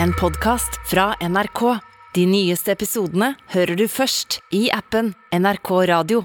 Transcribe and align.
en 0.00 0.12
podkast 0.12 0.80
fra 0.90 1.14
NRK. 1.20 1.78
De 2.14 2.26
nyeste 2.26 2.72
episodene 2.72 3.32
hører 3.54 3.76
du 3.76 3.86
først 3.88 4.40
i 4.54 4.66
appen 4.72 5.14
NRK 5.32 5.70
Radio. 5.90 6.24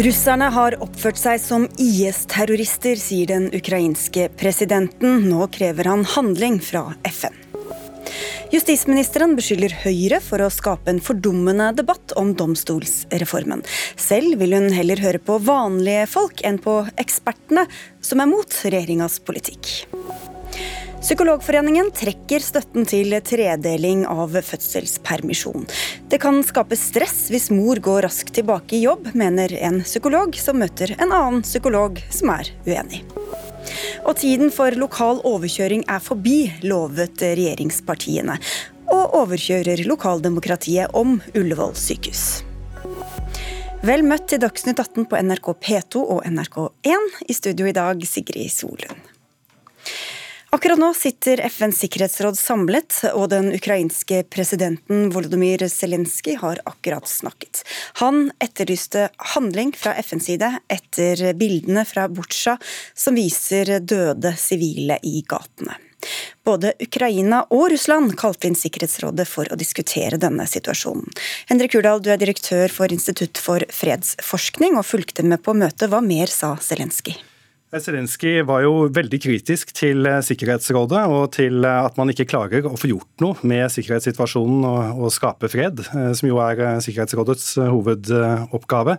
Russerne 0.00 0.48
har 0.54 0.78
oppført 0.80 1.18
seg 1.20 1.42
som 1.42 1.66
IS-terrorister, 1.76 2.96
sier 2.96 3.28
den 3.28 3.50
ukrainske 3.52 4.30
presidenten. 4.40 5.26
Nå 5.28 5.50
krever 5.52 5.90
han 5.92 6.06
handling 6.16 6.62
fra 6.64 6.86
FN. 7.10 7.49
Justisministeren 8.50 9.36
beskylder 9.38 9.70
Høyre 9.84 10.18
for 10.24 10.42
å 10.42 10.48
skape 10.50 10.90
en 10.90 10.98
fordummende 10.98 11.68
debatt 11.78 12.10
om 12.18 12.32
domstolsreformen. 12.34 13.62
Selv 13.94 14.40
vil 14.40 14.56
hun 14.56 14.72
heller 14.74 14.98
høre 15.04 15.20
på 15.22 15.36
vanlige 15.46 16.08
folk 16.10 16.42
enn 16.46 16.58
på 16.62 16.80
ekspertene, 16.98 17.68
som 18.02 18.22
er 18.22 18.30
mot 18.30 18.56
regjeringas 18.64 19.20
politikk. 19.22 19.70
Psykologforeningen 21.00 21.92
trekker 21.96 22.42
støtten 22.44 22.84
til 22.90 23.14
tredeling 23.24 24.02
av 24.10 24.34
fødselspermisjon. 24.34 25.64
Det 26.10 26.18
kan 26.20 26.42
skape 26.44 26.76
stress 26.76 27.30
hvis 27.32 27.48
mor 27.54 27.78
går 27.80 28.02
raskt 28.08 28.34
tilbake 28.36 28.76
i 28.76 28.82
jobb, 28.82 29.12
mener 29.14 29.54
en 29.62 29.80
psykolog 29.86 30.34
som 30.36 30.58
møter 30.60 30.92
en 30.98 31.14
annen 31.14 31.46
psykolog 31.46 32.02
som 32.12 32.34
er 32.34 32.50
uenig. 32.66 33.04
Og 34.04 34.14
tiden 34.20 34.52
for 34.54 34.74
lokal 34.78 35.20
overkjøring 35.28 35.84
er 35.88 36.02
forbi, 36.02 36.50
lovet 36.66 37.22
regjeringspartiene. 37.22 38.38
Og 38.90 39.16
overkjører 39.22 39.84
lokaldemokratiet 39.86 40.94
om 40.98 41.18
Ullevål 41.36 41.76
sykehus. 41.78 42.42
Vel 43.86 44.02
møtt 44.04 44.26
til 44.28 44.42
Dagsnytt 44.42 44.80
18 44.82 45.06
på 45.08 45.16
NRK 45.24 45.46
P2 45.56 46.02
og 46.02 46.24
NRK1. 46.28 47.14
I 47.32 47.36
studio 47.36 47.68
i 47.70 47.76
dag, 47.76 48.02
Sigrid 48.04 48.52
Solund. 48.52 49.06
Akkurat 50.52 50.78
nå 50.82 50.88
sitter 50.94 51.38
FNs 51.46 51.78
sikkerhetsråd 51.78 52.34
samlet, 52.38 52.96
og 53.14 53.28
den 53.30 53.52
ukrainske 53.54 54.24
presidenten 54.34 55.04
Volodymyr 55.14 55.62
Zelenskyj 55.70 56.40
har 56.40 56.58
akkurat 56.66 57.06
snakket. 57.06 57.62
Han 58.02 58.32
etterlyste 58.42 59.06
handling 59.36 59.70
fra 59.78 59.94
FNs 60.02 60.26
side 60.26 60.50
etter 60.66 61.22
bildene 61.38 61.86
fra 61.86 62.08
Butsja 62.10 62.56
som 62.98 63.14
viser 63.14 63.76
døde 63.78 64.34
sivile 64.42 64.98
i 65.06 65.22
gatene. 65.22 65.78
Både 66.42 66.74
Ukraina 66.82 67.44
og 67.54 67.68
Russland 67.70 68.18
kalte 68.18 68.50
inn 68.50 68.58
Sikkerhetsrådet 68.58 69.30
for 69.30 69.46
å 69.46 69.60
diskutere 69.60 70.18
denne 70.18 70.50
situasjonen. 70.50 71.06
Henrik 71.46 71.78
Urdal, 71.78 72.02
du 72.02 72.10
er 72.10 72.18
direktør 72.18 72.72
for 72.74 72.90
Institutt 72.90 73.38
for 73.38 73.62
fredsforskning 73.70 74.80
og 74.80 74.88
fulgte 74.88 75.22
med 75.22 75.44
på 75.46 75.54
møtet. 75.54 75.92
Hva 75.92 76.02
mer 76.02 76.32
sa 76.32 76.56
Zelenskyj? 76.58 77.29
Zelenskyj 77.70 78.40
var 78.48 78.64
jo 78.64 78.88
veldig 78.90 79.18
kritisk 79.22 79.70
til 79.78 80.02
eh, 80.08 80.18
Sikkerhetsrådet 80.26 81.04
og 81.06 81.28
til 81.36 81.62
eh, 81.62 81.84
at 81.86 81.94
man 82.00 82.10
ikke 82.10 82.26
klarer 82.26 82.66
å 82.66 82.74
få 82.74 82.90
gjort 82.90 83.22
noe 83.22 83.38
med 83.46 83.70
sikkerhetssituasjonen 83.70 84.64
og, 84.66 85.04
og 85.04 85.12
skape 85.14 85.46
fred, 85.52 85.84
eh, 85.86 86.08
som 86.18 86.26
jo 86.26 86.40
er 86.42 86.80
Sikkerhetsrådets 86.82 87.52
hovedoppgave. 87.60 88.96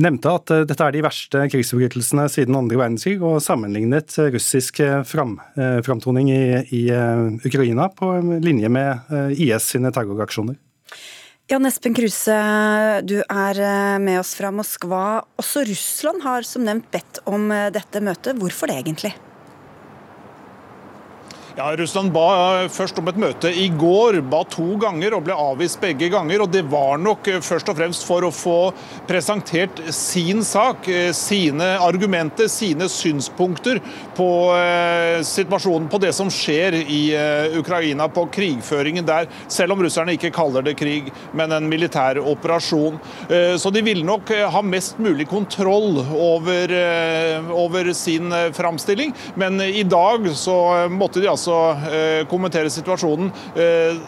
Nevnte 0.00 0.32
at 0.32 0.52
dette 0.70 0.86
er 0.86 0.94
de 0.94 1.04
verste 1.04 1.44
krigsforbrytelsene 1.52 2.24
siden 2.32 2.56
andre 2.56 2.80
verdenskrig, 2.80 3.18
og 3.20 3.42
sammenlignet 3.44 4.16
russisk 4.32 4.80
fram, 5.08 5.36
framtoning 5.84 6.30
i, 6.32 6.42
i 6.74 6.82
Ukraina 7.48 7.88
på 7.92 8.10
linje 8.44 8.70
med 8.72 9.36
IS 9.36 9.72
sine 9.74 9.92
terroraksjoner. 9.94 10.56
Jan 11.48 11.64
Espen 11.64 11.94
Kruse, 11.96 12.34
du 13.08 13.22
er 13.24 13.58
eh, 13.64 13.94
med 14.04 14.18
oss 14.20 14.34
fra 14.36 14.50
Moskva. 14.52 15.22
Også 15.40 15.62
Russland 15.64 16.20
har 16.20 16.44
som 16.44 16.66
nevnt 16.66 16.90
bedt 16.92 17.22
om 17.24 17.46
eh, 17.48 17.70
dette 17.72 18.02
møtet. 18.04 18.36
Hvorfor 18.36 18.68
det 18.68 18.76
egentlig? 18.82 19.14
Ja, 21.58 21.72
Russland 21.76 22.12
ba 22.14 22.24
eh, 22.62 22.68
først 22.70 23.00
om 23.00 23.08
et 23.10 23.16
møte 23.18 23.50
i 23.50 23.64
går, 23.74 24.20
ba 24.30 24.44
to 24.46 24.76
ganger 24.78 25.16
og 25.16 25.24
ble 25.26 25.34
avvist 25.34 25.80
begge 25.82 26.06
ganger. 26.12 26.44
og 26.44 26.52
Det 26.54 26.60
var 26.70 27.00
nok 27.02 27.26
eh, 27.32 27.40
først 27.42 27.72
og 27.72 27.80
fremst 27.80 28.04
for 28.06 28.22
å 28.22 28.30
få 28.30 28.70
presentert 29.08 29.80
sin 29.90 30.44
sak, 30.46 30.86
eh, 30.86 31.10
sine 31.10 31.72
argumenter, 31.82 32.46
sine 32.46 32.86
synspunkter 32.86 33.80
på 34.14 34.28
situasjonen, 35.26 35.88
på 35.90 35.98
det 36.02 36.10
som 36.14 36.30
skjer 36.32 36.74
i 36.80 37.00
Ukraina, 37.58 38.08
på 38.10 38.24
krigføringen 38.34 39.06
der. 39.06 39.28
Selv 39.50 39.74
om 39.74 39.82
russerne 39.84 40.14
ikke 40.16 40.32
kaller 40.34 40.64
det 40.66 40.74
krig, 40.78 41.10
men 41.38 41.54
en 41.54 41.68
militær 41.70 42.18
operasjon. 42.18 42.98
Så 43.62 43.70
de 43.74 43.82
ville 43.86 44.06
nok 44.06 44.32
ha 44.50 44.62
mest 44.66 44.98
mulig 44.98 45.28
kontroll 45.30 46.00
over, 46.02 46.74
over 47.54 47.92
sin 47.94 48.34
framstilling. 48.56 49.14
Men 49.38 49.62
i 49.62 49.84
dag 49.86 50.26
så 50.34 50.58
måtte 50.90 51.22
de 51.22 51.30
altså 51.30 51.47
altså 51.48 51.92
eh, 51.92 52.22
kommentere 52.28 52.70
situasjonen 52.70 53.30
eh, 53.56 53.98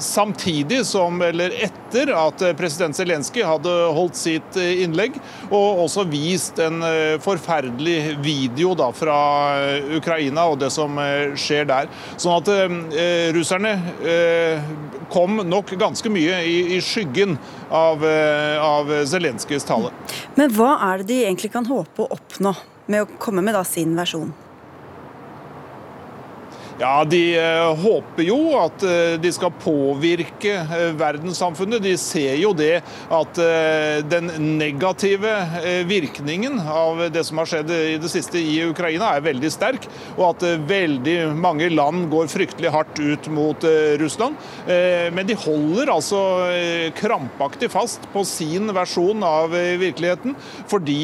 samtidig 0.00 0.78
som, 0.88 1.18
eller 1.22 1.52
etter 1.66 2.08
at 2.16 2.40
president 2.56 2.96
Zelenskyj 2.96 3.44
hadde 3.44 3.72
holdt 3.92 4.16
sitt 4.16 4.56
eh, 4.60 4.80
innlegg, 4.84 5.18
og 5.50 5.82
også 5.84 6.06
vist 6.08 6.60
en 6.62 6.80
forferdelig 7.24 8.14
video 8.24 8.72
da 8.78 8.88
fra 8.96 9.18
Ukraina 9.96 10.46
og 10.50 10.60
det 10.62 10.70
som 10.72 10.96
skjer 11.38 11.68
der. 11.68 11.90
Sånn 12.16 12.38
at 12.38 12.52
eh, 12.54 13.28
russerne 13.36 13.74
eh, 14.00 14.70
kom 15.12 15.42
nok 15.44 15.74
ganske 15.78 16.10
mye 16.10 16.40
i, 16.48 16.56
i 16.78 16.80
skyggen 16.82 17.36
av, 17.74 18.02
av 18.64 18.90
Zelenskyjs 19.10 19.66
tale. 19.68 19.92
Men 20.38 20.52
hva 20.56 20.78
er 20.88 21.02
det 21.02 21.10
de 21.10 21.20
egentlig 21.26 21.52
kan 21.54 21.68
håpe 21.68 22.06
å 22.06 22.16
oppnå 22.16 22.54
med 22.90 23.04
å 23.04 23.20
komme 23.20 23.44
med 23.44 23.56
da 23.56 23.62
sin 23.68 23.94
versjon? 23.98 24.32
Ja, 26.74 27.04
De 27.06 27.20
uh, 27.38 27.70
håper 27.78 28.24
jo 28.26 28.38
at 28.58 28.82
uh, 28.82 29.14
de 29.22 29.30
skal 29.30 29.52
påvirke 29.62 30.56
uh, 30.66 30.90
verdenssamfunnet. 30.98 31.82
De 31.84 31.92
ser 32.00 32.34
jo 32.40 32.50
det 32.56 32.80
at 33.14 33.38
den 34.10 34.30
negative 34.58 35.30
virkningen 35.88 36.56
av 36.58 37.00
det 37.12 37.22
som 37.26 37.38
har 37.40 37.48
skjedd 37.48 37.70
i 37.74 37.96
det 38.00 38.10
siste 38.10 38.40
i 38.40 38.56
Ukraina, 38.66 39.12
er 39.14 39.24
veldig 39.24 39.50
sterk. 39.52 39.86
Og 40.16 40.24
at 40.32 40.44
veldig 40.68 41.16
mange 41.38 41.68
land 41.72 42.08
går 42.12 42.30
fryktelig 42.32 42.72
hardt 42.74 42.98
ut 42.98 43.28
mot 43.34 43.66
Russland. 44.00 44.38
Men 45.14 45.28
de 45.28 45.36
holder 45.38 45.92
altså 45.92 46.20
krampaktig 46.98 47.70
fast 47.72 48.06
på 48.14 48.24
sin 48.28 48.70
versjon 48.76 49.24
av 49.26 49.54
virkeligheten. 49.82 50.36
Fordi 50.70 51.02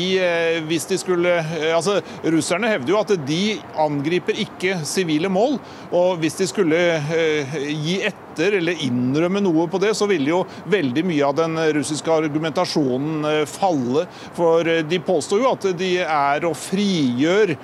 hvis 0.69 0.89
de 0.91 1.01
skulle 1.01 1.37
Altså, 1.71 2.01
russerne 2.25 2.71
hevder 2.71 2.95
jo 2.95 3.01
at 3.01 3.15
de 3.29 3.43
angriper 3.81 4.39
ikke 4.47 4.81
sivile 4.89 5.31
mål. 5.33 5.60
Og 5.97 6.21
hvis 6.23 6.39
de 6.39 6.47
skulle 6.49 6.79
eh, 6.79 7.55
gi 7.69 7.99
etter 8.07 8.57
eller 8.61 8.83
innrømme 8.87 9.43
noe 9.43 9.67
på 9.71 9.81
det, 9.83 9.93
så 9.99 10.07
ville 10.11 10.31
jo 10.31 10.41
veldig 10.71 11.05
mye 11.07 11.27
av 11.27 11.37
den 11.41 11.59
russiske 11.77 12.15
argumentasjonen 12.15 13.27
eh, 13.31 13.43
falle. 13.51 14.07
For 14.39 14.67
eh, 14.71 14.83
de 14.87 15.01
påstår 15.05 15.43
jo 15.43 15.51
at 15.51 15.69
de 15.81 15.93
er 16.05 16.47
å 16.47 16.55
frigjøre 16.57 17.59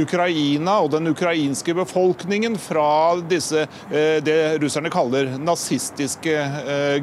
Ukraina 0.00 0.78
og 0.84 0.92
den 0.94 1.10
ukrainske 1.12 1.74
befolkningen 1.76 2.56
fra 2.60 3.16
disse, 3.28 3.66
det 3.90 4.38
russerne 4.62 4.90
kaller 4.92 5.34
nazistiske 5.40 6.36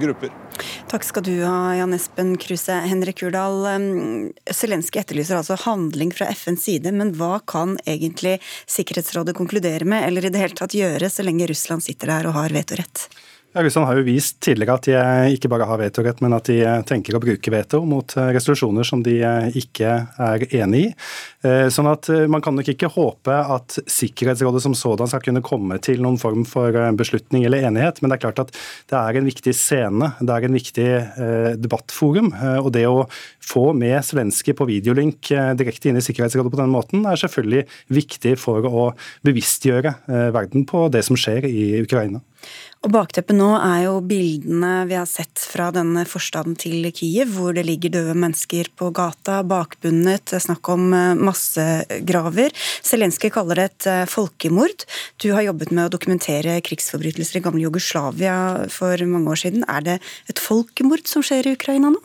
grupper. 0.01 0.42
Takk 0.91 1.05
skal 1.07 1.25
du 1.25 1.33
ha, 1.41 1.73
Jan 1.77 1.95
Espen 1.95 2.35
Kruse. 2.37 2.75
Henrik 2.85 3.23
Urdal, 3.25 3.65
Zelenskyj 4.51 5.01
etterlyser 5.01 5.39
altså 5.39 5.57
handling 5.65 6.13
fra 6.13 6.29
FNs 6.33 6.67
side, 6.67 6.93
men 6.93 7.15
hva 7.17 7.39
kan 7.49 7.77
egentlig 7.85 8.39
Sikkerhetsrådet 8.69 9.35
konkludere 9.37 9.87
med, 9.89 10.05
eller 10.07 10.27
i 10.27 10.33
det 10.33 10.41
hele 10.41 10.57
tatt 10.57 10.77
gjøre, 10.77 11.09
så 11.09 11.25
lenge 11.25 11.49
Russland 11.49 11.85
sitter 11.85 12.13
der 12.13 12.29
og 12.29 12.37
har 12.37 12.53
vetorett? 12.53 13.07
Russland 13.53 13.85
har 13.85 13.99
jo 13.99 14.05
vist 14.07 14.39
tidligere 14.41 14.75
at 14.79 14.87
de 14.87 15.33
ikke 15.35 15.49
bare 15.51 15.67
har 15.69 15.77
vetorett, 15.77 16.21
men 16.25 16.33
at 16.33 16.47
de 16.49 16.57
tenker 16.89 17.13
å 17.13 17.21
bruke 17.21 17.51
veto 17.53 17.83
mot 17.85 18.15
eh, 18.17 18.31
resolusjoner 18.33 18.87
som 18.87 19.03
de 19.05 19.19
eh, 19.21 19.57
ikke 19.61 19.91
er 20.25 20.45
enig 20.57 20.81
i. 20.87 20.89
Eh, 21.45 21.67
sånn 21.73 21.89
at 21.91 22.09
Man 22.33 22.41
kan 22.41 22.55
nok 22.57 22.71
ikke 22.71 22.89
håpe 22.93 23.35
at 23.35 23.77
Sikkerhetsrådet 23.89 24.63
som 24.63 24.73
sådan 24.77 25.09
skal 25.11 25.21
kunne 25.25 25.43
komme 25.45 25.77
til 25.83 26.01
noen 26.01 26.17
form 26.21 26.47
for 26.49 26.73
beslutning 26.97 27.45
eller 27.45 27.67
enighet, 27.67 28.01
men 28.01 28.09
det 28.09 28.17
er 28.17 28.23
klart 28.25 28.41
at 28.41 28.53
det 28.89 28.97
er 28.97 29.19
en 29.19 29.29
viktig 29.29 29.53
scene, 29.57 30.13
det 30.19 30.33
er 30.33 30.47
en 30.47 30.57
viktig 30.57 30.89
debattforum. 31.61 32.31
og 32.63 32.71
Det 32.73 32.85
å 32.89 33.05
få 33.43 33.69
med 33.77 33.99
svenske 34.05 34.55
på 34.57 34.67
videolink 34.69 35.29
direkte 35.59 35.91
inn 35.91 35.99
i 35.99 36.05
Sikkerhetsrådet 36.05 36.53
på 36.53 36.61
den 36.61 36.73
måten, 36.73 37.05
er 37.05 37.19
selvfølgelig 37.19 37.65
viktig 38.01 38.35
for 38.41 38.65
å 38.67 38.85
bevisstgjøre 39.27 39.95
verden 40.35 40.67
på 40.69 40.87
det 40.93 41.03
som 41.05 41.19
skjer 41.19 41.49
i 41.49 41.65
Ukraina. 41.83 42.23
Og 42.83 42.91
Bakteppet 42.91 43.37
nå 43.37 43.47
er 43.55 43.85
jo 43.85 43.93
bildene 44.03 44.83
vi 44.89 44.97
har 44.97 45.07
sett 45.07 45.39
fra 45.47 45.69
denne 45.71 46.01
forstaden 46.09 46.57
til 46.59 46.89
Kiev, 46.91 47.29
hvor 47.31 47.55
det 47.55 47.63
ligger 47.63 47.93
døde 47.93 48.15
mennesker 48.19 48.67
på 48.75 48.89
gata, 48.91 49.37
bakbundet, 49.47 50.25
det 50.27 50.35
er 50.35 50.43
snakk 50.43 50.67
om 50.73 50.89
eh, 50.91 51.13
massegraver. 51.15 52.51
Zelenskyj 52.83 53.31
kaller 53.37 53.61
det 53.61 53.67
et 53.69 53.87
eh, 53.87 54.03
folkemord. 54.11 54.83
Du 55.23 55.29
har 55.31 55.47
jobbet 55.47 55.71
med 55.71 55.87
å 55.87 55.93
dokumentere 55.95 56.59
krigsforbrytelser 56.67 57.39
i 57.39 57.45
gamle 57.45 57.63
Jugoslavia 57.63 58.35
for 58.67 59.07
mange 59.07 59.31
år 59.31 59.45
siden. 59.45 59.63
Er 59.71 59.87
det 59.87 60.01
et 60.27 60.43
folkemord 60.43 61.07
som 61.07 61.23
skjer 61.23 61.47
i 61.47 61.55
Ukraina 61.55 61.93
nå? 61.95 62.03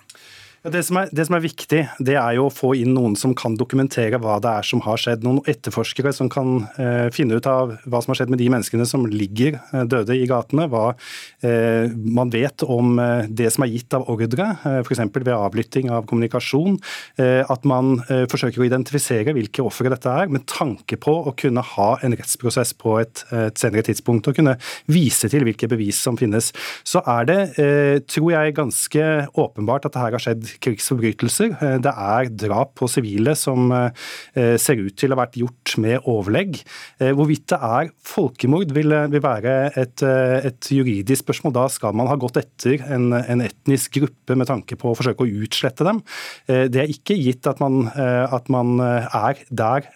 Det 0.68 0.82
som, 0.84 0.98
er, 1.00 1.08
det 1.14 1.24
som, 1.28 1.36
er, 1.36 1.42
viktig, 1.44 1.80
det 2.04 2.14
er 2.18 2.34
jo 2.36 2.48
å 2.48 2.52
få 2.52 2.72
inn 2.76 2.90
noen 2.96 3.14
som 3.18 3.32
kan 3.36 3.54
dokumentere 3.56 4.18
hva 4.20 4.36
det 4.42 4.50
er 4.60 4.66
som 4.66 4.82
har 4.84 5.00
skjedd. 5.00 5.24
Noen 5.24 5.40
etterforskere 5.48 6.12
som 6.14 6.28
kan 6.32 6.66
eh, 6.80 7.08
finne 7.14 7.38
ut 7.38 7.48
av 7.48 7.76
hva 7.88 8.00
som 8.02 8.12
har 8.12 8.20
skjedd 8.20 8.32
med 8.32 8.40
de 8.42 8.48
menneskene 8.52 8.86
som 8.88 9.06
ligger 9.08 9.56
eh, 9.56 9.84
døde 9.88 10.16
i 10.18 10.26
gatene. 10.28 10.66
Hva 10.70 10.90
eh, 11.46 11.88
man 11.88 12.32
vet 12.34 12.64
om 12.66 12.98
eh, 13.00 13.28
det 13.28 13.52
som 13.54 13.64
er 13.64 13.72
gitt 13.72 13.96
av 13.96 14.08
ordre, 14.12 14.48
eh, 14.68 14.80
f.eks. 14.82 15.02
ved 15.16 15.32
avlytting 15.36 15.92
av 15.94 16.08
kommunikasjon. 16.10 16.76
Eh, 17.20 17.40
at 17.48 17.68
man 17.68 18.02
eh, 18.08 18.26
forsøker 18.30 18.64
å 18.64 18.68
identifisere 18.68 19.36
hvilke 19.36 19.64
ofre 19.64 19.92
dette 19.94 20.12
er, 20.12 20.32
med 20.32 20.44
tanke 20.50 21.00
på 21.00 21.16
å 21.30 21.34
kunne 21.38 21.64
ha 21.76 21.88
en 22.04 22.16
rettsprosess 22.18 22.74
på 22.78 22.98
et, 23.02 23.24
et, 23.32 23.56
senere 23.58 23.86
tidspunkt. 23.88 24.28
Og 24.28 24.36
kunne 24.40 24.58
vise 24.90 25.30
til 25.32 25.46
hvilke 25.48 25.70
bevis 25.70 26.02
som 26.02 26.18
finnes. 26.20 26.52
Så 26.86 27.02
er 27.08 27.28
det, 27.28 27.40
tror 28.10 28.30
jeg, 28.34 28.56
ganske 28.58 29.08
åpenbart 29.38 29.86
at 29.88 29.94
det 29.94 30.02
her 30.02 30.16
har 30.16 30.22
skjedd 30.22 30.57
krigsforbrytelser. 30.64 31.54
Eh, 31.54 31.76
det 31.84 31.92
er 31.92 32.30
drap 32.44 32.74
på 32.78 32.88
sivile 32.90 33.34
som 33.38 33.70
eh, 33.74 34.56
ser 34.60 34.82
ut 34.82 34.96
til 34.98 35.12
å 35.12 35.16
ha 35.16 35.22
vært 35.24 35.38
gjort 35.40 35.74
med 35.82 36.08
overlegg. 36.08 36.60
Eh, 37.00 37.12
hvorvidt 37.16 37.48
det 37.52 37.60
er 37.68 37.92
folkemord 38.06 38.72
vil, 38.76 38.94
vil 39.12 39.24
være 39.24 39.56
et, 39.78 40.02
et, 40.04 40.70
juridisk 40.72 41.24
spørsmål. 41.24 41.54
Da 41.56 41.66
skal 41.72 41.96
man 41.96 42.10
ha 42.10 42.18
gått 42.20 42.40
etter 42.40 42.82
en, 42.88 43.10
en, 43.16 43.44
etnisk 43.44 43.98
gruppe 44.00 44.36
med 44.38 44.48
tanke 44.50 44.76
på 44.78 44.90
å 44.90 44.96
forsøke 44.98 45.24
å 45.24 45.44
utslette 45.44 45.86
dem. 45.86 46.00
Det 46.46 46.80
er 46.82 46.90
ikke 46.90 47.16
gitt 47.16 47.46
at 47.48 47.60
man, 47.62 47.88
at 47.96 48.48
man 48.52 48.80
er 48.82 49.40
der 49.48 49.86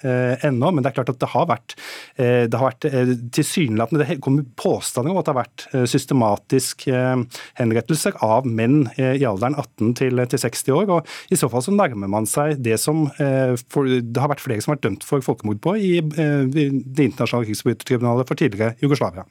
ennå, 0.47 0.71
men 0.71 0.85
det 0.85 0.93
er 0.93 0.97
klart 0.97 1.13
at 1.13 1.21
det 1.21 1.31
har 1.33 1.49
vært, 1.51 1.75
det 2.17 2.59
har 2.59 2.71
vært 2.71 2.87
tilsynelatende 3.35 4.07
Det 4.09 4.19
kommer 4.25 4.47
påstander 4.59 5.13
om 5.13 5.21
at 5.21 5.29
det 5.29 5.35
har 5.35 5.41
vært 5.43 5.67
systematisk 5.91 6.87
henrettelser 6.89 8.17
av 8.25 8.49
menn 8.49 8.87
i 8.97 9.27
alderen 9.29 9.59
18 9.59 9.97
til, 10.01 10.25
til 10.31 10.42
60 10.43 10.77
år. 10.77 10.91
og 10.91 11.33
I 11.33 11.39
så 11.39 11.49
fall 11.53 11.65
så 11.65 11.75
nærmer 11.75 12.11
man 12.11 12.29
seg 12.29 12.61
det 12.63 12.79
som 12.81 13.05
eh, 13.23 13.55
for, 13.73 13.89
det 13.89 14.23
har 14.23 14.33
vært 14.33 14.45
flere 14.45 14.63
som 14.63 14.73
har 14.73 14.81
vært 14.81 14.89
dømt 14.89 15.07
for 15.07 15.25
folkemord 15.25 15.63
på 15.65 15.77
i 15.79 15.93
eh, 16.01 16.47
Det 16.49 17.09
internasjonale 17.09 17.49
krigsforbrytertribunalet 17.51 18.29
for 18.29 18.39
tidligere 18.39 18.77
Jugoslavia. 18.83 19.27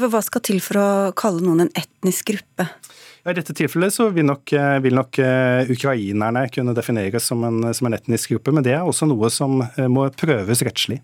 Hva 0.00 0.20
skal 0.24 0.44
til 0.46 0.60
for 0.64 0.80
å 0.80 0.88
kalle 1.18 1.44
noen 1.44 1.66
en 1.66 1.74
etnisk 1.76 2.30
gruppe? 2.32 2.68
I 3.24 3.32
dette 3.36 3.56
tilfellet 3.56 3.94
så 3.94 4.10
vil 4.12 4.26
nok, 4.28 4.52
eh, 4.52 4.76
vil 4.84 4.98
nok 4.98 5.20
ukrainerne 5.72 6.44
kunne 6.52 6.76
defineres 6.76 7.30
som 7.30 7.44
en, 7.46 7.72
som 7.74 7.88
en 7.88 7.96
etnisk 7.96 8.34
gruppe, 8.34 8.52
men 8.52 8.66
det 8.66 8.76
er 8.76 8.84
også 8.84 9.08
noe 9.08 9.32
som 9.32 9.62
må 9.88 10.08
prøves 10.18 10.64
rettslig. 10.66 11.00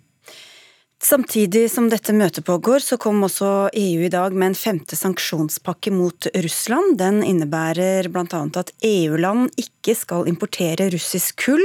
Samtidig 1.00 1.70
som 1.72 1.86
dette 1.88 2.12
møtet 2.12 2.44
pågår, 2.44 2.82
så 2.84 2.98
kom 3.00 3.22
også 3.24 3.70
EU 3.72 4.02
i 4.04 4.10
dag 4.12 4.34
med 4.36 4.50
en 4.50 4.56
femte 4.58 4.98
sanksjonspakke 4.98 5.88
mot 5.96 6.28
Russland. 6.44 6.98
Den 7.00 7.22
innebærer 7.24 8.10
bl.a. 8.12 8.42
at 8.60 8.72
EU-land 8.84 9.48
ikke 9.56 9.79
skal 9.96 10.28
importere 10.28 10.90
russisk 10.92 11.40
kull, 11.44 11.62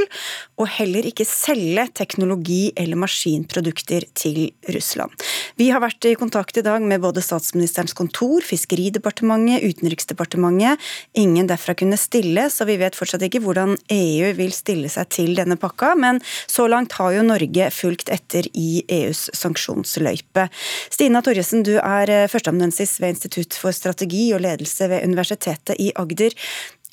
og 0.60 0.70
heller 0.78 1.06
ikke 1.08 1.26
selge 1.28 1.88
teknologi 1.98 2.72
eller 2.80 3.00
maskinprodukter 3.00 4.06
til 4.18 4.52
Russland. 4.72 5.12
Vi 5.60 5.70
har 5.72 5.84
vært 5.84 6.08
i 6.08 6.16
kontakt 6.20 6.58
i 6.58 6.64
dag 6.66 6.84
med 6.84 7.04
både 7.04 7.24
statsministerens 7.24 7.96
kontor, 7.98 8.44
Fiskeridepartementet, 8.46 9.64
Utenriksdepartementet. 9.66 10.82
Ingen 11.20 11.50
derfra 11.50 11.76
kunne 11.78 12.00
stille, 12.00 12.48
så 12.52 12.68
vi 12.68 12.78
vet 12.82 12.96
fortsatt 12.98 13.26
ikke 13.28 13.44
hvordan 13.44 13.76
EU 13.92 14.32
vil 14.38 14.54
stille 14.56 14.92
seg 14.92 15.12
til 15.14 15.36
denne 15.38 15.60
pakka, 15.60 15.94
men 16.00 16.22
så 16.48 16.70
langt 16.72 16.96
har 17.00 17.16
jo 17.16 17.26
Norge 17.28 17.70
fulgt 17.76 18.12
etter 18.14 18.48
i 18.54 18.84
EUs 18.88 19.28
sanksjonsløype. 19.36 20.48
Stina 20.94 21.22
Torjesen, 21.26 21.66
du 21.68 21.76
er 21.80 22.12
eh, 22.12 22.28
førsteamanuensis 22.32 22.98
ved 23.02 23.16
Institutt 23.16 23.58
for 23.60 23.76
strategi 23.76 24.30
og 24.36 24.44
ledelse 24.46 24.90
ved 24.92 25.06
Universitetet 25.08 25.80
i 25.82 25.92
Agder. 26.00 26.36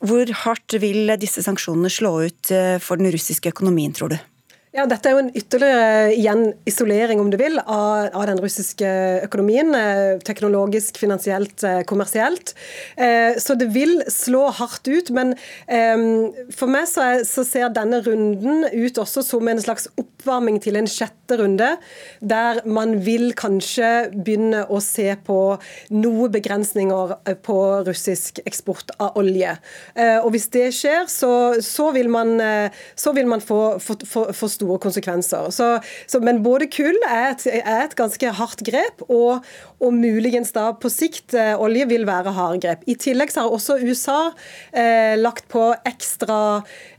Hvor 0.02 0.32
hardt 0.42 0.74
vil 0.82 1.12
disse 1.22 1.44
sanksjonene 1.44 1.90
slå 1.92 2.16
ut 2.26 2.50
eh, 2.50 2.78
for 2.82 2.98
den 2.98 3.12
russiske 3.14 3.52
økonomien, 3.54 3.94
tror 3.94 4.10
du? 4.10 4.18
Ja, 4.72 4.86
Dette 4.88 5.10
er 5.10 5.12
jo 5.12 5.20
en 5.20 5.34
ytterligere 5.36 6.12
igjen 6.16 6.46
isolering 6.64 7.20
om 7.20 7.28
du 7.28 7.34
vil, 7.36 7.58
av, 7.60 8.06
av 8.16 8.22
den 8.30 8.38
russiske 8.40 8.88
økonomien. 9.26 9.74
Eh, 9.76 10.14
teknologisk, 10.24 10.96
finansielt, 10.96 11.60
eh, 11.68 11.82
kommersielt. 11.84 12.54
Eh, 12.96 13.36
så 13.36 13.52
det 13.60 13.68
vil 13.74 13.98
slå 14.08 14.46
hardt 14.56 14.88
ut. 14.88 15.10
Men 15.12 15.34
for 16.56 16.72
meg 16.72 16.86
så, 16.88 17.04
er, 17.04 17.24
så, 17.28 17.44
ser 17.44 17.68
denne 17.76 18.00
runden 18.04 18.64
ut 18.72 18.96
også 19.00 19.20
som 19.26 19.50
en 19.50 19.60
slags 19.60 19.90
oppvarming 20.00 20.56
til 20.64 20.78
en 20.80 20.88
sjette 20.88 21.36
runde, 21.36 21.68
der 22.24 22.62
man 22.64 22.96
vil 23.04 23.34
kanskje 23.36 24.08
begynne 24.14 24.64
å 24.72 24.80
se 24.84 25.10
på 25.26 25.38
noe 25.92 26.30
begrensninger 26.32 27.14
på 27.44 27.58
russisk 27.88 28.40
eksport 28.48 28.94
av 28.96 29.20
olje. 29.20 29.54
Og 30.22 30.30
Hvis 30.32 30.48
det 30.54 30.66
skjer, 30.76 31.06
så, 31.12 31.32
så 31.64 31.90
vil, 31.96 32.08
man, 32.12 32.36
så 32.96 33.12
vil 33.16 33.28
man 33.28 33.44
få, 33.44 33.62
få, 33.82 33.98
få, 34.08 34.26
få 34.36 34.52
store 34.62 34.80
konsekvenser. 34.82 35.50
Så, 35.54 35.68
så, 36.06 36.22
men 36.24 36.40
både 36.46 36.70
kull 36.72 36.96
er 37.08 37.32
et, 37.34 37.46
er 37.60 37.84
et, 37.84 37.96
ganske 37.98 38.32
hardt 38.38 38.62
grep, 38.64 39.04
og, 39.08 39.44
og 39.82 39.94
muligens 39.94 40.54
da 40.56 40.70
på 40.78 40.90
sikt 40.92 41.36
eh, 41.38 41.52
olje 41.60 41.86
vil 41.90 42.06
være 42.08 42.32
harde 42.36 42.62
grep. 42.62 42.86
I 42.88 42.96
tillegg 43.00 43.34
så 43.34 43.44
har 43.44 43.52
også 43.52 43.80
USA 43.82 44.20
eh, 44.70 45.18
lagt 45.20 45.48
på 45.52 45.68
ekstra, 45.88 46.38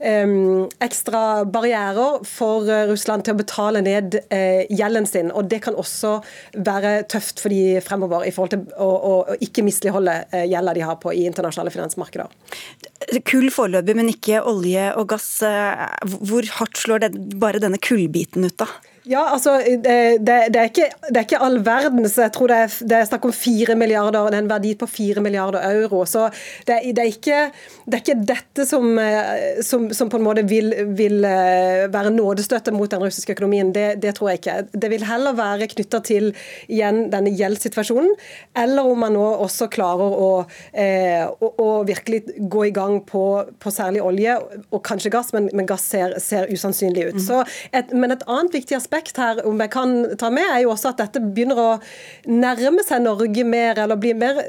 eh, 0.04 0.36
ekstra 0.84 1.24
barrierer 1.50 2.22
for 2.28 2.70
Russland 2.92 3.26
til 3.26 3.36
å 3.36 3.42
betale 3.42 3.82
ned 3.86 4.20
eh, 4.28 4.64
gjelden 4.70 5.08
sin. 5.10 5.32
og 5.32 5.50
Det 5.52 5.64
kan 5.66 5.78
også 5.80 6.18
være 6.66 6.96
tøft 7.12 7.42
for 7.44 7.54
de 7.54 7.80
fremover 7.84 8.28
i 8.28 8.34
forhold 8.34 8.54
til 8.54 8.66
å, 8.78 8.88
å, 8.88 9.14
å 9.34 9.38
ikke 9.44 9.66
misligholde 9.66 10.16
eh, 10.32 10.46
gjelda 10.52 10.76
de 10.76 10.86
har 10.86 11.00
på 11.02 11.14
i 11.14 11.26
internasjonale 11.30 11.74
finansmarkeder. 11.74 12.32
Kull 13.28 13.50
foreløpig, 13.54 13.96
men 13.98 14.12
ikke 14.12 14.42
olje 14.48 14.88
og 15.00 15.10
gass. 15.14 15.28
Eh, 15.46 15.84
hvor 16.24 16.48
hardt 16.60 16.80
slår 16.80 17.06
det, 17.06 17.12
bare 17.42 17.53
denne 17.62 17.78
kullbiten 17.78 18.46
ut, 18.48 18.58
da? 18.58 18.68
Ja, 19.04 19.26
altså, 19.34 19.58
det, 19.60 19.96
det, 20.24 20.56
er 20.56 20.70
ikke, 20.70 20.86
det, 21.10 21.18
er 21.18 21.26
ikke, 21.26 21.40
all 21.44 21.58
verden, 21.66 22.06
så 22.08 22.24
jeg 22.24 22.32
tror 22.38 22.48
det 22.48 22.60
er, 22.64 22.76
det 22.88 22.96
er 22.96 23.08
snakk 23.10 23.26
om 23.28 23.34
4 23.36 23.76
milliarder, 23.76 24.30
det 24.32 24.38
er 24.38 24.44
en 24.46 24.52
verdi 24.52 24.72
på 24.80 24.88
4 24.88 25.24
milliarder 25.24 25.66
euro. 25.74 26.06
Så 26.08 26.30
det, 26.68 26.78
er, 26.78 27.02
er 27.04 27.10
ikke, 27.12 27.40
det 27.84 27.98
er 27.98 28.04
ikke 28.04 28.16
dette 28.30 28.66
som, 28.70 28.88
eh, 29.02 29.60
som, 29.66 29.90
som, 29.92 30.12
på 30.12 30.22
en 30.22 30.24
måte 30.24 30.46
vil, 30.48 30.72
vil 30.96 31.28
eh, 31.28 31.84
være 31.92 32.14
nådestøtte 32.16 32.72
mot 32.72 32.92
den 32.92 33.04
russiske 33.04 33.36
økonomien. 33.36 33.74
Det, 33.76 34.14
tror 34.16 34.32
jeg 34.32 34.40
ikke. 34.40 34.56
Det 34.72 34.92
vil 34.94 35.04
heller 35.10 35.36
være 35.36 35.68
knytta 35.74 36.00
til 36.08 36.32
igjen 36.72 37.10
denne 37.12 37.36
gjeldssituasjonen, 37.36 38.16
eller 38.64 38.88
om 38.88 39.04
man 39.04 39.18
nå 39.18 39.28
også 39.44 39.68
klarer 39.74 40.16
å, 40.16 40.32
eh, 40.72 41.28
å, 41.28 41.52
å 41.60 41.70
virkelig 41.88 42.24
gå 42.40 42.70
i 42.70 42.74
gang 42.76 43.02
på, 43.04 43.26
på, 43.60 43.76
særlig 43.76 44.06
olje, 44.06 44.40
og 44.72 44.84
kanskje 44.88 45.12
gass, 45.12 45.36
men, 45.36 45.52
men 45.52 45.68
gass 45.68 45.92
ser, 45.92 46.16
ser 46.24 46.48
usannsynlig 46.48 47.10
ut. 47.10 47.20
Mm. 47.20 47.28
Så 47.28 47.44
et, 47.76 47.92
men 47.92 48.16
et 48.16 48.28
annet 48.32 48.56
viktig 48.62 48.80
aspekt 48.80 48.93
aspekt 48.94 49.18
her, 49.18 49.42
om 49.48 49.60
jeg 49.62 49.72
kan 49.74 49.94
ta 50.20 50.30
med, 50.30 50.46
er 50.46 50.64
jo 50.64 50.74
også 50.74 50.92
at 50.92 51.02
dette 51.02 51.22
begynner 51.34 51.58
å 51.58 51.70
nærme 52.30 52.84
seg 52.86 53.02
Norge 53.04 53.46
mer, 53.48 53.80
eller 53.82 53.98
bli 53.98 54.14
mer, 54.18 54.40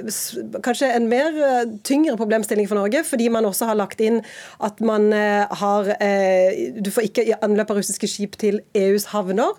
kanskje 0.64 0.90
en 0.92 1.08
mer 1.08 1.32
eh, 1.32 1.72
tyngre 1.86 2.16
problemstilling 2.20 2.68
for 2.68 2.78
Norge, 2.78 3.04
fordi 3.08 3.30
man 3.32 3.46
også 3.48 3.70
har 3.70 3.78
lagt 3.78 4.02
inn 4.04 4.20
at 4.64 4.80
man 4.84 5.10
eh, 5.16 5.44
har 5.48 5.88
eh, 5.96 6.72
Du 6.84 6.90
får 6.92 7.08
ikke 7.08 7.38
anløp 7.44 7.70
av 7.72 7.78
russiske 7.80 8.08
skip 8.10 8.36
til 8.40 8.60
EUs 8.76 9.06
havner, 9.12 9.54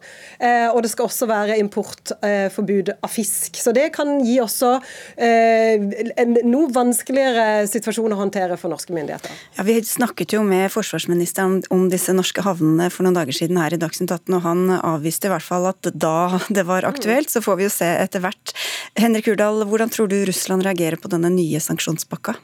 og 0.73 0.79
det 0.83 0.89
skal 0.91 1.07
også 1.07 1.27
være 1.29 1.57
importforbud 1.61 2.91
av 2.93 3.11
fisk. 3.11 3.57
Så 3.61 3.73
det 3.75 3.87
kan 3.95 4.19
gi 4.25 4.35
også 4.43 4.71
en 5.21 6.35
noe 6.45 6.69
vanskeligere 6.73 7.65
situasjon 7.69 8.13
å 8.13 8.19
håndtere 8.19 8.57
for 8.59 8.73
norske 8.73 8.93
myndigheter. 8.95 9.33
Ja, 9.57 9.65
Vi 9.67 9.77
snakket 9.87 10.35
jo 10.35 10.43
med 10.47 10.69
forsvarsministeren 10.73 11.61
om 11.73 11.87
disse 11.91 12.15
norske 12.15 12.43
havnene 12.45 12.89
for 12.93 13.07
noen 13.07 13.17
dager 13.17 13.37
siden 13.37 13.59
her 13.61 13.75
i 13.75 13.81
Dagsnytt 13.81 14.13
18, 14.13 14.37
og 14.37 14.45
han 14.45 14.74
avviste 14.83 15.29
i 15.29 15.33
hvert 15.33 15.45
fall 15.45 15.69
at 15.69 15.91
da 15.93 16.39
det 16.49 16.65
var 16.67 16.87
aktuelt. 16.87 17.31
Så 17.31 17.43
får 17.45 17.59
vi 17.59 17.67
jo 17.67 17.73
se 17.73 17.87
etter 18.01 18.23
hvert. 18.23 18.55
Henrik 18.99 19.29
Urdal, 19.31 19.63
hvordan 19.69 19.91
tror 19.93 20.11
du 20.11 20.17
Russland 20.27 20.65
reagerer 20.65 20.99
på 21.01 21.11
denne 21.11 21.31
nye 21.33 21.61
sanksjonspakka? 21.63 22.35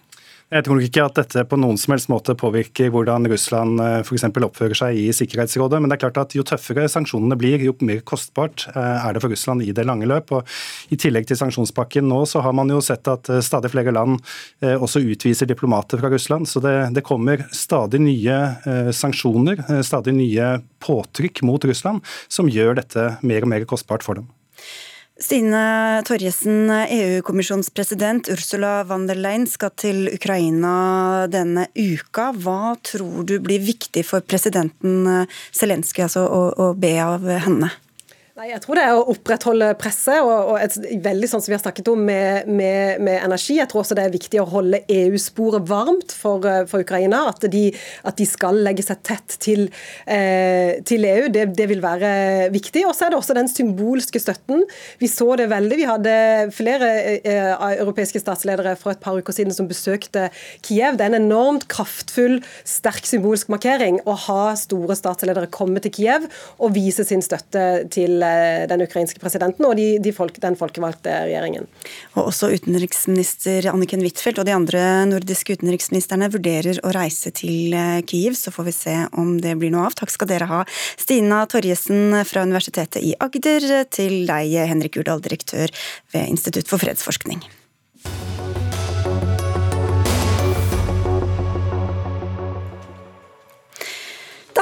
Jeg 0.51 0.65
tror 0.67 0.81
ikke 0.84 1.03
at 1.08 1.15
dette 1.15 1.46
på 1.48 1.55
noen 1.55 1.77
som 1.79 1.93
helst 1.93 2.10
måte 2.12 2.34
påvirker 2.36 2.89
hvordan 2.91 3.24
Russland 3.31 3.79
for 4.03 4.17
f.eks. 4.17 4.25
oppfører 4.27 4.75
seg 4.75 4.98
i 5.00 5.05
Sikkerhetsrådet. 5.15 5.79
Men 5.79 5.88
det 5.88 5.96
er 5.96 6.01
klart 6.01 6.20
at 6.20 6.36
jo 6.36 6.43
tøffere 6.43 6.89
sanksjonene 6.91 7.38
blir, 7.39 7.63
jo 7.63 7.72
mer 7.88 8.01
kostbart 8.03 8.65
eh, 8.74 8.75
er 8.75 9.15
det 9.15 9.22
for 9.24 9.31
Russland 9.31 9.63
i 9.63 9.72
det 9.72 9.86
lange 9.88 10.10
løp. 10.12 10.34
Og 10.36 10.91
I 10.91 11.00
tillegg 11.00 11.29
til 11.29 11.39
sanksjonspakken 11.39 12.03
nå, 12.12 12.25
så 12.27 12.43
har 12.43 12.58
man 12.58 12.74
jo 12.74 12.81
sett 12.84 13.08
at 13.08 13.31
eh, 13.31 13.39
stadig 13.48 13.72
flere 13.72 13.96
land 13.96 14.20
også 14.62 15.00
utviser 15.00 15.48
diplomater 15.48 16.03
fra 16.03 16.12
Russland. 16.12 16.50
Så 16.51 16.60
det, 16.60 16.75
det 16.98 17.05
kommer 17.08 17.46
stadig 17.55 18.03
nye 18.03 18.91
sanksjoner, 18.91 19.63
stadig 19.88 20.17
nye 20.20 20.51
påtrykk 20.84 21.46
mot 21.48 21.63
Russland, 21.72 22.03
som 22.27 22.51
gjør 22.51 22.75
dette 22.84 23.08
mer 23.24 23.48
og 23.48 23.53
mer 23.55 23.67
kostbart 23.72 24.03
for 24.03 24.20
dem. 24.20 24.27
Stine 25.22 26.01
Torjesen, 26.04 26.70
EU-kommisjonspresident 26.70 28.30
Ursula 28.34 28.84
von 28.90 29.06
der 29.08 29.20
Leyen 29.22 29.46
skal 29.46 29.70
til 29.78 30.08
Ukraina 30.10 31.28
denne 31.30 31.68
uka. 31.78 32.32
Hva 32.34 32.74
tror 32.82 33.22
du 33.30 33.36
blir 33.44 33.62
viktig 33.62 34.01
for 34.08 34.25
presidenten 34.25 35.28
Zelenskyj 35.54 36.08
altså, 36.08 36.25
å, 36.25 36.42
å 36.58 36.72
be 36.74 36.96
av 37.06 37.30
henne? 37.46 37.70
Nei, 38.32 38.46
Jeg 38.48 38.62
tror 38.64 38.78
det 38.80 38.84
er 38.88 38.96
å 38.96 39.08
opprettholde 39.12 39.68
presset, 39.76 40.22
og, 40.24 40.54
og 40.54 40.62
et, 40.62 40.76
veldig 41.04 41.28
sånn 41.28 41.42
som 41.44 41.52
vi 41.52 41.56
har 41.58 41.64
snakket 41.66 41.90
om 41.92 42.00
med, 42.08 42.48
med, 42.48 43.02
med, 43.04 43.18
energi. 43.26 43.58
Jeg 43.58 43.68
tror 43.68 43.82
også 43.82 43.98
det 43.98 44.06
er 44.08 44.14
viktig 44.14 44.40
å 44.40 44.46
holde 44.48 44.80
EU-sporet 44.88 45.66
varmt 45.68 46.14
for, 46.16 46.48
eh, 46.48 46.62
for 46.72 46.86
Ukraina. 46.86 47.26
At 47.28 47.44
de, 47.52 47.66
at 48.08 48.16
de, 48.16 48.28
skal 48.32 48.62
legge 48.64 48.86
seg 48.88 49.02
tett 49.04 49.36
til, 49.44 49.66
eh, 50.08 50.80
til 50.88 51.04
EU. 51.10 51.26
Det, 51.28 51.44
det, 51.58 51.66
vil 51.74 51.84
være 51.84 52.12
viktig. 52.56 52.86
Og 52.88 52.96
så 52.96 53.10
er 53.10 53.12
det 53.12 53.18
også 53.20 53.36
den 53.36 53.52
symbolske 53.52 54.24
støtten. 54.24 54.64
Vi 55.04 55.12
så 55.12 55.28
det 55.36 55.50
veldig. 55.52 55.82
Vi 55.82 55.90
hadde 55.92 56.16
flere 56.56 56.94
eh, 57.18 57.52
europeiske 57.82 58.24
statsledere 58.24 58.78
for 58.80 58.96
et 58.96 59.04
par 59.04 59.20
uker 59.20 59.36
siden 59.36 59.52
som 59.52 59.68
besøkte 59.68 60.30
Kiev. 60.64 60.96
Det 60.96 61.10
er 61.10 61.12
en 61.12 61.20
enormt 61.20 61.68
kraftfull, 61.76 62.40
sterk 62.64 63.12
symbolsk 63.12 63.52
markering 63.52 64.00
å 64.08 64.16
ha 64.30 64.56
store 64.56 64.96
statsledere 64.96 65.52
komme 65.52 65.84
til 65.84 65.98
Kiev 66.00 66.32
og 66.64 66.78
vise 66.80 67.04
sin 67.12 67.28
støtte 67.28 67.68
til 67.92 68.21
Eh, 68.24 68.68
den 68.70 68.84
ukrainske 68.86 69.20
presidenten 69.22 69.66
og 69.68 69.75
de, 69.80 69.88
de 70.04 70.13
folk, 70.16 70.38
den 70.44 70.58
folkevalgte 70.60 71.13
regjeringen. 71.28 71.68
Og 72.16 72.32
Også 72.32 72.51
utenriksminister 72.54 73.70
Anniken 73.72 74.04
Huitfeldt 74.06 74.42
og 74.42 74.48
de 74.48 74.56
andre 74.56 74.84
nordiske 75.10 75.58
utenriksministrene 75.60 76.32
vurderer 76.34 76.82
å 76.86 76.94
reise 76.96 77.34
til 77.36 77.75
eh, 77.78 78.01
Kyiv, 78.08 78.38
så 78.40 78.54
får 78.54 78.70
vi 78.70 78.75
se 78.75 78.98
om 79.20 79.38
det 79.44 79.56
blir 79.62 79.74
noe 79.74 79.88
av. 79.90 79.98
Takk 80.00 80.13
skal 80.13 80.32
dere 80.32 80.50
ha, 80.51 80.63
Stina 81.00 81.44
Torjesen 81.51 82.22
fra 82.28 82.46
Universitetet 82.48 83.01
i 83.04 83.16
Agder, 83.22 83.70
til 83.92 84.22
deg, 84.30 84.58
Henrik 84.72 85.01
Urdal, 85.01 85.24
direktør 85.24 85.72
ved 86.13 86.30
Institutt 86.32 86.70
for 86.72 86.82
fredsforskning. 86.82 87.42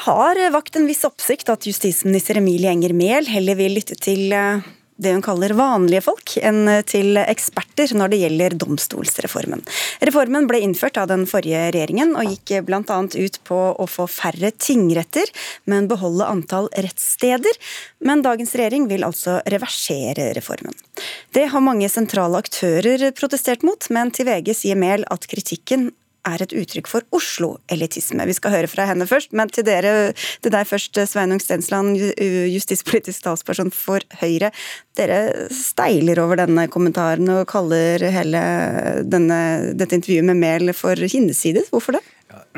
Har 0.09 0.39
vakt 0.51 0.75
en 0.75 0.87
viss 0.89 1.05
oppsikt 1.05 1.51
at 1.53 1.67
justisminister 1.69 2.39
Emilie 2.41 2.71
Enger 2.71 2.95
Mehl 2.97 3.29
heller 3.29 3.57
vil 3.59 3.75
lytte 3.77 3.97
til 3.99 4.33
eh, 4.33 4.65
det 4.99 5.13
hun 5.15 5.23
kaller 5.23 5.53
vanlige 5.55 6.01
folk, 6.03 6.33
enn 6.43 6.67
til 6.87 7.15
eksperter 7.21 7.93
når 7.95 8.11
det 8.11 8.19
gjelder 8.19 8.55
domstolsreformen. 8.59 9.61
Reformen 10.03 10.47
ble 10.49 10.59
innført 10.65 10.99
av 10.99 11.07
den 11.11 11.23
forrige 11.29 11.61
regjeringen, 11.71 12.17
og 12.19 12.33
gikk 12.33 12.65
bl.a. 12.67 12.97
ut 12.99 13.39
på 13.47 13.59
å 13.79 13.87
få 13.87 14.09
færre 14.11 14.51
tingretter, 14.59 15.31
men 15.71 15.87
beholde 15.91 16.27
antall 16.27 16.67
rettssteder. 16.75 17.61
Men 18.03 18.25
dagens 18.25 18.51
regjering 18.59 18.89
vil 18.91 19.07
altså 19.07 19.39
reversere 19.47 20.33
reformen. 20.35 20.75
Det 21.31 21.47
har 21.53 21.63
mange 21.63 21.87
sentrale 21.91 22.43
aktører 22.43 23.07
protestert 23.15 23.63
mot, 23.63 23.87
men 23.93 24.11
til 24.11 24.27
VG 24.27 24.51
sier 24.65 24.79
Mehl 24.79 25.07
at 25.07 25.29
kritikken 25.31 25.93
er 26.27 26.43
et 26.43 26.53
uttrykk 26.55 26.89
for 26.89 27.05
Oslo-elitisme. 27.15 28.25
Vi 28.29 28.35
skal 28.37 28.53
høre 28.53 28.69
fra 28.71 28.87
henne 28.89 29.07
først, 29.09 29.33
men 29.37 29.51
til, 29.53 29.65
dere, 29.67 30.11
til 30.43 30.53
deg 30.53 30.67
først, 30.69 30.99
Sveinung 31.09 31.41
Stensland, 31.43 31.97
justispolitisk 32.51 33.25
talsperson 33.25 33.71
for 33.75 34.03
Høyre. 34.21 34.51
Dere 34.99 35.49
steiler 35.55 36.21
over 36.23 36.41
denne 36.41 36.67
kommentaren 36.71 37.29
og 37.33 37.45
kaller 37.51 38.03
hele 38.11 38.43
denne, 39.07 39.41
dette 39.79 39.99
intervjuet 39.99 40.29
med 40.31 40.41
Mehl 40.41 40.75
for 40.77 40.99
hinsides. 40.99 41.71
Hvorfor 41.73 41.99
det? 41.99 42.05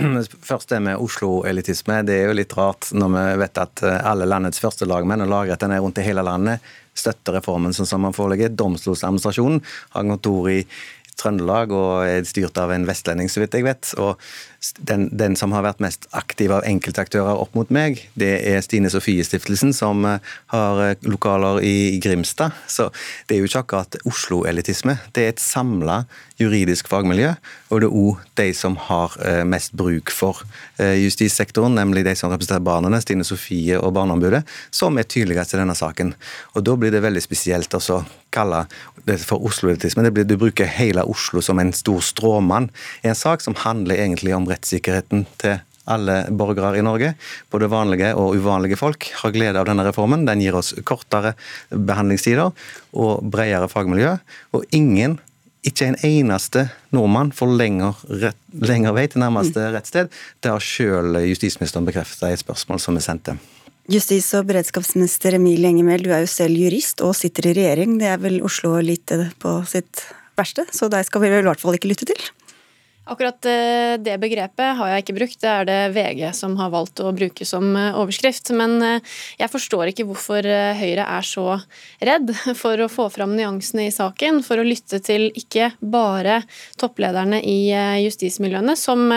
Først 0.49 0.73
det 0.73 0.81
med 0.83 0.99
Oslo-elitisme. 0.99 2.01
Det 2.07 2.17
er 2.17 2.29
jo 2.29 2.37
litt 2.37 2.55
rart 2.57 2.91
når 2.95 3.15
vi 3.15 3.25
vet 3.45 3.61
at 3.61 3.83
alle 4.01 4.27
landets 4.27 4.61
første 4.61 4.87
lagmenn 4.89 5.23
og 5.25 5.31
lagrettene 5.31 5.79
rundt 5.81 6.01
i 6.01 6.07
hele 6.07 6.25
landet 6.25 6.63
støtter 6.97 7.37
reformen 7.39 7.73
sånn 7.75 7.87
som 7.87 8.03
man 8.03 8.15
foreligger. 8.15 8.51
Domstoladministrasjonen 8.51 9.61
har 9.95 10.09
kontor 10.09 10.49
i 10.51 10.59
Trøndelag 11.21 11.73
og 11.75 12.07
er 12.07 12.25
styrt 12.27 12.57
av 12.61 12.73
en 12.73 12.87
vestlending, 12.89 13.29
så 13.29 13.43
vidt 13.43 13.57
jeg 13.57 13.67
vet. 13.67 13.93
Og 14.01 14.17
den, 14.77 15.09
den, 15.17 15.35
som 15.35 15.53
har 15.55 15.63
vært 15.65 15.81
mest 15.81 16.05
aktiv 16.13 16.51
av 16.53 16.65
enkeltaktører 16.69 17.39
opp 17.41 17.55
mot 17.57 17.69
meg, 17.73 18.03
det 18.19 18.33
er 18.45 18.61
Stine 18.61 18.91
Sofie-stiftelsen, 18.93 19.73
som 19.73 20.05
eh, 20.05 20.33
har 20.53 20.81
eh, 20.85 21.07
lokaler 21.07 21.63
i 21.65 21.97
Grimstad. 22.03 22.53
Så 22.69 22.91
det 23.27 23.35
er 23.35 23.41
jo 23.41 23.49
ikke 23.49 23.63
akkurat 23.65 23.97
Oslo-elitisme. 24.05 24.99
Det 25.15 25.25
er 25.25 25.33
et 25.33 25.41
samla 25.41 26.03
juridisk 26.41 26.89
fagmiljø, 26.89 27.33
og 27.69 27.81
det 27.81 27.89
er 27.89 27.97
òg 28.03 28.21
de 28.37 28.47
som 28.57 28.77
har 28.89 29.17
eh, 29.25 29.41
mest 29.49 29.73
bruk 29.77 30.13
for 30.13 30.45
justissektoren, 30.81 31.75
nemlig 31.77 32.01
de 32.07 32.15
som 32.17 32.31
representerer 32.31 32.63
barna, 32.65 33.01
Stine 33.01 33.25
Sofie 33.25 33.77
og 33.77 33.93
Barneombudet, 33.93 34.41
som 34.73 34.97
er 34.97 35.05
tydeligst 35.09 35.53
i 35.53 35.59
denne 35.59 35.75
saken. 35.77 36.15
Og 36.55 36.65
Da 36.65 36.77
blir 36.77 36.93
det 36.93 37.03
veldig 37.03 37.21
spesielt 37.21 37.73
å 37.77 38.01
kalle 38.33 38.63
det 39.05 39.19
for 39.25 39.43
Oslo-elitisme. 39.45 40.07
Du 40.09 40.37
bruker 40.39 40.69
hele 40.69 41.03
Oslo 41.09 41.41
som 41.45 41.59
en 41.61 41.73
stor 41.75 42.01
stråmann 42.05 42.69
i 43.03 43.11
en 43.11 43.17
sak 43.17 43.43
som 43.43 43.57
handler 43.57 43.99
egentlig 44.01 44.33
om 44.35 44.47
rettssikkerheten 44.51 45.25
til 45.41 45.59
alle 45.89 46.17
borgere 46.37 46.77
i 46.77 46.83
Norge, 46.85 47.13
både 47.51 47.69
vanlige 47.71 48.13
og 48.17 48.37
uvanlige 48.37 48.79
folk, 48.79 49.07
har 49.23 49.33
glede 49.33 49.59
av 49.59 49.67
denne 49.69 49.85
reformen. 49.87 50.27
Den 50.27 50.41
gir 50.43 50.57
oss 50.57 50.73
kortere 50.87 51.33
behandlingstider 51.71 52.51
og 52.93 53.25
bredere 53.33 53.69
fagmiljø. 53.71 54.15
Og 54.57 54.65
ingen, 54.77 55.17
ikke 55.67 55.91
en 55.91 55.97
eneste 56.05 56.67
nordmann 56.93 57.33
får 57.35 57.55
lenger, 57.57 57.97
rett, 58.23 58.39
lenger 58.53 58.95
vei 58.97 59.07
til 59.09 59.23
nærmeste 59.25 59.61
mm. 59.61 59.73
rettssted. 59.75 60.13
Det 60.41 60.53
har 60.53 60.63
selv 60.65 61.19
justisministeren 61.25 61.89
bekreftet 61.89 62.29
i 62.29 62.37
et 62.37 62.45
spørsmål 62.45 62.81
som 62.81 62.97
er 62.97 63.05
sendt 63.05 63.27
til. 63.29 63.41
Justis- 63.91 64.29
og 64.37 64.45
beredskapsminister 64.47 65.35
Emilie 65.35 65.71
Engemel, 65.71 66.03
du 66.05 66.11
er 66.13 66.21
jo 66.23 66.29
selv 66.29 66.55
jurist 66.55 67.01
og 67.03 67.15
sitter 67.17 67.49
i 67.49 67.55
regjering. 67.57 67.97
Det 67.99 68.11
er 68.13 68.21
vel 68.21 68.37
Oslo 68.45 68.75
lite 68.85 69.31
på 69.41 69.57
sitt 69.69 70.05
verste, 70.37 70.67
så 70.73 70.87
deg 70.91 71.07
skal 71.07 71.25
vi 71.25 71.31
vel 71.33 71.43
i 71.43 71.49
hvert 71.49 71.61
fall 71.61 71.75
ikke 71.75 71.89
lytte 71.91 72.07
til? 72.09 72.29
Akkurat 73.09 73.45
eh, 73.45 73.97
det 73.97 74.13
begrepet 74.21 74.75
har 74.77 74.89
jeg 74.91 75.01
ikke 75.01 75.15
brukt, 75.17 75.39
det 75.41 75.49
er 75.49 75.65
det 75.65 75.77
VG 75.95 76.19
som 76.37 76.53
har 76.59 76.69
valgt 76.69 76.99
å 77.01 77.09
bruke 77.17 77.47
som 77.49 77.71
eh, 77.73 77.97
overskrift. 77.97 78.51
Men 78.53 78.75
eh, 78.85 79.15
jeg 79.41 79.49
forstår 79.49 79.89
ikke 79.89 80.05
hvorfor 80.05 80.45
Høyre 80.77 81.07
er 81.09 81.25
så 81.25 81.57
redd 81.97 82.29
for 82.61 82.77
å 82.77 82.89
få 82.91 83.07
fram 83.09 83.33
nyansene 83.33 83.87
i 83.87 83.95
saken, 83.95 84.43
for 84.45 84.61
å 84.61 84.67
lytte 84.67 85.01
til 85.01 85.31
ikke 85.33 85.71
bare 85.81 86.43
topplederne 86.77 87.41
i 87.41 87.73
justismiljøene, 88.03 88.77
som 88.77 89.09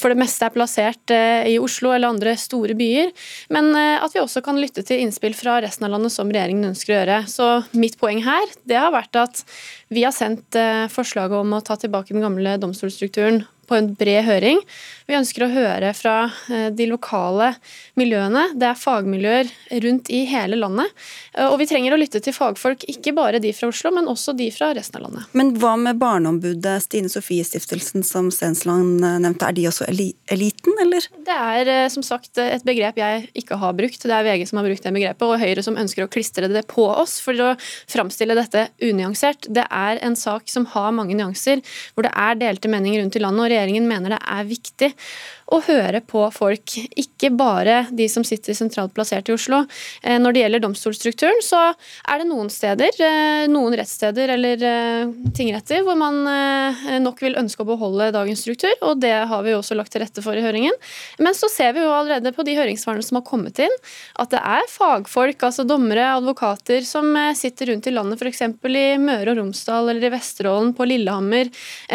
for 0.00 0.10
det 0.10 0.18
meste 0.18 0.48
er 0.48 0.54
plassert 0.54 1.12
i 1.14 1.56
Oslo 1.62 1.92
eller 1.94 2.10
andre 2.10 2.34
store 2.40 2.74
byer, 2.78 3.12
men 3.54 3.70
at 3.76 4.14
vi 4.14 4.22
også 4.22 4.42
kan 4.44 4.58
lytte 4.60 4.82
til 4.86 5.02
innspill 5.04 5.36
fra 5.36 5.58
resten 5.62 5.86
av 5.86 5.94
landet 5.94 6.14
som 6.14 6.30
regjeringen 6.30 6.72
ønsker 6.72 6.94
å 6.94 6.98
gjøre. 6.98 7.18
Så 7.30 7.48
mitt 7.78 7.98
poeng 8.00 8.22
her 8.26 8.54
det 8.66 8.78
har 8.80 8.94
vært 8.94 9.18
at 9.20 9.44
vi 9.88 10.02
har 10.02 10.14
sendt 10.14 10.56
forslaget 10.90 11.38
om 11.38 11.52
å 11.54 11.62
ta 11.62 11.76
tilbake 11.78 12.14
den 12.14 12.24
gamle 12.24 12.56
domstolsstrukturen 12.62 13.44
på 13.68 13.78
en 13.78 13.92
bred 13.98 14.24
høring. 14.26 14.62
Vi 15.06 15.14
ønsker 15.14 15.44
å 15.46 15.50
høre 15.52 15.92
fra 15.94 16.16
eh, 16.50 16.68
de 16.74 16.88
lokale 16.90 17.52
miljøene. 17.98 18.48
Det 18.58 18.66
er 18.72 18.78
fagmiljøer 18.78 19.50
rundt 19.84 20.10
i 20.10 20.24
hele 20.26 20.58
landet. 20.58 20.90
Eh, 21.36 21.46
og 21.46 21.60
vi 21.60 21.68
trenger 21.70 21.94
å 21.94 21.98
lytte 22.00 22.18
til 22.24 22.34
fagfolk, 22.34 22.82
ikke 22.90 23.14
bare 23.14 23.40
de 23.42 23.52
fra 23.54 23.70
Oslo, 23.70 23.92
men 23.94 24.10
også 24.10 24.34
de 24.38 24.48
fra 24.54 24.72
resten 24.74 24.98
av 24.98 25.06
landet. 25.06 25.28
Men 25.38 25.52
hva 25.62 25.76
med 25.78 26.00
Barneombudet, 26.02 26.74
Stine 26.82 27.10
Sofie-stiftelsen 27.12 28.02
som 28.06 28.32
Stensland 28.34 29.04
eh, 29.06 29.18
nevnte, 29.22 29.46
er 29.46 29.58
de 29.58 29.68
også 29.70 29.86
eliten, 29.86 30.74
eller? 30.82 31.06
Det 31.26 31.36
er 31.36 31.70
som 31.92 32.02
sagt 32.06 32.42
et 32.42 32.66
begrep 32.66 32.98
jeg 32.98 33.28
ikke 33.38 33.60
har 33.62 33.78
brukt. 33.78 34.02
Det 34.02 34.16
er 34.16 34.26
VG 34.26 34.48
som 34.50 34.58
har 34.58 34.66
brukt 34.66 34.82
det 34.82 34.94
begrepet, 34.96 35.26
og 35.26 35.38
Høyre 35.38 35.62
som 35.62 35.78
ønsker 35.78 36.06
å 36.06 36.10
klistre 36.10 36.50
det 36.50 36.64
på 36.70 36.88
oss 36.90 37.20
for 37.22 37.38
å 37.42 37.52
framstille 37.86 38.34
dette 38.38 38.66
unyansert. 38.82 39.46
Det 39.46 39.68
er 39.70 40.02
en 40.02 40.18
sak 40.18 40.50
som 40.50 40.66
har 40.74 40.90
mange 40.96 41.14
nyanser, 41.14 41.62
hvor 41.94 42.08
det 42.08 42.14
er 42.18 42.42
delte 42.42 42.70
meninger 42.72 43.04
rundt 43.04 43.18
i 43.18 43.22
landet. 43.22 43.46
og 43.46 43.54
regjeringen 43.56 43.88
mener 43.90 44.16
det 44.16 44.20
er 44.22 44.50
viktig 44.52 44.92
å 45.46 45.60
høre 45.62 46.00
på 46.02 46.24
folk, 46.34 46.74
ikke 46.98 47.30
bare 47.38 47.84
de 47.94 48.08
som 48.10 48.24
sitter 48.26 48.56
sentralt 48.56 48.94
plassert 48.96 49.28
i 49.30 49.34
Oslo. 49.36 49.62
Eh, 50.02 50.18
når 50.18 50.34
det 50.34 50.42
gjelder 50.42 50.64
domstolstrukturen, 50.64 51.38
så 51.44 51.60
er 51.70 52.20
det 52.22 52.26
noen 52.26 52.50
steder, 52.50 52.98
eh, 52.98 53.46
noen 53.50 53.76
rettssteder 53.78 54.32
eller 54.34 54.64
eh, 54.66 55.12
tingretter, 55.36 55.84
hvor 55.86 55.98
man 55.98 56.18
nok 57.02 57.20
vil 57.22 57.36
ønske 57.38 57.62
å 57.62 57.68
beholde 57.68 58.08
dagens 58.14 58.40
struktur, 58.42 58.72
og 58.84 58.98
det 59.02 59.12
har 59.30 59.42
vi 59.44 59.54
også 59.54 59.76
lagt 59.76 59.92
til 59.94 60.02
rette 60.02 60.22
for 60.24 60.36
i 60.36 60.42
høringen. 60.42 60.74
Men 61.22 61.36
så 61.36 61.48
ser 61.52 61.74
vi 61.76 61.84
jo 61.84 61.92
allerede 61.94 62.32
på 62.34 62.44
de 62.46 62.56
høringssvarene 62.56 63.04
som 63.04 63.20
har 63.20 63.26
kommet 63.26 63.60
inn, 63.62 63.72
at 64.18 64.32
det 64.32 64.40
er 64.40 64.66
fagfolk, 64.70 65.44
altså 65.46 65.66
dommere, 65.68 66.08
advokater, 66.16 66.82
som 66.86 67.12
sitter 67.38 67.70
rundt 67.70 67.86
i 67.86 67.94
landet, 67.94 68.22
f.eks. 68.22 68.42
i 68.42 68.86
Møre 69.02 69.34
og 69.34 69.40
Romsdal 69.40 69.92
eller 69.92 70.08
i 70.08 70.12
Vesterålen, 70.16 70.72
på 70.76 70.88
Lillehammer, 70.88 71.52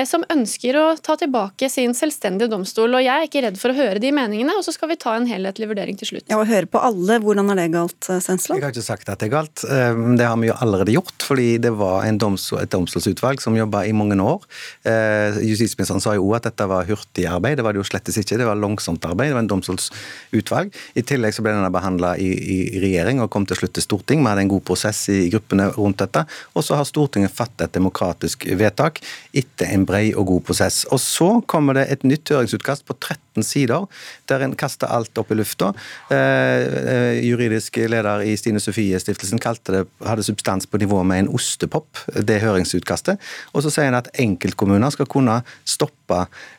som 0.08 0.25
ønsker 0.31 0.79
å 0.79 0.86
ta 1.03 1.17
tilbake 1.20 1.70
sin 1.72 1.96
selvstendige 1.98 2.51
domstol. 2.51 2.96
og 2.96 3.03
jeg 3.03 3.12
er 3.12 3.27
ikke 3.27 3.40
redd 3.45 3.60
for 3.62 3.74
å 3.74 3.77
høre 3.77 4.01
de 4.01 4.12
meningene, 4.15 4.55
og 4.57 4.65
så 4.65 4.74
skal 4.75 4.91
vi 4.91 5.00
ta 5.01 5.15
en 5.17 5.27
helhetlig 5.29 5.69
vurdering 5.71 5.98
til 6.00 6.12
slutt. 6.13 6.27
Ja, 6.31 6.39
og 6.39 6.50
høre 6.50 6.69
på 6.69 6.81
alle, 6.81 7.19
hvordan 7.24 7.51
er 7.53 7.62
det 7.62 7.67
galt, 7.75 8.00
eh, 8.10 8.21
Sensland? 8.24 8.62
Jeg 8.62 8.67
har 8.67 8.75
ikke 8.75 8.86
sagt 8.86 9.10
at 9.10 9.19
det 9.21 9.29
er 9.29 9.36
galt. 9.36 9.63
Eh, 9.65 10.01
det 10.17 10.27
har 10.27 10.38
vi 10.41 10.50
jo 10.50 10.57
allerede 10.62 10.95
gjort, 10.95 11.25
fordi 11.25 11.57
det 11.62 11.74
var 11.77 12.07
domstol, 12.21 12.62
et 12.62 12.71
domstolsutvalg 12.71 13.41
som 13.41 13.57
jobba 13.57 13.86
i 13.88 13.93
mange 13.93 14.17
år. 14.19 14.43
Eh, 14.86 15.39
justisministeren 15.48 16.01
sa 16.01 16.15
jo 16.15 16.27
òg 16.27 16.38
at 16.39 16.50
dette 16.50 16.67
var 16.67 16.86
hurtig 16.86 17.25
arbeid. 17.25 17.57
det 17.57 17.63
var 17.63 17.74
det 17.74 17.81
jo 17.81 17.89
slettes 17.89 18.17
ikke. 18.17 18.38
Det 18.38 18.45
var 18.45 18.55
langsomt 18.55 19.03
arbeid. 19.05 19.29
Det 19.29 19.38
var 19.38 19.45
en 19.45 19.51
domstolsutvalg. 19.53 20.74
I 20.95 21.01
tillegg 21.01 21.33
så 21.33 21.41
ble 21.41 21.55
denne 21.55 21.71
behandla 21.71 22.15
i, 22.17 22.29
i, 22.31 22.79
regjering 22.81 23.21
og 23.21 23.29
kom 23.29 23.45
til 23.45 23.57
slutt 23.57 23.74
til 23.74 23.83
storting. 23.83 24.21
Vi 24.21 24.29
hadde 24.29 24.45
en 24.45 24.51
god 24.51 24.63
prosess 24.67 25.07
i 25.10 25.29
gruppene 25.31 25.71
rundt 25.77 26.01
dette. 26.03 26.25
Og 26.55 26.65
så 26.65 26.75
har 26.75 26.86
Stortinget 26.86 27.31
fattet 27.31 27.69
et 27.69 27.74
demokratisk 27.77 28.45
vedtak 28.60 29.00
etter 29.33 29.71
en 29.71 29.86
brei 29.88 30.12
og 30.13 30.27
god 30.27 30.43
prosess. 30.50 30.83
Og 30.91 31.00
så 31.00 31.29
kommer 31.48 31.79
det 31.79 31.88
et 31.89 32.03
nytt 32.03 32.29
høringsutkast 32.29 32.86
på 32.88 32.98
13 33.00 33.31
13 33.32 33.44
sider, 33.44 33.88
der 34.28 34.44
en 34.44 34.56
kaster 34.56 34.88
alt 34.92 35.18
opp 35.18 35.32
i 35.32 35.36
lufta. 35.36 35.74
Eh, 36.12 36.18
eh, 36.18 37.26
juridisk 37.26 37.78
leder 37.78 38.24
i 38.24 38.36
Stine 38.38 38.60
Sofie-stiftelsen 38.60 39.40
kalte 39.40 39.72
det, 39.72 39.84
hadde 40.06 40.24
substans 40.24 40.68
på 40.68 40.78
nivå 40.78 41.04
med 41.04 41.20
en 41.20 41.32
ostepop, 41.36 41.98
det 42.16 42.42
høringsutkastet. 42.42 43.20
Og 43.54 43.64
så 43.64 43.72
sier 43.72 43.88
en 43.88 44.00
at 44.00 44.12
enkeltkommuner 44.20 44.92
skal 44.92 45.08
kunne 45.08 45.42
stoppe 45.66 46.00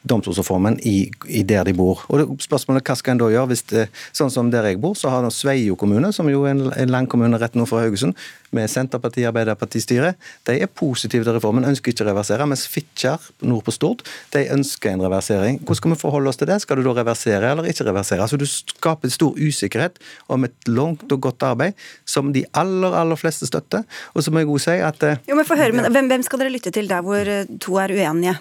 domstolsreformen 0.08 0.78
i, 0.88 0.96
i, 1.28 1.42
der 1.46 1.66
de 1.68 1.74
bor. 1.76 2.04
Og 2.12 2.36
spørsmålet 2.42 2.86
hva 2.86 2.96
skal 2.98 3.16
en 3.16 3.22
da 3.22 3.30
gjøre? 3.32 3.50
hvis 3.52 3.66
det, 3.72 3.88
Sånn 4.16 4.32
som 4.32 4.50
der 4.52 4.66
jeg 4.70 4.80
bor, 4.82 4.96
så 4.98 5.12
har 5.12 5.28
Sveio 5.32 5.76
kommune, 5.78 6.12
som 6.14 6.28
jo 6.30 6.44
er 6.46 6.56
en, 6.56 6.68
en 6.74 6.92
landkommune 6.92 7.38
rett 7.40 7.56
nord 7.58 7.70
for 7.70 7.82
Haugesund, 7.82 8.16
med 8.52 8.68
Senterpartiet 8.68 9.30
Arbeiderpartistyret. 9.30 10.18
De 10.46 10.58
er 10.60 10.68
positive 10.68 11.24
til 11.24 11.36
reformen, 11.36 11.64
ønsker 11.68 11.94
ikke 11.94 12.04
å 12.04 12.10
reversere. 12.10 12.46
Mens 12.48 12.66
Fitjar 12.68 13.22
nord 13.48 13.64
på 13.66 13.74
Stord 13.74 14.04
de 14.34 14.44
ønsker 14.52 14.92
en 14.92 15.04
reversering. 15.06 15.60
Hvordan 15.62 15.80
skal 15.80 15.94
vi 15.94 16.00
forholde 16.02 16.32
oss 16.32 16.40
til 16.40 16.50
det? 16.50 16.60
Skal 16.64 16.80
du 16.80 16.84
da 16.86 16.94
reversere 17.00 17.54
eller 17.54 17.70
ikke 17.70 17.88
reversere? 17.88 18.20
Altså 18.24 18.40
Du 18.40 18.44
skaper 18.48 19.12
stor 19.12 19.38
usikkerhet 19.40 19.96
om 20.32 20.44
et 20.44 20.68
langt 20.68 21.08
og 21.08 21.24
godt 21.28 21.48
arbeid 21.48 21.78
som 22.04 22.32
de 22.36 22.44
aller 22.52 22.92
aller 22.92 23.18
fleste 23.18 23.48
støtter. 23.48 23.86
Og 24.12 24.24
så 24.24 24.32
må 24.32 24.42
jeg 24.42 24.52
også 24.52 24.72
si 24.72 24.78
at 24.84 25.08
eh, 25.08 25.20
Jo, 25.28 25.36
men 25.38 25.48
få 25.48 25.58
høre, 25.58 25.74
men 25.76 25.88
hvem, 25.92 26.12
hvem 26.12 26.24
skal 26.26 26.44
dere 26.44 26.54
lytte 26.54 26.74
til 26.74 26.90
der 26.90 27.04
hvor 27.04 27.28
eh, 27.28 27.48
to 27.62 27.80
er 27.80 27.94
uenige? 27.96 28.36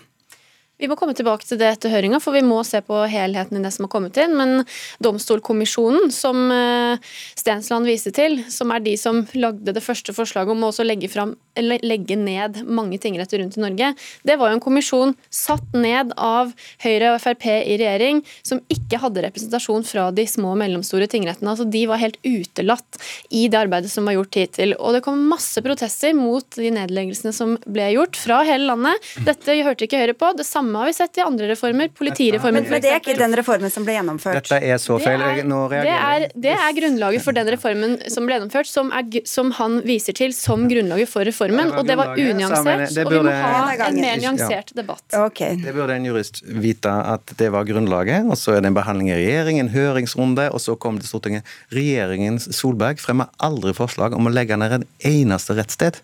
Vi 0.81 0.87
må 0.89 0.95
komme 0.97 1.13
tilbake 1.13 1.45
til 1.45 1.59
det 1.61 1.67
etter 1.75 1.91
høringa, 1.93 2.17
for 2.23 2.33
vi 2.33 2.41
må 2.41 2.63
se 2.65 2.79
på 2.81 3.03
helheten 3.05 3.59
i 3.59 3.61
det 3.61 3.69
som 3.75 3.85
har 3.85 3.91
kommet 3.93 4.17
inn. 4.17 4.33
Men 4.33 4.63
Domstolkommisjonen, 5.05 6.09
som 6.09 6.47
eh, 6.49 7.11
Stensland 7.37 7.85
viste 7.85 8.09
til, 8.17 8.39
som 8.49 8.73
er 8.73 8.81
de 8.81 8.95
som 8.97 9.19
lagde 9.37 9.75
det 9.75 9.83
første 9.85 10.15
forslaget 10.17 10.55
om 10.55 10.65
å 10.65 10.71
også 10.71 10.85
legge, 10.87 11.11
frem, 11.11 11.35
legge 11.61 12.17
ned 12.17 12.63
mange 12.65 12.97
tingretter 13.03 13.43
rundt 13.43 13.59
i 13.59 13.61
Norge, 13.61 13.91
det 14.25 14.37
var 14.41 14.49
jo 14.49 14.57
en 14.57 14.63
kommisjon 14.63 15.13
satt 15.29 15.77
ned 15.77 16.15
av 16.17 16.49
Høyre 16.81 17.13
og 17.13 17.21
Frp 17.21 17.45
i 17.51 17.77
regjering, 17.77 18.23
som 18.41 18.63
ikke 18.73 19.03
hadde 19.03 19.27
representasjon 19.27 19.85
fra 19.85 20.07
de 20.15 20.25
små 20.25 20.55
og 20.55 20.59
mellomstore 20.63 21.05
tingrettene. 21.13 21.53
Altså, 21.53 21.69
de 21.69 21.83
var 21.91 22.01
helt 22.01 22.17
utelatt 22.25 23.01
i 23.29 23.45
det 23.51 23.61
arbeidet 23.61 23.93
som 23.93 24.09
var 24.09 24.17
gjort 24.17 24.41
hittil. 24.41 24.73
Og 24.81 24.97
det 24.97 25.03
kom 25.05 25.21
masse 25.29 25.61
protester 25.61 26.17
mot 26.17 26.57
de 26.57 26.73
nedleggelsene 26.73 27.37
som 27.37 27.53
ble 27.69 27.93
gjort, 27.93 28.17
fra 28.17 28.41
hele 28.49 28.65
landet. 28.73 29.13
Dette 29.29 29.61
hørte 29.61 29.85
ikke 29.85 30.01
Høyre 30.01 30.17
på. 30.17 30.33
Det 30.37 30.47
samme 30.47 30.70
samme 30.71 30.79
har 30.79 30.87
vi 30.87 30.93
sett 30.93 31.17
i 31.17 31.21
andre 31.21 31.47
reformer. 31.47 31.89
Politireformen, 31.97 32.63
Men 32.69 32.81
det 32.81 32.91
er 32.91 32.99
ikke 33.01 33.17
den 33.19 33.35
reformen 33.35 33.71
som 33.71 33.85
ble 33.85 33.95
gjennomført? 33.97 34.39
Dette 34.39 34.59
er 34.63 34.77
så 34.79 34.97
feil. 35.01 35.19
Det 35.19 35.27
er, 35.27 35.81
det 35.83 35.95
er, 35.95 36.25
det 36.45 36.53
er 36.55 36.75
grunnlaget 36.77 37.23
for 37.25 37.35
den 37.35 37.49
reformen 37.51 37.97
som 38.11 38.27
ble 38.27 38.37
gjennomført, 38.37 38.69
som, 38.69 38.91
er, 38.95 39.21
som, 39.27 39.51
han 39.57 39.81
viser 39.87 40.15
til 40.17 40.35
som 40.35 40.67
grunnlaget 40.71 41.11
for 41.11 41.27
reformen. 41.27 41.73
Og 41.75 41.87
det 41.87 41.97
var 41.99 42.13
unyansert. 42.15 42.95
Og 43.03 43.11
vi 43.11 43.23
må 43.27 43.35
ha 43.35 43.87
en 43.89 43.99
mer 43.99 44.21
nyansert 44.21 44.73
debatt. 44.77 45.03
Okay. 45.31 45.59
Det 45.61 45.75
burde 45.75 45.97
en 45.99 46.07
jurist 46.07 46.41
vite 46.45 46.91
at 46.91 47.35
det 47.39 47.51
var 47.53 47.67
grunnlaget. 47.67 48.29
Og 48.31 48.39
så 48.39 48.55
er 48.55 48.63
det 48.63 48.71
en 48.71 48.77
behandling 48.77 49.11
i 49.11 49.17
regjering, 49.19 49.59
en 49.61 49.73
høringsrunde, 49.73 50.47
og 50.51 50.63
så 50.63 50.77
kom 50.79 50.99
det 50.99 51.07
til 51.07 51.15
Stortinget. 51.15 51.57
Regjeringen 51.75 52.39
Solberg 52.41 53.01
fremmer 53.03 53.31
aldri 53.43 53.75
forslag 53.75 54.15
om 54.15 54.29
å 54.29 54.33
legge 54.33 54.57
ned 54.59 54.79
en 54.79 54.87
eneste 55.11 55.57
rettssted. 55.57 55.99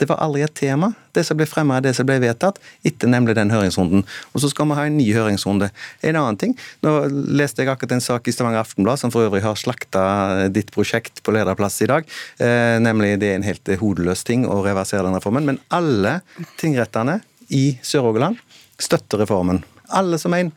Det 0.00 0.08
var 0.10 0.18
aldri 0.24 0.42
et 0.42 0.54
tema. 0.58 0.90
Det 1.14 1.22
som 1.26 1.38
ble 1.38 1.46
fremma, 1.46 1.78
det 1.84 1.92
som 1.94 2.06
ble 2.08 2.16
vedtatt, 2.22 2.58
etter 2.86 3.10
nemlig 3.10 3.36
den 3.38 3.52
høringsrunden. 3.54 4.02
Og 4.34 4.42
så 4.42 4.50
skal 4.50 4.66
vi 4.70 4.78
ha 4.78 4.86
en 4.88 4.96
ny 4.98 5.06
høringsrunde. 5.14 5.70
En 6.02 6.18
annen 6.18 6.38
ting, 6.40 6.56
nå 6.82 6.94
leste 7.38 7.62
jeg 7.62 7.70
akkurat 7.70 7.94
en 7.96 8.04
sak 8.04 8.26
i 8.26 8.34
Stavanger 8.34 8.64
Aftenblad, 8.64 8.98
som 9.00 9.14
for 9.14 9.28
øvrig 9.28 9.44
har 9.44 9.58
slakta 9.60 10.48
ditt 10.54 10.72
prosjekt 10.74 11.22
på 11.22 11.34
lederplass 11.36 11.78
i 11.86 11.90
dag. 11.90 12.10
Eh, 12.42 12.76
nemlig 12.82 13.14
det 13.22 13.30
er 13.30 13.38
en 13.38 13.46
helt 13.46 13.74
hodeløs 13.80 14.26
ting 14.26 14.48
å 14.50 14.62
reversere 14.66 15.06
den 15.06 15.18
reformen. 15.18 15.46
Men 15.46 15.62
alle 15.74 16.18
tingrettene 16.60 17.20
i 17.54 17.76
Sør-Rogaland 17.84 18.40
støtter 18.82 19.22
reformen. 19.22 19.62
Alle 19.94 20.18
som 20.18 20.34
en. 20.34 20.50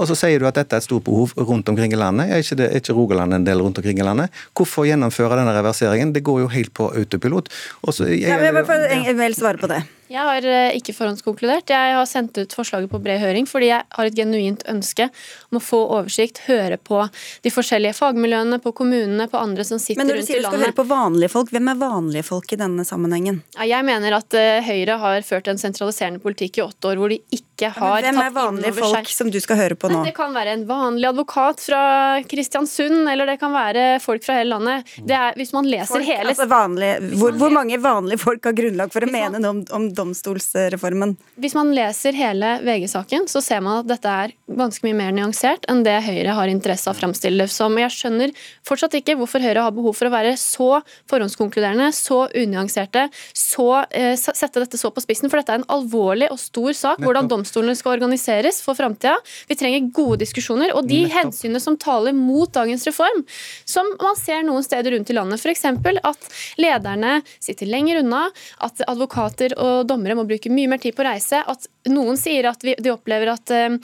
Og 0.00 0.08
så 0.08 0.16
sier 0.16 0.40
du 0.40 0.46
at 0.48 0.56
dette 0.56 0.76
er 0.76 0.80
et 0.80 0.86
stort 0.86 1.04
behov 1.04 1.34
rundt 1.36 1.68
omkring 1.68 1.92
i 1.92 1.98
landet. 2.00 2.30
Er 2.32 2.44
ikke, 2.44 2.56
det, 2.62 2.68
er 2.70 2.80
ikke 2.80 2.96
Rogaland 2.96 3.36
en 3.36 3.44
del 3.44 3.60
rundt 3.60 3.80
omkring 3.82 4.00
i 4.00 4.06
landet? 4.06 4.32
Hvorfor 4.56 4.88
gjennomføre 4.88 5.36
denne 5.40 5.52
reverseringen? 5.58 6.14
Det 6.16 6.24
går 6.24 6.44
jo 6.46 6.52
helt 6.52 6.72
på 6.74 6.88
autopilot. 6.96 7.50
Også, 7.82 8.08
jeg, 8.08 8.24
ja, 8.24 8.38
jeg, 8.40 8.54
jeg, 8.56 9.02
jeg 9.10 9.18
vil 9.20 9.36
svare 9.36 9.60
på 9.60 9.68
det. 9.72 9.82
Jeg 10.12 10.28
har 10.28 10.44
eh, 10.44 10.74
ikke 10.76 10.92
forhåndskonkludert. 10.92 11.70
Jeg 11.72 11.94
har 11.96 12.08
sendt 12.08 12.36
ut 12.36 12.52
forslaget 12.52 12.90
på 12.92 13.00
bred 13.02 13.20
høring 13.22 13.46
fordi 13.48 13.70
jeg 13.70 13.86
har 13.96 14.08
et 14.08 14.16
genuint 14.16 14.64
ønske 14.68 15.08
om 15.50 15.58
å 15.58 15.62
få 15.62 15.80
oversikt, 15.96 16.42
høre 16.48 16.76
på 16.76 17.00
de 17.44 17.52
forskjellige 17.52 17.96
fagmiljøene, 17.96 18.58
på 18.62 18.74
kommunene, 18.76 19.28
på 19.32 19.40
andre 19.40 19.64
som 19.64 19.80
sitter 19.80 20.02
rundt 20.02 20.12
i 20.12 20.12
landet. 20.12 20.20
Men 20.20 20.20
når 20.20 20.26
du 20.26 20.28
sier 20.28 20.42
du 20.42 20.48
skal 20.50 20.64
høre 20.66 20.76
på 20.76 20.86
vanlige 20.90 21.32
folk, 21.32 21.52
hvem 21.54 21.70
er 21.72 21.80
vanlige 21.80 22.26
folk 22.28 22.52
i 22.52 22.58
denne 22.60 22.84
sammenhengen? 22.88 23.40
Jeg 23.56 23.88
mener 23.88 24.18
at 24.18 24.36
eh, 24.36 24.60
Høyre 24.66 24.98
har 25.00 25.24
ført 25.26 25.48
en 25.48 25.60
sentraliserende 25.60 26.20
politikk 26.22 26.60
i 26.60 26.66
åtte 26.66 26.92
år 26.92 27.00
hvor 27.00 27.12
de 27.14 27.20
ikke 27.32 27.72
har 27.72 27.80
tatt 27.80 27.80
inn 27.80 27.88
over 27.88 28.02
seg 28.02 28.12
Hvem 28.12 28.22
er 28.26 28.36
vanlige 28.36 28.74
folk 28.82 29.12
som 29.14 29.32
du 29.32 29.40
skal 29.44 29.60
høre 29.62 29.78
på 29.80 29.92
nå? 29.92 30.02
Det 30.04 30.14
kan 30.16 30.36
være 30.36 30.56
en 30.58 30.66
vanlig 30.68 31.08
advokat 31.08 31.64
fra 31.70 31.82
Kristiansund, 32.28 33.08
eller 33.08 33.32
det 33.32 33.38
kan 33.40 33.54
være 33.54 33.86
folk 34.02 34.26
fra 34.26 34.40
hele 34.42 34.58
landet. 34.58 34.92
Det 35.00 35.16
er, 35.16 35.32
hvis 35.40 35.54
man 35.56 35.68
leser 35.70 35.94
folk, 35.94 36.08
hele 36.08 36.34
altså 36.34 36.48
vanlige, 36.50 37.00
hvor, 37.16 37.32
hvor, 37.40 37.54
mange 37.54 37.80
vanlige 37.80 38.20
folk 38.20 38.44
har 38.50 38.56
grunnlag 38.56 38.92
for 38.92 39.06
å 39.06 39.10
mene 39.12 39.40
noe 39.40 39.54
om, 39.56 39.64
om 39.72 39.88
domstolsreformen. 40.02 41.16
Hvis 41.40 41.56
man 41.56 41.72
leser 41.74 42.16
hele 42.18 42.58
VG-saken, 42.66 43.28
så 43.30 43.42
ser 43.44 43.62
man 43.64 43.80
at 43.80 43.90
dette 43.94 44.12
er 44.26 44.34
ganske 44.52 44.84
mye 44.84 44.98
mer 44.98 45.14
nyansert 45.16 45.64
enn 45.70 45.84
det 45.86 45.94
Høyre 46.04 46.34
har 46.36 46.50
interesse 46.50 46.90
av 46.90 46.96
å 46.96 47.00
framstille 47.00 47.46
det 47.46 47.52
som. 47.52 47.78
Jeg 47.80 47.94
skjønner 47.94 48.34
fortsatt 48.66 48.96
ikke 48.98 49.16
hvorfor 49.20 49.42
Høyre 49.44 49.64
har 49.64 49.74
behov 49.74 49.96
for 49.96 50.10
å 50.10 50.14
være 50.14 50.34
så 50.40 50.70
forhåndskonkluderende, 51.10 51.88
så 51.96 52.24
unyanserte, 52.42 53.06
så, 53.36 53.84
eh, 53.90 54.14
sette 54.16 54.60
dette 54.60 54.80
så 54.80 54.90
på 54.92 55.02
spissen. 55.04 55.30
For 55.30 55.40
dette 55.40 55.54
er 55.54 55.62
en 55.62 55.70
alvorlig 55.72 56.30
og 56.32 56.38
stor 56.38 56.72
sak, 56.76 56.98
hvordan 57.02 57.30
domstolene 57.30 57.76
skal 57.78 57.96
organiseres 57.96 58.60
for 58.62 58.74
framtida. 58.74 59.16
Vi 59.48 59.56
trenger 59.58 59.92
gode 59.92 60.20
diskusjoner. 60.24 60.74
Og 60.74 60.86
de 60.88 61.04
hensynene 61.08 61.60
som 61.60 61.76
taler 61.76 62.12
mot 62.16 62.50
dagens 62.52 62.84
reform, 62.88 63.24
som 63.64 63.86
man 64.00 64.16
ser 64.18 64.42
noen 64.46 64.64
steder 64.64 64.96
rundt 64.96 65.10
i 65.10 65.16
landet, 65.16 65.40
f.eks. 65.40 65.64
at 65.64 66.28
lederne 66.58 67.22
sitter 67.40 67.66
lenger 67.66 68.02
unna, 68.02 68.24
at 68.60 68.82
advokater 68.88 69.54
og 69.56 69.86
dommere 69.92 70.16
må 70.18 70.26
bruke 70.28 70.50
mye 70.52 70.70
mer 70.72 70.82
tid 70.82 70.96
på 70.96 71.04
å 71.04 71.08
reise. 71.10 71.42
At 71.48 71.68
noen 71.92 72.18
sier 72.20 72.48
at 72.50 72.64
vi, 72.66 72.74
de 72.80 72.92
opplever 72.92 73.32
at, 73.32 73.52
eh, 73.54 73.78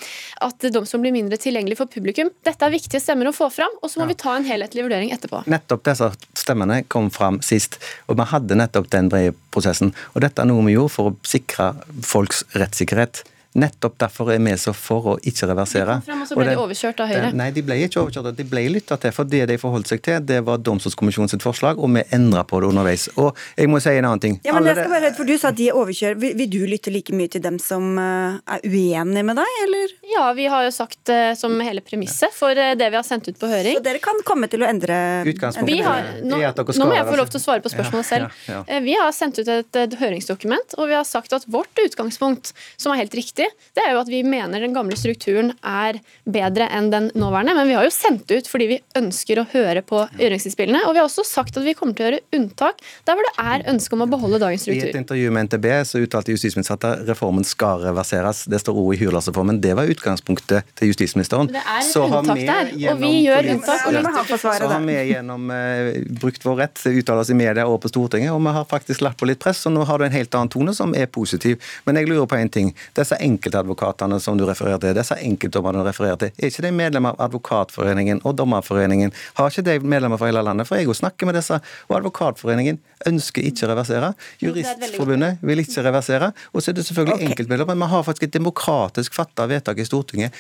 at 0.45 0.69
domstolen 0.75 1.07
blir 1.07 1.17
mindre 1.17 1.39
tilgjengelig 1.41 1.79
for 1.81 1.93
publikum. 1.93 2.33
Dette 2.47 2.67
er 2.67 2.75
viktige 2.75 3.03
stemmer 3.05 3.31
å 3.31 3.37
få 3.37 3.51
fram, 3.55 3.79
og 3.83 3.93
så 3.93 4.03
må 4.03 4.09
ja. 4.09 4.13
vi 4.13 4.21
ta 4.25 4.37
en 4.37 4.49
helhetlig 4.49 4.87
vurdering 4.89 5.15
etterpå. 5.15 5.45
Nettopp 5.51 5.87
disse 5.89 6.11
stemmene 6.39 6.83
kom 6.91 7.13
fram 7.15 7.43
sist, 7.45 7.79
og 8.09 8.19
vi 8.21 8.29
hadde 8.33 8.59
nettopp 8.59 8.91
den 8.95 9.11
brede 9.13 9.37
prosessen. 9.55 9.95
Og 10.15 10.23
dette 10.25 10.43
er 10.43 10.51
noe 10.51 10.67
vi 10.67 10.77
gjorde 10.77 10.95
for 10.95 11.13
å 11.13 11.19
sikre 11.27 11.73
folks 12.07 12.45
rettssikkerhet. 12.59 13.25
Nettopp 13.57 13.97
derfor 13.99 14.29
er 14.33 14.43
vi 14.45 14.53
så 14.61 14.75
for 14.77 15.15
å 15.15 15.15
ikke 15.25 15.49
reversere. 15.49 15.99
De 16.05 16.05
kom 16.05 16.11
frem, 16.11 16.23
og 16.23 16.29
så 16.29 16.37
ble 16.37 16.45
og 16.45 16.49
det, 16.49 16.55
de 16.55 16.63
overkjørt 16.63 17.01
av 17.01 17.09
Høyre? 17.09 17.31
Nei, 17.39 17.49
de 17.57 17.63
ble 17.65 17.79
ikke 17.87 18.03
overkjørt. 18.03 18.29
De 18.37 18.45
ble 18.47 18.65
lytta 18.75 18.99
til. 19.01 19.15
For 19.17 19.31
det 19.33 19.41
de 19.49 19.57
forholdt 19.61 19.89
seg 19.91 20.03
til, 20.05 20.19
det 20.29 20.43
var 20.45 20.61
Domstolskommisjonens 20.61 21.35
forslag, 21.43 21.81
og 21.81 21.91
vi 21.97 22.05
endra 22.15 22.45
på 22.49 22.61
det 22.61 22.69
underveis. 22.69 23.09
Og 23.17 23.33
jeg 23.57 23.71
må 23.73 23.81
si 23.83 23.95
en 23.97 24.09
annen 24.11 24.23
ting. 24.23 24.37
Ja, 24.45 24.53
men 24.55 24.69
jeg 24.69 24.77
skal 24.79 24.93
bare, 24.93 25.13
for 25.17 25.29
Du 25.29 25.35
sa 25.41 25.53
at 25.53 25.59
de 25.59 25.71
overkjører. 25.73 26.19
Vil, 26.21 26.37
vil, 26.39 26.51
du 26.53 26.61
lytte 26.69 26.93
like 26.93 27.17
mye 27.17 27.33
til 27.33 27.43
dem 27.45 27.57
som 27.63 27.97
uh, 27.97 28.37
er 28.53 28.69
uenige 28.69 29.25
med 29.31 29.41
deg, 29.41 29.57
eller? 29.65 29.97
Ja, 30.13 30.29
vi 30.37 30.49
har 30.53 30.69
jo 30.69 30.75
sagt 30.75 31.13
uh, 31.13 31.33
som 31.39 31.57
hele 31.65 31.83
premisset 31.85 32.35
for 32.37 32.53
uh, 32.53 32.75
det 32.79 32.91
vi 32.93 33.01
har 33.01 33.07
sendt 33.07 33.31
ut 33.33 33.41
på 33.41 33.51
høring. 33.51 33.81
Så 33.81 33.85
dere 33.89 34.03
kan 34.05 34.23
komme 34.29 34.51
til 34.53 34.65
å 34.65 34.69
endre 34.69 34.99
vi 35.25 35.81
har, 35.85 36.05
nå, 36.23 36.39
nå, 36.39 36.87
må 36.89 36.95
jeg 36.95 37.07
få 37.09 37.17
lov 37.19 37.31
til 37.33 37.41
å 37.41 37.43
svare 37.43 37.63
på 37.65 37.73
spørsmålet 37.73 38.09
selv. 38.09 38.39
Ja, 38.47 38.59
ja, 38.59 38.61
ja. 38.77 38.81
Vi 38.85 38.95
har 38.99 39.11
sendt 39.17 39.41
ut 39.41 39.49
et 39.49 39.97
høringsdokument, 40.01 40.77
og 40.79 40.91
vi 40.91 40.97
har 40.97 41.07
sagt 41.09 41.35
at 41.37 41.47
vårt 41.51 41.83
utgangspunkt, 41.83 42.53
som 42.81 42.95
er 42.95 43.03
helt 43.03 43.17
riktig, 43.17 43.48
det 43.77 43.85
er 43.85 43.95
jo 43.95 44.03
at 44.03 44.11
vi 44.11 44.23
mener 44.27 44.63
den 44.63 44.75
gamle 44.77 44.97
strukturen 44.99 45.53
er 45.63 46.01
bedre 46.29 46.69
enn 46.75 46.91
den 46.93 47.11
nåværende. 47.19 47.55
Men 47.59 47.71
vi 47.71 47.77
har 47.79 47.87
jo 47.87 47.95
sendt 47.95 48.31
ut 48.33 48.49
fordi 48.51 48.69
vi 48.73 48.79
ønsker 48.99 49.43
å 49.43 49.47
høre 49.53 49.83
på 49.87 50.05
høringsinnspillene. 50.19 50.85
Og 50.89 50.97
vi 50.97 51.03
har 51.03 51.09
også 51.09 51.25
sagt 51.27 51.59
at 51.59 51.67
vi 51.67 51.77
kommer 51.79 51.97
til 51.97 52.07
å 52.07 52.11
gjøre 52.11 52.39
unntak 52.39 52.83
der 53.09 53.19
hvor 53.19 53.29
det 53.29 53.35
er 53.45 53.67
ønske 53.73 53.97
om 53.97 54.05
å 54.05 54.09
beholde 54.11 54.41
dagens 54.43 54.67
struktur. 54.67 54.89
I 54.89 54.93
et 54.93 55.01
intervju 55.01 55.33
med 55.35 55.49
NTB 55.49 55.69
så 55.89 56.03
uttalte 56.03 56.35
justisministeren 56.35 56.79
at 56.79 57.07
reformen 57.09 57.47
skal 57.47 57.83
reverseres. 57.85 58.45
Det 58.51 58.61
står 58.63 58.81
ord 58.83 58.97
i 58.97 59.01
Hurdalsreformen. 59.03 59.61
Det 59.65 59.75
var 59.79 59.91
utgangspunktet 59.91 60.75
til 60.79 60.93
justisministeren. 60.93 61.51
Det 61.53 61.63
er 61.63 61.83
et 61.83 61.97
unntak 62.03 62.43
der, 62.49 62.73
og 62.93 63.03
vi 63.03 63.13
gjør 63.27 63.51
unntak. 63.55 63.87
Og 63.89 64.35
så 64.39 64.71
har 64.73 64.85
vi 64.85 64.99
gjennom 65.13 65.49
uh, 65.53 65.93
brukt 66.21 66.45
vår 66.45 66.61
rett 66.65 66.77
til 66.79 66.95
å 66.97 67.03
uttale 67.03 67.25
oss 67.25 67.33
i 67.33 67.39
media 67.39 67.67
og 67.69 67.81
på 67.83 67.93
Stortinget, 67.93 68.33
og 68.35 68.43
vi 68.45 68.55
har 68.59 68.69
faktisk 68.69 69.05
lagt 69.05 69.21
på 69.21 69.29
litt 69.29 69.41
press, 69.43 69.65
og 69.69 69.75
nå 69.77 69.87
har 69.89 70.01
du 70.01 70.09
en 70.09 70.15
helt 70.15 70.35
annen 70.39 70.53
tone 70.53 70.75
som 70.77 70.95
er 70.97 71.09
positiv. 71.13 71.63
Men 71.87 72.01
jeg 72.01 72.11
lurer 72.11 72.29
på 72.29 72.39
én 72.39 72.53
ting. 72.53 72.73
Disse 72.99 73.19
enkeltadvokatene 73.29 74.19
som 74.23 74.39
du 74.39 74.47
refererer 74.49 74.81
til, 74.83 74.97
disse 74.99 75.17
enkeltdommerne 75.29 75.83
du 75.83 75.89
refererer 75.89 76.21
til, 76.21 76.35
er 76.37 76.53
ikke 76.53 76.67
de 76.67 76.75
medlemmer 76.75 77.15
av 77.15 77.29
Advokatforeningen 77.29 78.23
og 78.25 78.37
Dommerforeningen? 78.41 79.15
Har 79.39 79.53
ikke 79.53 79.67
de 79.69 79.79
medlemmer 79.85 80.21
fra 80.21 80.31
hele 80.31 80.45
landet? 80.45 80.69
For 80.69 80.81
jeg 80.81 80.99
snakker 80.99 81.29
med 81.29 81.39
disse, 81.39 81.61
og 81.89 81.99
Advokatforeningen 82.01 82.81
ønsker 83.07 83.47
ikke 83.47 83.67
å 83.67 83.71
reversere. 83.73 84.13
Juristforbundet 84.43 85.43
vil 85.47 85.63
ikke 85.63 85.85
reversere. 85.87 86.33
Og 86.53 86.63
så 86.63 86.73
er 86.73 86.79
det 86.79 86.87
selvfølgelig 86.89 87.19
okay. 87.19 87.31
enkeltmedlemmer. 87.33 87.77
Men 87.79 87.87
vi 87.87 87.93
har 87.95 88.07
faktisk 88.07 88.29
et 88.29 88.37
demokratisk 88.39 89.17
fatta 89.17 89.47
vedtak 89.51 89.79
i 89.79 89.87
Stortinget 89.87 90.37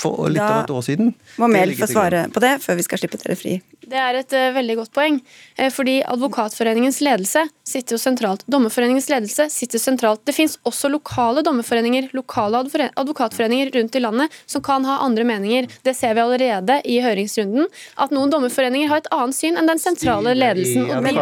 for 0.00 0.28
litt 0.30 0.42
over 0.42 0.62
et 0.62 0.74
år 0.76 0.86
siden. 0.86 1.14
Må 1.42 1.50
Mehl 1.52 1.74
få 1.78 1.88
svare 1.90 2.26
på 2.32 2.42
det 2.44 2.56
før 2.64 2.78
vi 2.78 2.86
skal 2.86 3.02
slippe 3.02 3.20
dere 3.22 3.38
fri. 3.38 3.58
Det 3.86 3.98
er 4.02 4.18
et 4.18 4.34
uh, 4.34 4.48
veldig 4.56 4.80
godt 4.80 4.92
poeng. 4.96 5.20
Uh, 5.58 5.68
fordi 5.74 6.00
Advokatforeningens 6.06 6.98
ledelse 7.04 7.46
sitter 7.66 7.96
jo 7.96 8.00
sentralt. 8.02 8.42
Dommerforeningens 8.50 9.08
ledelse 9.10 9.48
sitter 9.52 9.82
sentralt. 9.82 10.22
Det 10.26 10.34
finnes 10.34 10.56
også 10.66 10.90
lokale 10.90 11.42
dommerforeninger, 11.46 12.10
lokale 12.16 12.62
advokatforeninger 12.96 13.70
rundt 13.74 13.98
i 13.98 14.02
landet 14.02 14.34
som 14.46 14.62
kan 14.62 14.86
ha 14.86 14.98
andre 15.04 15.26
meninger. 15.26 15.68
Det 15.86 15.94
ser 15.98 16.14
vi 16.14 16.22
allerede 16.24 16.80
i 16.84 16.98
høringsrunden. 17.04 17.66
At 18.02 18.14
noen 18.14 18.32
dommerforeninger 18.32 18.90
har 18.90 19.02
et 19.02 19.10
annet 19.14 19.38
syn 19.38 19.58
enn 19.58 19.70
den 19.70 19.82
sentrale 19.82 20.34
ledelsen. 20.36 20.86
Og 20.90 21.06
de, 21.06 21.14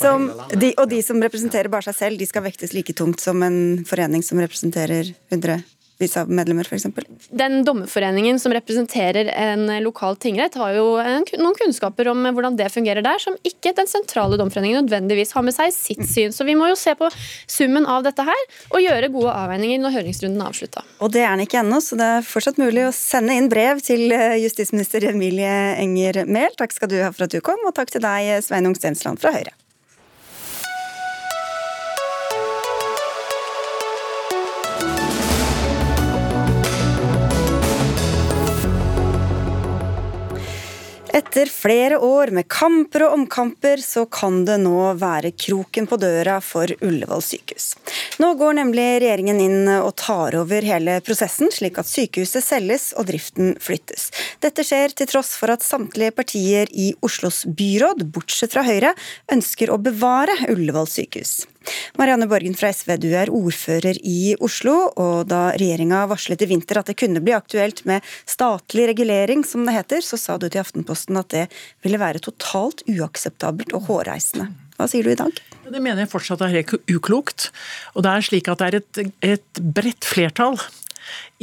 som, 0.00 0.28
de, 0.54 0.72
og 0.76 0.88
de 0.90 1.00
som 1.04 1.22
representerer 1.22 1.70
bare 1.72 1.88
seg 1.90 1.98
selv, 1.98 2.20
de 2.20 2.28
skal 2.28 2.44
vektes 2.44 2.74
like 2.76 2.94
tungt 2.96 3.22
som 3.22 3.42
en 3.46 3.58
forening 3.88 4.24
som 4.26 4.40
representerer 4.42 5.14
100 5.30 5.60
medlemmer 5.98 6.66
f.eks.? 6.66 6.86
Den 7.30 7.64
dommerforeningen 7.66 8.38
som 8.40 8.52
representerer 8.54 9.30
en 9.34 9.66
lokal 9.82 10.16
tingrett, 10.16 10.54
har 10.54 10.76
jo 10.76 10.86
noen 11.38 11.56
kunnskaper 11.58 12.08
om 12.12 12.24
hvordan 12.30 12.56
det 12.58 12.70
fungerer 12.72 13.04
der, 13.04 13.18
som 13.22 13.36
ikke 13.46 13.74
den 13.76 13.90
sentrale 13.90 14.38
dommerforeningen 14.38 14.84
nødvendigvis 14.86 15.34
har 15.36 15.46
med 15.46 15.56
seg 15.56 15.74
sitt 15.74 16.04
syn. 16.14 16.34
Så 16.34 16.46
vi 16.48 16.56
må 16.58 16.70
jo 16.70 16.78
se 16.78 16.94
på 16.98 17.10
summen 17.50 17.86
av 17.88 18.06
dette 18.06 18.24
her, 18.26 18.46
og 18.70 18.82
gjøre 18.84 19.12
gode 19.14 19.34
avveininger 19.34 19.82
når 19.82 19.98
høringsrunden 19.98 20.42
er 20.42 20.52
avslutta. 20.52 20.86
Og 21.02 21.12
det 21.14 21.24
er 21.24 21.34
den 21.34 21.46
ikke 21.46 21.62
ennå, 21.64 21.82
så 21.84 21.98
det 21.98 22.10
er 22.18 22.26
fortsatt 22.26 22.60
mulig 22.62 22.86
å 22.88 22.94
sende 22.94 23.36
inn 23.38 23.50
brev 23.52 23.82
til 23.84 24.12
eh, 24.14 24.38
justisminister 24.44 25.10
Emilie 25.10 25.54
Enger 25.78 26.24
Mehl. 26.28 26.54
Takk 26.58 26.76
skal 26.76 26.92
du 26.92 27.00
ha 27.02 27.10
for 27.14 27.26
at 27.26 27.34
du 27.34 27.42
kom, 27.44 27.60
og 27.66 27.74
takk 27.76 27.92
til 27.94 28.04
deg, 28.04 28.38
Sveinung 28.46 28.78
Stensland 28.78 29.22
fra 29.22 29.34
Høyre. 29.34 29.57
Etter 41.18 41.48
flere 41.50 41.96
år 41.98 42.30
med 42.30 42.46
kamper 42.52 43.02
og 43.08 43.14
omkamper, 43.16 43.80
så 43.82 44.04
kan 44.12 44.44
det 44.46 44.60
nå 44.62 44.92
være 45.00 45.32
kroken 45.34 45.88
på 45.90 45.96
døra 45.98 46.36
for 46.44 46.70
Ullevål 46.84 47.24
sykehus. 47.24 47.72
Nå 48.18 48.32
går 48.34 48.56
nemlig 48.58 48.84
regjeringen 48.98 49.38
inn 49.38 49.68
og 49.76 49.92
tar 50.00 50.34
over 50.40 50.64
hele 50.66 50.96
prosessen, 51.06 51.52
slik 51.54 51.76
at 51.78 51.86
sykehuset 51.86 52.42
selges 52.42 52.88
og 52.98 53.06
driften 53.12 53.52
flyttes. 53.62 54.08
Dette 54.42 54.64
skjer 54.66 54.90
til 54.98 55.06
tross 55.06 55.36
for 55.38 55.54
at 55.54 55.62
samtlige 55.62 56.16
partier 56.16 56.66
i 56.74 56.88
Oslos 57.06 57.44
byråd, 57.46 58.02
bortsett 58.10 58.56
fra 58.56 58.64
Høyre, 58.66 58.90
ønsker 59.30 59.70
å 59.70 59.78
bevare 59.78 60.34
Ullevål 60.50 60.90
sykehus. 60.90 61.44
Marianne 62.00 62.26
Borgen 62.26 62.56
fra 62.58 62.72
SV, 62.74 62.96
du 62.98 63.08
er 63.14 63.30
ordfører 63.30 64.00
i 64.02 64.34
Oslo, 64.42 64.74
og 64.98 65.28
da 65.30 65.52
regjeringa 65.54 66.02
varslet 66.10 66.42
i 66.42 66.48
vinter 66.50 66.80
at 66.80 66.90
det 66.90 66.98
kunne 66.98 67.22
bli 67.22 67.36
aktuelt 67.36 67.84
med 67.86 68.02
statlig 68.26 68.88
regulering, 68.90 69.46
som 69.46 69.62
det 69.68 69.76
heter, 69.78 70.02
så 70.02 70.18
sa 70.18 70.40
du 70.40 70.48
til 70.48 70.64
Aftenposten 70.64 71.22
at 71.22 71.30
det 71.36 71.46
ville 71.86 72.02
være 72.02 72.24
totalt 72.24 72.82
uakseptabelt 72.90 73.76
og 73.78 73.86
hårreisende. 73.92 74.50
Hva 74.74 74.90
sier 74.90 75.06
du 75.06 75.14
i 75.14 75.20
dag? 75.22 75.38
Det 75.68 75.82
mener 75.82 76.04
jeg 76.04 76.12
fortsatt 76.12 76.42
er 76.44 76.54
helt 76.54 76.74
uklokt. 76.88 77.50
Og 77.94 78.04
det 78.06 78.12
er 78.12 78.26
slik 78.26 78.48
at 78.50 78.62
det 78.62 78.68
er 78.68 78.80
et, 78.80 79.14
et 79.36 79.62
bredt 79.76 80.08
flertall 80.08 80.58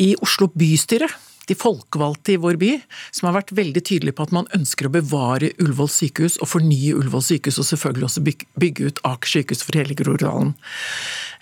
i 0.01 0.13
Oslo 0.23 0.49
bystyre 0.51 1.09
de 1.49 1.57
folkevalgte 1.57 2.35
i 2.35 2.39
vår 2.41 2.59
by, 2.61 2.71
som 3.15 3.29
har 3.29 3.37
vært 3.39 3.53
veldig 3.57 3.83
tydelige 3.85 4.17
på 4.17 4.25
at 4.27 4.33
man 4.35 4.49
ønsker 4.55 4.87
å 4.87 4.93
bevare 4.93 5.51
Ullevål 5.61 5.91
sykehus 5.91 6.39
og 6.41 6.49
fornye 6.51 6.95
Ullevål 6.97 7.25
sykehus, 7.29 7.59
og 7.61 7.69
selvfølgelig 7.69 8.09
også 8.09 8.25
bygge 8.25 8.89
ut 8.89 9.01
Aker 9.07 9.33
sykehus 9.37 9.63
for 9.65 9.77
hele 9.79 9.97
Groruddalen. 9.97 10.55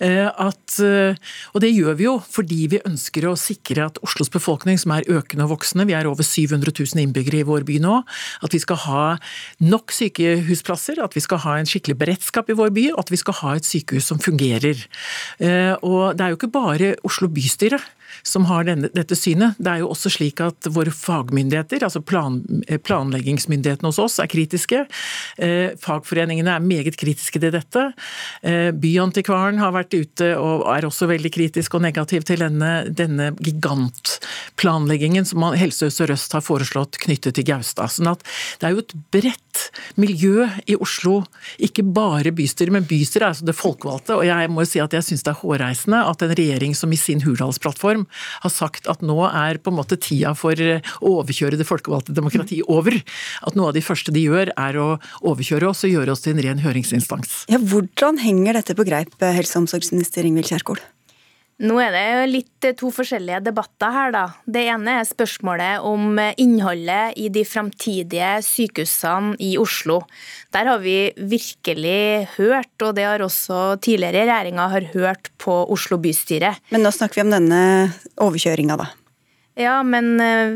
Eh, 0.04 0.28
eh, 0.28 1.32
og 1.54 1.64
det 1.64 1.72
gjør 1.72 1.98
vi 2.00 2.08
jo 2.08 2.16
fordi 2.26 2.68
vi 2.74 2.82
ønsker 2.88 3.28
å 3.30 3.36
sikre 3.40 3.88
at 3.88 4.00
Oslos 4.06 4.32
befolkning, 4.34 4.80
som 4.82 4.96
er 4.96 5.08
økende 5.12 5.48
og 5.48 5.56
voksende, 5.56 5.88
vi 5.90 5.98
er 5.98 6.10
over 6.10 6.26
700 6.26 6.74
000 6.74 7.04
innbyggere 7.06 7.44
i 7.44 7.48
vår 7.48 7.68
by 7.68 7.80
nå, 7.84 8.00
at 8.44 8.56
vi 8.56 8.62
skal 8.64 8.82
ha 8.88 9.04
nok 9.64 9.94
sykehusplasser, 9.96 11.02
at 11.04 11.18
vi 11.18 11.24
skal 11.24 11.44
ha 11.46 11.58
en 11.60 11.70
skikkelig 11.70 12.00
beredskap 12.00 12.52
i 12.52 12.58
vår 12.58 12.74
by, 12.76 12.88
og 12.96 13.06
at 13.06 13.14
vi 13.14 13.22
skal 13.22 13.40
ha 13.42 13.58
et 13.58 13.68
sykehus 13.68 14.10
som 14.12 14.22
fungerer. 14.24 14.88
Eh, 15.40 15.74
og 15.82 16.18
det 16.18 16.26
er 16.26 16.34
jo 16.34 16.42
ikke 16.42 16.54
bare 16.54 16.96
Oslo 17.08 17.30
bystyre 17.32 17.82
som 18.22 18.46
har 18.50 18.68
denne, 18.68 18.90
dette 18.94 19.18
synet. 19.18 19.58
Det 19.58 19.72
er 19.72 19.84
jo 19.84 19.90
også 19.94 20.12
slik 20.14 20.42
at 20.44 20.70
våre 20.74 20.94
fagmyndigheter, 20.94 21.86
altså 21.88 22.04
plan, 22.06 22.42
eh, 22.68 22.78
planleggingsmyndighetene 22.78 23.90
hos 23.90 24.02
oss, 24.02 24.20
er 24.20 24.30
kritiske. 24.32 24.86
Eh, 25.38 25.74
fagforeningene 25.82 26.56
er 26.56 26.64
meget 26.64 26.98
kritiske 27.00 27.42
til 27.42 27.54
dette. 27.56 27.86
Eh, 28.44 28.72
Byantikvaren 28.72 29.60
har 29.62 29.74
vært 29.76 29.94
ute 29.94 30.34
og 30.38 30.68
er 30.76 30.88
også 30.88 31.10
veldig 31.10 31.32
kritisk 31.34 31.76
og 31.76 31.86
negativ 31.86 32.26
til 32.28 32.44
denne, 32.44 32.74
denne 32.94 33.32
gigantplanleggingen 33.44 35.26
som 35.28 35.44
Helse 35.58 35.90
Sør-Øst 35.92 36.34
har 36.34 36.46
foreslått 36.46 37.00
knyttet 37.04 37.36
til 37.36 37.48
Gaustad. 37.48 37.92
Sånn 37.94 38.12
at 38.12 38.24
det 38.60 38.70
er 38.70 38.76
jo 38.76 38.84
et 38.84 38.96
bredt 39.14 39.70
miljø 40.00 40.48
i 40.70 40.76
Oslo, 40.82 41.24
ikke 41.62 41.86
bare 41.96 42.34
bystyret, 42.36 42.74
men 42.74 42.88
bystyret 42.88 43.24
er 43.26 43.32
altså 43.34 43.48
det 43.48 43.58
folkevalgte. 43.58 44.18
Og 44.18 44.26
jeg 44.28 44.52
må 44.52 44.64
jo 44.64 44.72
si 44.72 44.82
at 44.84 44.96
jeg 44.96 45.06
syns 45.08 45.26
det 45.26 45.34
er 45.34 45.42
hårreisende 45.42 46.02
at 46.10 46.26
en 46.26 46.34
regjering 46.34 46.76
som 46.78 46.94
i 46.94 47.00
sin 47.00 47.24
Hurdalsplattform 47.24 48.03
har 48.44 48.54
sagt 48.54 48.90
at 48.92 49.04
nå 49.06 49.18
er 49.30 49.60
på 49.64 49.74
en 49.74 49.80
måte 49.80 50.00
tida 50.00 50.34
for 50.38 50.58
å 50.58 51.14
overkjøre 51.20 51.60
det 51.60 51.68
folkevalgte 51.68 52.16
demokratiet 52.16 52.70
over. 52.72 52.98
At 53.44 53.58
noe 53.60 53.72
av 53.72 53.78
de 53.78 53.86
første 53.86 54.14
de 54.16 54.26
gjør 54.26 54.54
er 54.54 54.80
å 54.80 54.90
overkjøre 55.22 55.72
oss 55.72 55.86
og 55.88 55.96
gjøre 55.96 56.16
oss 56.16 56.26
til 56.26 56.36
en 56.36 56.44
ren 56.48 56.64
høringsinstans. 56.64 57.44
Ja, 57.52 57.62
Hvordan 57.64 58.20
henger 58.22 58.60
dette 58.60 58.76
på 58.78 58.86
greip, 58.88 59.16
helse- 59.20 59.58
og 59.58 59.66
omsorgsminister 59.66 60.28
Ingvild 60.28 60.52
Kjerkol? 60.52 60.82
Nå 61.64 61.78
er 61.80 61.94
det 61.96 62.08
litt 62.28 62.66
to 62.80 62.90
forskjellige 62.92 63.40
debatter 63.46 63.94
her, 63.96 64.12
da. 64.12 64.24
Det 64.44 64.66
ene 64.68 64.98
er 65.00 65.08
spørsmålet 65.08 65.86
om 65.88 66.20
innholdet 66.42 67.16
i 67.20 67.30
de 67.32 67.46
framtidige 67.48 68.34
sykehusene 68.44 69.38
i 69.40 69.54
Oslo. 69.62 70.02
Der 70.52 70.68
har 70.68 70.82
vi 70.84 71.14
virkelig 71.16 72.28
hørt, 72.36 72.74
og 72.84 72.98
det 72.98 73.08
har 73.08 73.24
også 73.24 73.78
tidligere 73.84 74.26
regjeringer 74.28 74.90
hørt 74.92 75.32
på 75.40 75.56
Oslo 75.72 76.02
bystyre. 76.04 76.52
Men 76.76 76.84
nå 76.84 76.92
snakker 76.92 77.22
vi 77.22 77.26
om 77.30 77.34
denne 77.38 77.64
overkjøringa, 78.20 78.80
da. 78.84 78.92
Ja, 79.54 79.84
men 79.86 80.18
eh, 80.22 80.56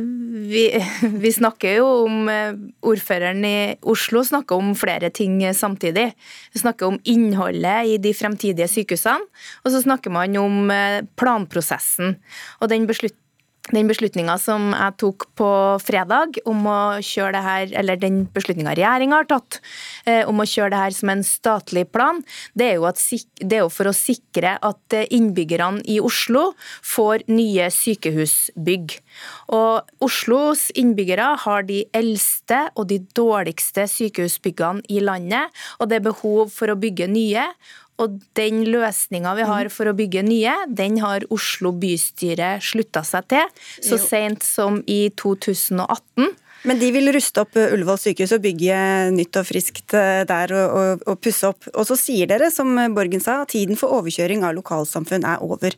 vi, 0.50 0.64
vi, 1.24 1.32
snakker 1.34 1.78
jo 1.78 1.86
om 2.08 2.30
eh, 2.34 2.56
Ordføreren 2.82 3.46
i 3.46 3.58
Oslo 3.86 4.24
snakker 4.26 4.58
om 4.58 4.74
flere 4.78 5.12
ting 5.14 5.38
samtidig. 5.54 6.10
Vi 6.54 6.62
snakker 6.64 6.90
om 6.90 6.98
innholdet 7.06 7.94
i 7.94 8.00
de 8.02 8.16
fremtidige 8.18 8.70
sykehusene, 8.72 9.30
og 9.64 9.74
så 9.74 9.84
snakker 9.86 10.14
man 10.14 10.38
om 10.42 10.74
eh, 10.74 11.04
planprosessen. 11.20 12.18
Og 12.62 12.74
den 12.74 12.90
beslutningen 12.90 13.27
den 13.74 13.90
beslutninga 13.90 14.38
som 14.40 14.70
jeg 14.72 14.96
tok 15.02 15.26
på 15.38 15.50
fredag 15.84 16.40
om 16.48 16.66
å 16.70 16.80
kjøre 17.04 17.34
det 17.36 17.44
her, 17.44 17.74
eller 17.82 18.00
den 18.00 18.22
beslutninga 18.34 18.76
regjeringa 18.78 19.20
har 19.20 19.28
tatt 19.30 19.60
eh, 20.08 20.24
om 20.28 20.40
å 20.40 20.48
kjøre 20.48 20.72
det 20.74 20.82
her 20.82 20.96
som 20.96 21.12
en 21.12 21.24
statlig 21.26 21.88
plan, 21.92 22.22
det 22.58 22.72
er, 22.74 22.86
at, 22.88 23.02
det 23.42 23.60
er, 23.60 23.66
jo 23.66 23.72
for 23.74 23.90
å 23.90 23.96
sikre 23.96 24.56
at 24.64 24.96
eh, 24.96 25.08
innbyggerne 25.18 25.84
i 25.90 26.00
Oslo 26.04 26.52
får 26.86 27.26
nye 27.32 27.68
sykehusbygg. 27.74 28.98
Og 29.58 30.06
Oslos 30.06 30.68
innbyggere 30.78 31.34
har 31.44 31.68
de 31.68 31.84
eldste 31.98 32.68
og 32.76 32.88
de 32.92 33.02
dårligste 33.18 33.88
sykehusbyggene 33.92 34.86
i 34.94 35.02
landet, 35.04 35.52
og 35.82 35.92
det 35.92 36.00
er 36.00 36.08
behov 36.08 36.54
for 36.56 36.72
å 36.72 36.80
bygge 36.80 37.10
nye. 37.12 37.50
Og 38.04 38.18
den 38.38 38.64
løsninga 38.70 39.34
vi 39.38 39.46
har 39.50 39.70
for 39.74 39.90
å 39.90 39.96
bygge 39.98 40.26
nye, 40.28 40.54
den 40.70 41.00
har 41.02 41.26
Oslo 41.34 41.74
bystyre 41.74 42.58
slutta 42.64 43.04
seg 43.08 43.30
til 43.34 43.64
så 43.84 43.98
sent 44.02 44.46
som 44.46 44.84
i 44.86 45.08
2018. 45.18 46.36
Men 46.68 46.80
de 46.82 46.90
vil 46.92 47.12
ruste 47.14 47.44
opp 47.44 47.58
Ullevål 47.60 48.00
sykehus 48.02 48.34
og 48.36 48.42
bygge 48.44 48.78
nytt 49.14 49.38
og 49.40 49.46
friskt 49.48 49.94
eh, 49.96 50.24
der 50.28 50.52
og, 50.58 50.78
og, 50.78 51.04
og 51.14 51.20
pusse 51.24 51.52
opp. 51.52 51.68
Og 51.74 51.86
så 51.88 51.98
sier 52.00 52.30
dere, 52.30 52.50
som 52.54 52.74
Borgen 52.96 53.22
sa, 53.24 53.42
at 53.44 53.54
tiden 53.54 53.78
for 53.80 53.94
overkjøring 54.00 54.44
av 54.44 54.58
lokalsamfunn 54.58 55.28
er 55.28 55.44
over. 55.46 55.78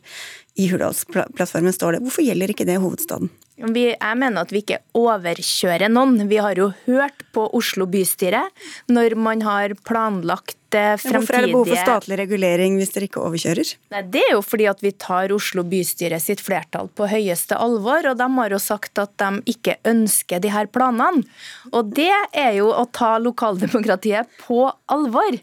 I 0.58 0.70
Hurdalsplattformen 0.72 1.76
står 1.76 1.96
det. 1.96 2.02
Hvorfor 2.06 2.26
gjelder 2.26 2.52
ikke 2.52 2.66
det 2.68 2.80
hovedstaden? 2.82 3.30
Vi, 3.60 3.90
jeg 3.92 4.16
mener 4.16 4.46
at 4.46 4.54
vi 4.54 4.62
ikke 4.64 4.80
overkjører 4.96 5.92
noen. 5.92 6.16
Vi 6.30 6.40
har 6.40 6.56
jo 6.56 6.70
hørt 6.86 7.26
på 7.36 7.44
Oslo 7.56 7.84
bystyre 7.90 8.46
når 8.88 9.18
man 9.20 9.44
har 9.44 9.76
planlagt 9.84 10.56
fremtidige 10.78 11.16
Hvorfor 11.18 11.36
er 11.36 11.46
det 11.46 11.52
behov 11.52 11.70
for 11.70 11.80
statlig 11.80 12.18
regulering 12.20 12.76
hvis 12.78 12.92
dere 12.94 13.08
ikke 13.08 13.22
overkjører? 13.24 13.72
Nei, 13.94 14.02
Det 14.14 14.22
er 14.28 14.32
jo 14.34 14.42
fordi 14.44 14.66
at 14.70 14.82
vi 14.84 14.92
tar 14.92 15.34
Oslo 15.34 15.64
bystyre 15.66 16.20
sitt 16.22 16.42
flertall 16.44 16.90
på 16.94 17.08
høyeste 17.10 17.58
alvor, 17.58 18.06
og 18.10 18.18
de 18.18 18.28
har 18.36 18.54
jo 18.54 18.60
sagt 18.62 18.98
at 19.02 19.12
de 19.20 19.42
ikke 19.50 19.76
ønsker 19.88 20.40
de 20.40 20.52
her 20.52 20.70
planene. 20.70 21.24
Og 21.72 21.92
det 21.94 22.12
er 22.36 22.52
jo 22.58 22.70
å 22.70 22.86
ta 22.92 23.16
lokaldemokratiet 23.18 24.30
på 24.44 24.64
alvor. 24.90 25.38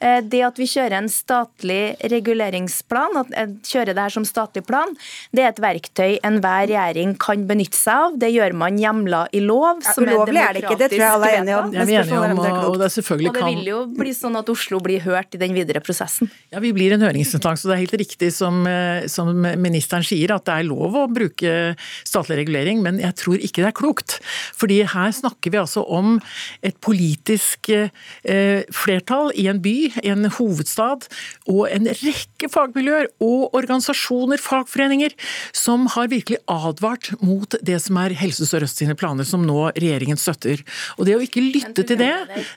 Eh, 0.00 0.20
det 0.22 0.42
at 0.46 0.58
vi 0.60 0.68
kjører 0.70 0.98
en 1.00 1.10
statlig 1.10 1.96
reguleringsplan, 2.12 3.18
at 3.22 3.32
kjører 3.66 3.94
det 3.94 4.06
her 4.06 4.14
som 4.14 4.26
statlig 4.28 4.64
plan. 4.66 4.94
Det 5.32 5.44
er 5.44 5.52
et 5.52 5.62
verktøy 5.62 6.18
enhver 6.22 6.68
regjering 6.70 7.14
kan 7.20 7.46
benytte 7.48 7.78
seg 7.78 8.06
av. 8.06 8.18
Det 8.20 8.30
gjør 8.32 8.56
man 8.58 8.78
hjemla 8.80 9.24
i 9.32 9.42
lov. 9.44 9.82
Ja, 9.82 9.94
ulovlig 9.98 10.42
er 10.42 10.56
det 10.56 10.64
ikke, 10.64 10.78
det 10.80 10.90
tror 10.92 11.02
jeg 11.02 11.16
alle 11.16 11.30
er 11.30 11.40
enige 11.40 11.58
om. 11.58 11.72
Ja, 11.74 11.86
vi 11.88 11.96
er 11.96 12.06
enige 12.06 12.20
om, 12.20 12.38
og, 12.38 12.44
det 12.46 12.92
og 13.12 13.36
det 13.36 13.44
vil 13.48 13.68
jo 13.68 13.80
bli 13.92 14.14
sånn 14.16 14.38
at 14.38 14.48
Oslo 14.52 14.71
blir 14.80 15.02
hørt 15.04 15.34
i 15.34 15.40
den 15.40 15.52
videre 15.56 15.82
prosessen. 15.84 16.30
Ja, 16.52 16.60
Vi 16.60 16.72
blir 16.72 16.94
en 16.94 17.04
høringsinstans, 17.04 17.64
og 17.64 17.72
det 17.72 17.76
er 17.76 17.82
helt 17.82 18.00
riktig 18.00 18.32
som, 18.32 18.66
eh, 18.66 19.06
som 19.06 19.28
ministeren 19.60 20.04
sier, 20.06 20.32
at 20.34 20.44
det 20.46 20.54
er 20.54 20.68
lov 20.68 20.94
å 20.94 21.08
bruke 21.12 21.76
statlig 22.04 22.38
regulering, 22.42 22.82
men 22.82 22.98
jeg 22.98 23.14
tror 23.16 23.36
ikke 23.38 23.62
det 23.62 23.70
er 23.72 23.76
klokt. 23.76 24.20
Fordi 24.54 24.82
her 24.86 25.10
snakker 25.10 25.50
vi 25.50 25.60
altså 25.60 25.84
om 25.88 26.20
et 26.62 26.78
politisk 26.80 27.68
eh, 27.68 28.62
flertall 28.72 29.32
i 29.36 29.48
en 29.48 29.60
by, 29.60 29.92
en 30.04 30.24
hovedstad, 30.30 31.08
og 31.48 31.68
en 31.68 31.90
rekke 31.90 32.48
fagmiljøer 32.52 33.10
og 33.20 33.54
organisasjoner, 33.58 34.38
fagforeninger, 34.38 35.14
som 35.52 35.88
har 35.94 36.10
virkelig 36.12 36.38
advart 36.50 37.12
mot 37.22 37.54
det 37.62 37.80
som 37.82 37.98
er 38.02 38.14
Helse 38.18 38.46
Sør-Øst 38.48 38.80
sine 38.82 38.96
planer, 38.98 39.26
som 39.28 39.44
nå 39.46 39.72
regjeringen 39.72 40.20
støtter. 40.20 40.62
Og 40.98 41.06
det 41.08 41.16
å 41.16 41.22
ikke 41.24 41.42
lytte 41.44 41.84
til 41.86 41.98
det, 42.00 42.12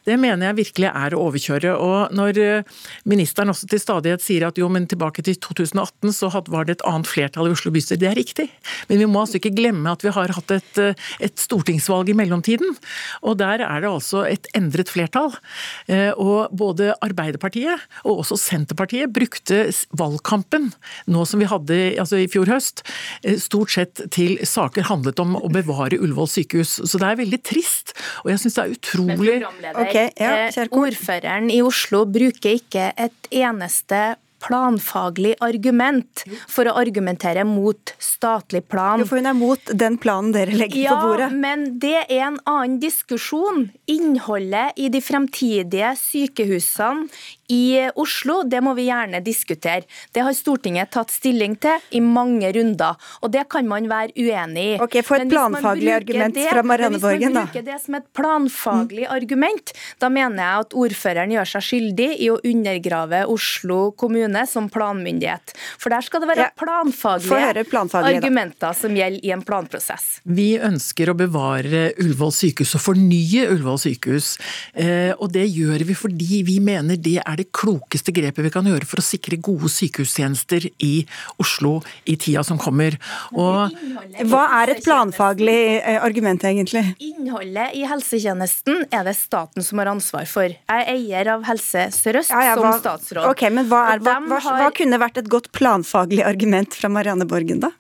det 0.06 0.18
mener 0.22 0.50
jeg 0.50 0.60
virkelig 0.62 0.92
er 0.92 1.16
å 1.16 1.24
overkjøre. 1.30 1.76
Og 1.76 2.05
når 2.14 2.40
eh, 2.42 2.82
ministeren 3.10 3.52
også 3.54 3.70
til 3.72 3.82
stadighet 3.82 4.24
sier 4.24 4.48
at 4.48 4.60
jo, 4.60 4.68
men 4.72 4.88
tilbake 4.90 5.24
til 5.26 5.38
2018 5.42 6.14
så 6.16 6.30
var 6.52 6.68
det 6.68 6.78
et 6.78 6.86
annet 6.88 7.10
flertall 7.10 7.50
i 7.50 7.56
Oslo 7.56 7.72
bystyre. 7.74 8.00
Det 8.02 8.10
er 8.10 8.18
riktig, 8.20 8.48
men 8.90 9.02
vi 9.02 9.08
må 9.10 9.24
altså 9.24 9.40
ikke 9.40 9.54
glemme 9.56 9.92
at 9.92 10.06
vi 10.06 10.14
har 10.16 10.34
hatt 10.36 10.56
et, 10.56 10.82
eh, 10.82 11.06
et 11.28 11.40
stortingsvalg 11.42 12.12
i 12.12 12.18
mellomtiden. 12.18 12.76
Og 13.26 13.38
der 13.42 13.64
er 13.66 13.84
det 13.84 13.92
altså 13.92 14.26
et 14.30 14.50
endret 14.58 14.92
flertall. 14.92 15.34
Eh, 15.88 16.12
og 16.18 16.54
både 16.56 16.94
Arbeiderpartiet 17.06 17.82
og 18.04 18.24
også 18.24 18.40
Senterpartiet 18.40 19.14
brukte 19.14 19.66
valgkampen 19.96 20.72
nå 21.12 21.26
som 21.28 21.42
vi 21.42 21.50
hadde 21.50 21.80
altså 22.02 22.20
i 22.22 22.28
fjor 22.32 22.50
høst, 22.50 22.84
stort 23.42 23.72
sett 23.74 24.02
til 24.14 24.38
saker 24.46 24.86
handlet 24.90 25.20
om 25.22 25.36
å 25.38 25.50
bevare 25.52 25.98
Ullevål 26.00 26.30
sykehus. 26.32 26.78
Så 26.86 27.00
det 27.02 27.08
er 27.10 27.20
veldig 27.20 27.40
trist. 27.46 27.96
Og 28.24 28.32
jeg 28.32 28.42
syns 28.42 28.58
det 28.58 28.64
er 28.64 28.76
utrolig 28.76 29.38
okay, 29.74 30.10
ja, 30.20 30.66
Ordføreren 30.76 31.50
i 31.54 31.62
Oslo 31.66 31.95
bruker 32.04 32.58
ikke 32.60 32.92
et 33.00 33.32
eneste 33.32 34.16
planfaglig 34.46 35.34
argument 35.44 36.24
for 36.52 36.68
å 36.70 36.76
argumentere 36.78 37.46
mot 37.48 37.94
statlig 38.02 38.66
plan. 38.70 39.02
Jo, 39.02 39.08
for 39.10 39.22
hun 39.22 39.30
er 39.30 39.38
mot 39.38 39.72
den 39.84 39.98
planen 40.02 40.34
dere 40.36 40.56
legger 40.56 40.84
ja, 40.84 40.94
på 40.94 41.10
bordet. 41.10 41.32
Ja, 41.32 41.40
men 41.46 41.66
det 41.82 41.96
er 42.04 42.28
en 42.28 42.40
annen 42.44 42.78
diskusjon. 42.84 43.70
Innholdet 43.92 44.78
i 44.82 44.92
de 44.94 45.02
fremtidige 45.04 45.96
sykehusene 46.00 47.08
i 47.52 47.90
Oslo, 47.96 48.42
det 48.48 48.62
må 48.66 48.74
vi 48.78 48.88
gjerne 48.90 49.22
diskutere. 49.26 49.86
Det 50.14 50.24
har 50.26 50.34
Stortinget 50.36 50.92
tatt 50.96 51.14
stilling 51.14 51.56
til 51.62 51.82
i 51.96 52.02
mange 52.04 52.50
runder, 52.56 52.98
og 53.22 53.32
det 53.34 53.46
kan 53.52 53.68
man 53.70 53.90
være 53.90 54.14
uenig 54.18 54.66
i. 54.66 54.78
Ok, 54.82 55.00
Få 55.06 55.20
et 55.20 55.30
planfaglig 55.30 55.92
argument 55.94 56.36
det, 56.38 56.48
fra 56.50 56.64
Marianne 56.66 57.00
Borgen, 57.02 57.36
da. 57.36 57.46
Hvis 57.46 57.52
man 57.52 57.52
bruker 57.52 57.66
det 57.68 57.80
som 57.84 57.98
et 58.00 58.08
planfaglig 58.18 59.06
mm. 59.06 59.14
argument, 59.16 59.74
da 60.02 60.10
mener 60.14 60.42
jeg 60.42 60.66
at 60.66 60.78
ordføreren 60.86 61.36
gjør 61.36 61.52
seg 61.54 61.68
skyldig 61.70 62.10
i 62.26 62.32
å 62.34 62.40
undergrave 62.42 63.22
Oslo 63.32 63.80
kommune 64.00 64.46
som 64.50 64.70
planmyndighet. 64.74 65.56
For 65.82 65.94
der 65.94 66.06
skal 66.06 66.24
det 66.24 66.32
være 66.32 66.48
ja, 66.48 66.54
planfaglige, 66.60 67.66
planfaglige 67.70 68.24
argumenter 68.24 68.76
som 68.78 68.96
gjelder 68.98 69.26
i 69.26 69.34
en 69.36 69.46
planprosess. 69.46 70.20
Vi 70.26 70.56
ønsker 70.58 71.12
å 71.12 71.18
bevare 71.18 71.88
Ullevål 72.02 72.34
sykehus 72.36 72.76
og 72.80 72.86
fornye 72.90 73.46
Ullevål 73.52 73.82
sykehus. 73.86 74.36
Eh, 74.74 75.14
og 75.16 75.30
det 75.36 75.46
gjør 75.50 75.86
vi 75.88 75.98
fordi 75.98 76.42
vi 76.48 76.60
mener 76.64 77.00
det 77.00 77.20
er 77.22 77.35
det 77.40 77.48
klokeste 77.56 78.14
grepet 78.16 78.46
vi 78.46 78.52
kan 78.54 78.68
gjøre 78.68 78.88
for 78.88 79.02
å 79.02 79.06
sikre 79.06 79.40
gode 79.44 79.70
sykehustjenester 79.72 80.68
i 80.86 80.94
Oslo 81.42 81.78
i 82.10 82.18
tida 82.22 82.44
som 82.48 82.60
kommer. 82.62 82.98
Og 83.34 83.76
Hva 84.30 84.44
er 84.62 84.76
et 84.76 84.84
planfaglig 84.86 85.60
eh, 85.82 86.00
argument, 86.04 86.44
egentlig? 86.48 86.86
Innholdet 87.04 87.76
i 87.78 87.86
helsetjenesten 87.90 88.86
er 88.90 89.08
det 89.08 89.16
staten 89.20 89.66
som 89.66 89.82
har 89.82 89.92
ansvar 89.94 90.28
for. 90.30 90.50
Jeg 90.52 90.86
er 90.86 90.92
eier 90.96 91.32
av 91.36 91.46
Helse 91.48 91.88
Sør-Øst 91.96 92.34
ja, 92.34 92.44
ja, 92.52 92.60
som 92.60 92.80
statsråd. 92.82 93.26
Ok, 93.32 93.48
men 93.54 93.70
hva, 93.72 93.86
er, 93.94 94.04
hva, 94.06 94.20
hva, 94.30 94.42
hva 94.42 94.70
kunne 94.76 95.00
vært 95.02 95.22
et 95.24 95.32
godt 95.32 95.52
planfaglig 95.56 96.24
argument 96.26 96.76
fra 96.78 96.92
Marianne 96.92 97.28
Borgen, 97.30 97.64
da? 97.66 97.74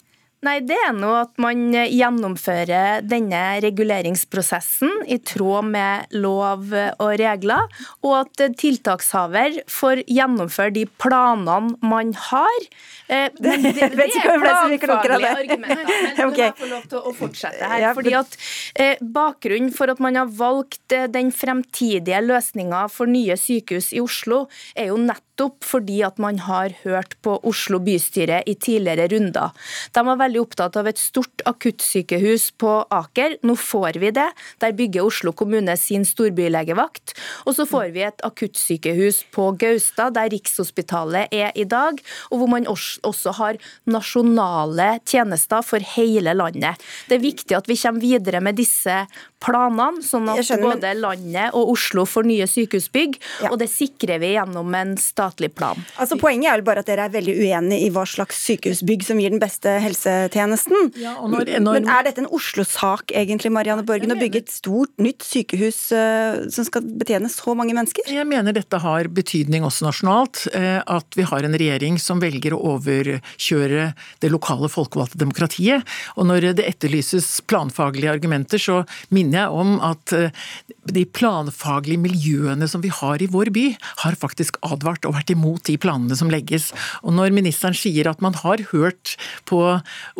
Nei, 0.45 0.59
Det 0.65 0.77
er 0.87 0.93
nå 0.93 1.09
at 1.17 1.33
man 1.41 1.71
gjennomfører 1.73 3.01
denne 3.05 3.41
reguleringsprosessen 3.65 5.05
i 5.09 5.17
tråd 5.25 5.71
med 5.73 6.13
lov 6.13 6.69
og 6.73 7.13
regler, 7.21 7.65
og 8.05 8.13
at 8.19 8.43
tiltakshaver 8.61 9.63
får 9.71 10.03
gjennomføre 10.05 10.75
de 10.75 10.85
planene 11.01 11.73
man 11.81 12.13
har. 12.27 12.69
Eh, 13.07 13.29
men 13.41 13.65
det, 13.65 13.73
det 13.77 14.05
er 14.11 14.39
planfaglige 14.41 15.31
argumenter. 15.31 15.99
Men 16.17 16.23
okay. 16.29 16.47
jeg 16.47 16.57
få 16.61 16.69
lov 16.71 16.87
til 16.91 17.01
å 17.01 17.15
fortsette 17.15 17.71
her. 17.71 17.87
fordi 17.97 18.15
at 18.17 18.37
eh, 18.81 19.03
Bakgrunnen 19.15 19.73
for 19.75 19.93
at 19.93 20.01
man 20.03 20.17
har 20.19 20.29
valgt 20.29 20.95
eh, 20.95 21.07
den 21.11 21.31
fremtidige 21.35 22.21
løsninga 22.25 22.85
for 22.93 23.09
nye 23.09 23.37
sykehus 23.39 23.91
i 23.95 24.03
Oslo, 24.03 24.45
er 24.77 24.91
jo 24.91 25.01
nettopp 25.01 25.34
fordi 25.65 26.01
at 26.05 26.17
man 26.21 26.39
har 26.39 26.73
hørt 26.83 27.15
på 27.21 27.35
Oslo 27.43 27.79
bystyre 27.83 28.41
i 28.47 28.55
tidligere 28.55 29.07
runder. 29.11 29.51
De 29.91 30.03
var 30.05 30.19
veldig 30.19 30.41
opptatt 30.41 30.77
av 30.79 30.87
et 30.87 30.97
stort 30.97 31.43
akuttsykehus 31.45 32.51
på 32.57 32.85
Aker. 32.89 33.37
Nå 33.43 33.55
får 33.55 33.99
vi 33.99 34.11
det. 34.15 34.27
Der 34.59 34.75
bygger 34.75 35.05
Oslo 35.05 35.33
kommune 35.33 35.75
sin 35.77 36.05
storbylegevakt. 36.05 37.15
Og 37.45 37.55
så 37.57 37.65
får 37.67 37.91
vi 37.95 38.05
et 38.07 38.25
akuttsykehus 38.25 39.25
på 39.35 39.51
Gaustad, 39.59 40.15
der 40.15 40.31
Rikshospitalet 40.31 41.33
er 41.33 41.51
i 41.55 41.65
dag, 41.67 41.99
og 42.31 42.39
hvor 42.39 42.51
man 42.51 42.67
også 42.67 43.35
har 43.39 43.59
nasjonale 43.85 44.99
tjenester 45.05 45.65
for 45.65 45.83
hele 45.95 46.33
landet. 46.35 46.79
Det 47.09 47.19
er 47.19 47.25
viktig 47.25 47.57
at 47.57 47.69
vi 47.69 47.77
kommer 47.79 48.03
videre 48.03 48.41
med 48.43 48.57
disse 48.59 49.03
planene, 49.45 50.03
sånn 50.05 50.29
at 50.31 50.41
skjønner, 50.45 50.75
både 50.75 50.93
landet 50.97 51.55
og 51.57 51.73
Oslo 51.75 52.05
får 52.09 52.27
nye 52.27 52.47
sykehusbygg, 52.49 53.17
ja. 53.45 53.51
og 53.51 53.59
det 53.61 53.69
sikrer 53.71 54.21
vi 54.23 54.33
gjennom 54.35 54.73
en 54.77 54.95
statlig 55.01 55.51
plan. 55.55 55.79
Altså 56.01 56.17
Poenget 56.19 56.49
er 56.51 56.59
vel 56.59 56.65
bare 56.67 56.81
at 56.81 56.89
dere 56.89 57.05
er 57.07 57.13
veldig 57.13 57.35
uenige 57.37 57.85
i 57.85 57.91
hva 57.93 58.05
slags 58.09 58.39
sykehusbygg 58.47 59.05
som 59.05 59.21
gir 59.21 59.33
den 59.33 59.41
beste 59.43 59.77
helsetjenesten. 59.83 60.91
Ja, 61.01 61.15
når, 61.21 61.55
når... 61.61 61.79
Men 61.81 61.91
er 61.91 62.07
dette 62.07 62.23
en 62.23 62.29
Oslo-sak 62.33 63.13
egentlig, 63.15 63.51
Marianne 63.53 63.85
Borgen, 63.87 64.13
å 64.13 64.19
bygge 64.19 64.43
et 64.43 64.53
stort, 64.53 64.93
nytt 65.01 65.25
sykehus 65.25 65.79
uh, 65.95 66.45
som 66.53 66.67
skal 66.67 66.85
betjene 67.01 67.29
så 67.31 67.55
mange 67.57 67.75
mennesker? 67.77 68.07
Jeg 68.09 68.27
mener 68.29 68.55
dette 68.55 68.79
har 68.81 69.09
betydning 69.13 69.67
også 69.67 69.87
nasjonalt. 69.87 70.45
Uh, 70.55 70.81
at 70.95 71.17
vi 71.17 71.25
har 71.27 71.45
en 71.45 71.57
regjering 71.57 71.99
som 72.01 72.21
velger 72.23 72.55
å 72.55 72.61
overkjøre 72.75 73.89
det 74.23 74.31
lokale 74.33 74.69
folkevalgte 74.71 75.19
demokratiet. 75.21 75.85
Og 76.15 76.29
når 76.29 76.51
det 76.57 76.67
etterlyses 76.69 77.27
planfaglige 77.49 78.13
argumenter, 78.15 78.61
så 78.61 78.81
minner 79.13 79.34
jeg 79.37 79.53
om 79.63 79.77
at 79.83 80.15
uh, 80.15 80.45
de 80.85 81.05
planfaglige 81.05 82.01
miljøene 82.01 82.67
som 82.69 82.83
vi 82.83 82.91
har 82.93 83.21
i 83.21 83.29
vår 83.31 83.51
by, 83.55 83.65
har 84.03 84.17
faktisk 84.19 84.59
advart 84.65 85.05
og 85.07 85.15
vært 85.17 85.33
imot 85.33 85.65
de 85.69 85.77
planene 85.81 86.17
som 86.17 86.29
legges. 86.31 86.71
Og 87.03 87.15
når 87.17 87.33
ministeren 87.35 87.77
sier 87.77 88.09
at 88.09 88.21
man 88.23 88.37
har 88.41 88.61
hørt 88.71 89.15
på 89.49 89.61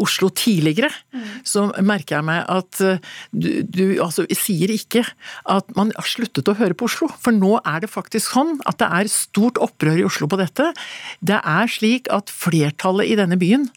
Oslo 0.01 0.31
tidligere, 0.33 0.89
mm. 1.13 1.27
så 1.47 1.67
merker 1.85 2.17
jeg 2.17 2.27
meg 2.27 2.41
at 2.51 2.81
eh, 2.83 3.13
du, 3.31 3.49
du 3.69 3.83
altså, 4.03 4.25
sier 4.35 4.73
ikke 4.73 5.05
at 5.51 5.69
man 5.77 5.93
har 5.95 6.09
sluttet 6.09 6.49
å 6.49 6.57
høre 6.57 6.77
på 6.77 6.89
Oslo. 6.89 7.09
For 7.21 7.35
nå 7.35 7.59
er 7.61 7.83
det 7.83 7.91
faktisk 7.93 8.33
sånn 8.33 8.57
at 8.69 8.79
det 8.81 8.89
er 8.99 9.11
stort 9.11 9.59
opprør 9.61 10.01
i 10.01 10.07
Oslo 10.07 10.29
på 10.31 10.39
dette. 10.41 10.71
Det 11.25 11.39
er 11.39 11.71
slik 11.71 12.09
at 12.13 12.33
flertallet 12.33 13.11
i 13.11 13.19
denne 13.19 13.37
byen 13.41 13.67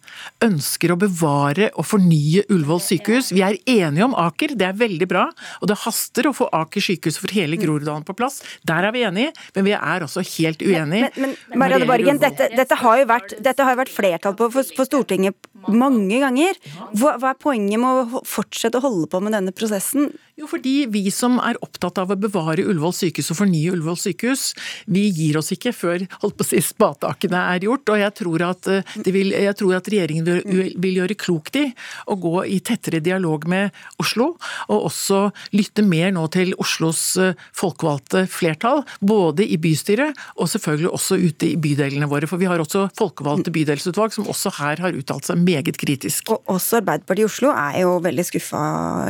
ønsker 0.44 0.94
å 0.94 1.00
bevare 1.00 1.70
og 1.74 1.86
fornye 1.88 2.46
Ullevål 2.48 2.82
sykehus. 2.84 3.32
Vi 3.34 3.44
er 3.44 3.58
enige 3.68 4.06
om 4.06 4.16
Aker, 4.18 4.54
det 4.58 4.70
er 4.70 4.78
veldig 4.78 5.08
bra. 5.10 5.17
Og 5.62 5.70
det 5.70 5.78
haster 5.84 6.28
å 6.28 6.34
få 6.36 6.48
Aker 6.58 6.84
sykehus 6.84 7.18
for 7.20 7.32
hele 7.34 7.58
Groruddalen 7.60 8.06
på 8.06 8.16
plass. 8.18 8.40
Der 8.66 8.88
er 8.88 8.94
vi 8.94 9.04
enige, 9.08 9.34
men 9.56 9.68
vi 9.68 9.74
er 9.76 10.06
også 10.06 10.24
helt 10.36 10.62
uenige. 10.64 11.10
Men, 11.16 11.34
men 11.50 11.62
Marianne 11.62 11.88
Borgen, 11.88 12.20
dette, 12.22 12.50
dette, 12.54 12.78
har 12.82 13.02
jo 13.02 13.08
vært, 13.10 13.36
dette 13.44 13.66
har 13.66 13.78
vært 13.78 13.92
flertall 13.92 14.36
på 14.38 14.50
for, 14.54 14.74
for 14.76 14.88
Stortinget 14.88 15.50
mange 15.66 16.20
ganger. 16.22 16.58
Hva, 16.96 17.16
hva 17.18 17.32
er 17.32 17.42
poenget 17.42 17.80
med 17.82 18.16
å 18.18 18.22
fortsette 18.26 18.78
å 18.78 18.84
holde 18.84 19.10
på 19.10 19.20
med 19.24 19.34
denne 19.36 19.54
prosessen? 19.56 20.10
Jo, 20.38 20.46
fordi 20.46 20.84
vi 20.86 21.08
som 21.10 21.40
er 21.42 21.58
opptatt 21.66 21.98
av 21.98 22.12
å 22.14 22.16
bevare 22.20 22.62
Ullevål 22.62 22.92
sykehus 22.94 23.32
og 23.32 23.40
fornye 23.40 23.72
Ullevål 23.72 23.96
sykehus, 23.98 24.52
vi 24.86 25.08
gir 25.10 25.40
oss 25.40 25.50
ikke 25.54 25.72
før 25.74 26.04
holdt 26.22 26.36
på 26.38 26.46
å 26.46 26.46
si, 26.46 26.60
spadetakene 26.62 27.40
er 27.56 27.66
gjort. 27.66 27.90
Og 27.90 27.98
jeg 27.98 28.14
tror 28.20 28.44
at, 28.46 28.68
eh, 28.70 28.92
vil, 29.02 29.32
jeg 29.34 29.56
tror 29.58 29.74
at 29.80 29.90
regjeringen 29.90 30.28
vil, 30.28 30.70
vil, 30.78 31.00
gjøre 31.00 31.18
klokt 31.18 31.58
i 31.58 31.64
å 32.06 32.14
gå 32.22 32.44
i 32.54 32.60
tettere 32.62 33.02
dialog 33.02 33.48
med 33.50 33.74
Oslo, 33.98 34.28
og 34.70 34.86
også 34.92 35.07
lytte 35.54 35.84
mer 35.86 36.12
nå 36.14 36.24
til 36.34 36.54
Oslos 36.60 37.02
eh, 37.20 37.38
folkevalgte 37.56 38.24
flertall, 38.30 38.84
både 39.00 39.46
i 39.46 39.58
bystyret 39.60 40.18
og 40.36 40.50
selvfølgelig 40.52 40.92
også 40.98 41.18
ute 41.22 41.52
i 41.52 41.56
bydelene 41.60 42.08
våre. 42.10 42.28
For 42.30 42.40
vi 42.40 42.48
har 42.50 42.60
også 42.62 42.88
folkevalgte 42.98 43.54
bydelsutvalg 43.54 44.14
som 44.16 44.28
også 44.30 44.54
her 44.60 44.84
har 44.84 44.98
uttalt 44.98 45.28
seg 45.28 45.40
meget 45.42 45.80
kritisk. 45.80 46.34
Og 46.34 46.54
også 46.58 46.82
Arbeiderpartiet 46.82 47.26
i 47.26 47.30
Oslo 47.30 47.54
er 47.54 47.80
jo 47.84 47.96
veldig 48.04 48.26
skuffa, 48.28 48.62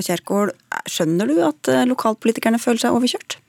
Kjerkol. 0.05 0.55
Skjønner 0.89 1.31
du 1.31 1.37
at 1.47 1.73
eh, 1.73 1.87
lokalpolitikerne 1.89 2.63
føler 2.63 2.87
seg 2.87 2.97
overkjørt? 2.97 3.41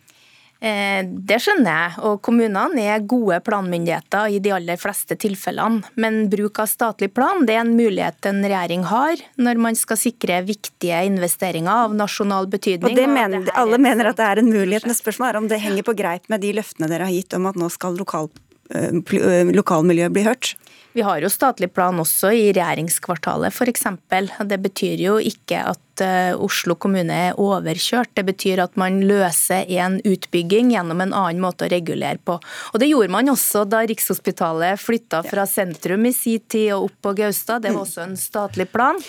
Eh, 0.59 1.05
det 1.07 1.37
skjønner 1.39 1.71
jeg, 1.71 1.91
og 2.03 2.17
kommunene 2.25 2.83
er 2.91 3.05
gode 3.07 3.37
planmyndigheter 3.45 4.33
i 4.35 4.41
de 4.43 4.51
aller 4.51 4.79
fleste 4.79 5.15
tilfellene. 5.19 5.87
Men 5.95 6.25
bruk 6.31 6.59
av 6.59 6.67
statlig 6.67 7.13
plan 7.15 7.45
det 7.47 7.55
er 7.55 7.63
en 7.63 7.77
mulighet 7.77 8.27
en 8.27 8.43
regjering 8.43 8.83
har 8.89 9.23
når 9.39 9.61
man 9.63 9.79
skal 9.79 9.99
sikre 10.01 10.41
viktige 10.47 10.99
investeringer 11.07 11.85
av 11.87 11.95
nasjonal 11.95 12.49
betydning. 12.51 12.91
Og 12.91 12.99
det 12.99 13.07
mener, 13.07 13.45
og 13.45 13.63
Alle 13.63 13.79
mener 13.79 14.11
at 14.11 14.19
det 14.19 14.27
er 14.27 14.43
en 14.43 14.51
mulighet, 14.51 14.89
men 14.89 14.99
spørsmålet 14.99 15.31
er 15.31 15.41
om 15.43 15.49
det 15.51 15.63
henger 15.63 15.87
på 15.87 15.95
greip 16.01 16.27
med 16.31 16.43
de 16.43 16.51
løftene 16.59 16.91
dere 16.91 17.07
har 17.07 17.15
gitt 17.15 17.39
om 17.39 17.47
at 17.47 17.59
nå 17.59 17.71
skal 17.71 17.95
lokal, 17.99 18.27
lokalmiljøet 19.55 20.13
bli 20.13 20.27
hørt? 20.27 20.53
Vi 20.91 21.05
har 21.05 21.21
jo 21.21 21.29
statlig 21.31 21.69
plan 21.71 21.99
også 22.01 22.33
i 22.35 22.49
regjeringskvartalet 22.51 23.53
f.eks. 23.53 23.85
Det 24.49 24.59
betyr 24.59 25.05
jo 25.05 25.19
ikke 25.23 25.61
at 25.71 25.81
Eh, 26.01 26.33
Oslo 26.39 26.75
kommune 26.79 27.15
er 27.29 27.39
overkjørt. 27.39 28.13
Det 28.17 28.25
betyr 28.27 28.63
at 28.63 28.77
man 28.79 29.01
løser 29.07 29.67
en 29.79 29.99
utbygging 30.07 30.73
gjennom 30.73 31.03
en 31.03 31.13
annen 31.13 31.41
måte 31.43 31.67
å 31.67 31.71
regulere 31.71 32.19
på. 32.23 32.39
Og 32.73 32.79
Det 32.79 32.89
gjorde 32.89 33.11
man 33.13 33.31
også 33.31 33.65
da 33.69 33.83
Rikshospitalet 33.89 34.79
flytta 34.79 35.21
fra 35.27 35.45
sentrum 35.49 36.05
i 36.05 36.13
sin 36.15 36.39
tid 36.39 36.73
og 36.75 36.89
opp 36.89 36.97
på 37.07 37.13
Gaustad. 37.19 37.63
Det 37.63 37.73
var 37.73 37.83
også 37.83 38.05
en 38.05 38.17
statlig 38.19 38.69
plan. 38.71 38.99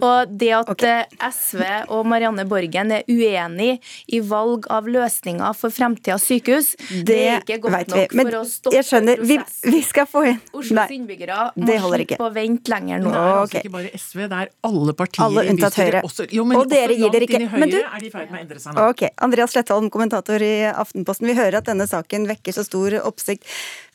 Og 0.00 0.30
det 0.30 0.52
at 0.56 0.70
okay. 0.70 1.04
SV 1.22 1.62
og 1.94 2.06
Marianne 2.10 2.44
Borgen 2.48 2.92
er 2.92 3.08
uenig 3.08 3.78
i 4.12 4.20
valg 4.20 4.68
av 4.72 4.88
løsninger 4.90 5.56
for 5.56 5.72
fremtidens 5.74 6.26
sykehus, 6.28 6.74
det, 6.90 7.04
det 7.08 7.20
er 7.28 7.42
ikke 7.42 7.60
godt 7.64 7.92
nok 7.92 8.14
for 8.14 8.38
å 8.38 8.44
stoppe 8.48 8.74
jeg 8.74 8.86
skjønner, 8.88 9.20
vi, 9.24 9.38
vi, 9.68 9.80
skal 9.84 10.06
få 10.08 10.24
inn 10.30 10.40
Oslos 10.56 10.92
innbyggere 10.94 11.50
må 11.56 11.68
slippe 11.94 12.18
på 12.20 12.30
vent 12.34 12.70
lenger 12.72 13.02
nå. 13.02 13.12
Det 13.12 13.20
er 13.20 13.38
altså 13.38 13.60
ikke 13.60 13.74
bare 13.74 14.00
SV, 14.00 14.22
det 14.30 14.40
er 14.40 14.52
alle 14.68 14.94
partier 14.98 15.24
alle 15.26 15.44
i 15.46 15.56
bystyret. 15.58 16.06
Også 16.06 16.26
jo, 16.34 16.44
og 16.44 16.66
dere 16.70 16.96
gir 16.98 17.12
dere 17.14 17.28
ikke 17.28 17.40
Men 17.54 17.70
du 17.70 17.78
er 17.78 18.02
de 18.02 18.10
med 18.12 18.34
å 18.34 18.40
endre 18.40 18.62
seg 18.62 18.74
nå. 18.74 18.88
Ok, 18.90 19.04
Andreas 19.24 19.54
Slettholm, 19.54 19.90
kommentator 19.94 20.42
i 20.42 20.54
Aftenposten. 20.70 21.28
Vi 21.30 21.36
hører 21.38 21.60
at 21.60 21.68
denne 21.70 21.86
saken 21.90 22.26
vekker 22.30 22.56
så 22.56 22.64
stor 22.66 22.98
oppsikt. 23.04 23.46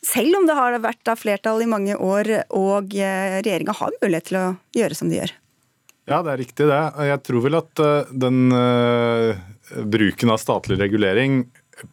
Selv 0.06 0.40
om 0.40 0.48
det 0.48 0.56
har 0.58 0.78
vært 0.82 1.02
da 1.06 1.16
flertall 1.18 1.62
i 1.64 1.70
mange 1.70 1.96
år, 1.96 2.32
og 2.56 2.96
eh, 2.96 3.38
regjeringa 3.42 3.76
har 3.76 3.94
mulighet 4.00 4.30
til 4.30 4.40
å 4.40 4.46
gjøre 4.76 4.98
som 4.98 5.12
de 5.12 5.20
gjør. 5.20 5.36
Ja, 6.10 6.22
det 6.26 6.32
er 6.32 6.40
riktig 6.42 6.66
det. 6.70 6.82
Jeg 7.10 7.22
tror 7.26 7.44
vel 7.44 7.58
at 7.60 7.82
eh, 7.84 8.12
den 8.24 8.54
uh, 8.54 9.36
bruken 9.84 10.32
av 10.34 10.40
statlig 10.42 10.80
regulering 10.80 11.44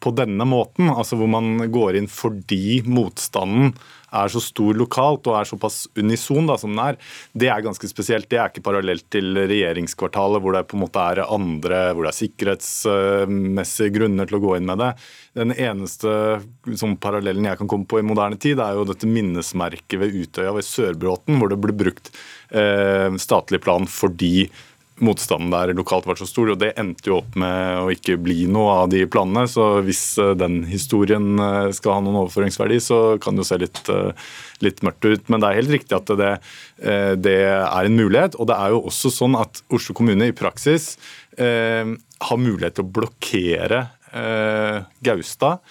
på 0.04 0.12
denne 0.16 0.44
måten, 0.48 0.90
altså 0.92 1.16
hvor 1.16 1.30
man 1.32 1.62
går 1.72 2.00
inn 2.00 2.08
fordi 2.12 2.82
motstanden 2.88 3.72
er 4.14 4.32
så 4.32 4.42
stor 4.42 4.76
lokalt 4.78 5.28
og 5.28 5.38
er 5.38 5.48
såpass 5.48 5.82
unison 5.98 6.48
da, 6.48 6.56
som 6.60 6.72
den 6.72 6.82
er, 6.82 6.98
det 7.38 7.50
er 7.52 7.64
ganske 7.64 7.90
spesielt. 7.90 8.28
Det 8.30 8.40
er 8.40 8.52
ikke 8.52 8.64
parallelt 8.68 9.06
til 9.12 9.36
regjeringskvartalet, 9.38 10.42
hvor 10.42 10.56
det 10.56 10.66
på 10.70 10.78
en 10.78 10.84
måte 10.84 11.04
er 11.12 11.24
andre, 11.26 11.82
hvor 11.92 12.06
det 12.06 12.12
er 12.12 12.20
sikkerhetsmessige 12.20 13.94
grunner 13.98 14.28
til 14.28 14.38
å 14.38 14.42
gå 14.44 14.56
inn 14.58 14.68
med 14.68 14.82
det. 14.82 14.92
Den 15.38 15.54
eneste 15.54 16.14
som 16.78 16.96
parallellen 17.00 17.46
jeg 17.46 17.60
kan 17.60 17.70
komme 17.70 17.88
på 17.88 18.00
i 18.00 18.06
moderne 18.06 18.38
tid, 18.40 18.62
er 18.62 18.78
jo 18.78 18.86
dette 18.88 19.08
minnesmerket 19.08 19.98
ved 20.00 20.16
Utøya 20.22 20.54
ved 20.56 20.66
Sørbråten, 20.66 21.38
hvor 21.38 21.52
det 21.52 21.60
ble 21.62 21.76
brukt 21.76 22.12
eh, 22.50 23.08
statlig 23.20 23.62
plan 23.64 23.86
fordi 23.88 24.48
motstanden 25.04 25.52
der 25.52 25.74
lokalt 25.76 26.06
var 26.08 26.18
så 26.18 26.26
stor. 26.28 26.52
og 26.52 26.60
Det 26.60 26.72
endte 26.80 27.10
jo 27.10 27.18
opp 27.20 27.36
med 27.38 27.82
å 27.82 27.88
ikke 27.92 28.18
bli 28.20 28.46
noe 28.50 28.74
av 28.82 28.92
de 28.92 29.04
planene. 29.10 29.46
Så 29.50 29.80
hvis 29.86 30.02
eh, 30.20 30.34
den 30.38 30.62
historien 30.70 31.38
eh, 31.42 31.70
skal 31.76 31.98
ha 31.98 32.04
noen 32.04 32.20
overføringsverdi, 32.24 32.80
så 32.82 33.00
kan 33.22 33.36
det 33.36 33.44
jo 33.44 33.50
se 33.50 33.60
litt, 33.64 33.82
eh, 33.92 34.32
litt 34.64 34.82
mørkt 34.86 35.08
ut. 35.08 35.28
Men 35.28 35.42
det 35.42 35.50
er 35.50 35.60
helt 35.60 35.76
riktig 35.78 35.98
at 35.98 36.14
det, 36.18 36.32
det, 37.22 37.38
er 37.48 37.88
en 37.88 37.98
mulighet. 37.98 38.38
Og 38.38 38.50
det 38.50 38.58
er 38.58 38.74
jo 38.74 38.84
også 38.90 39.12
sånn 39.14 39.38
at 39.38 39.62
Oslo 39.74 39.96
kommune 39.98 40.30
i 40.30 40.36
praksis 40.36 40.94
eh, 41.38 41.94
har 42.28 42.42
mulighet 42.42 42.78
til 42.78 42.86
å 42.86 42.92
blokkere 42.98 43.84
eh, 44.12 44.82
Gaustad 45.04 45.62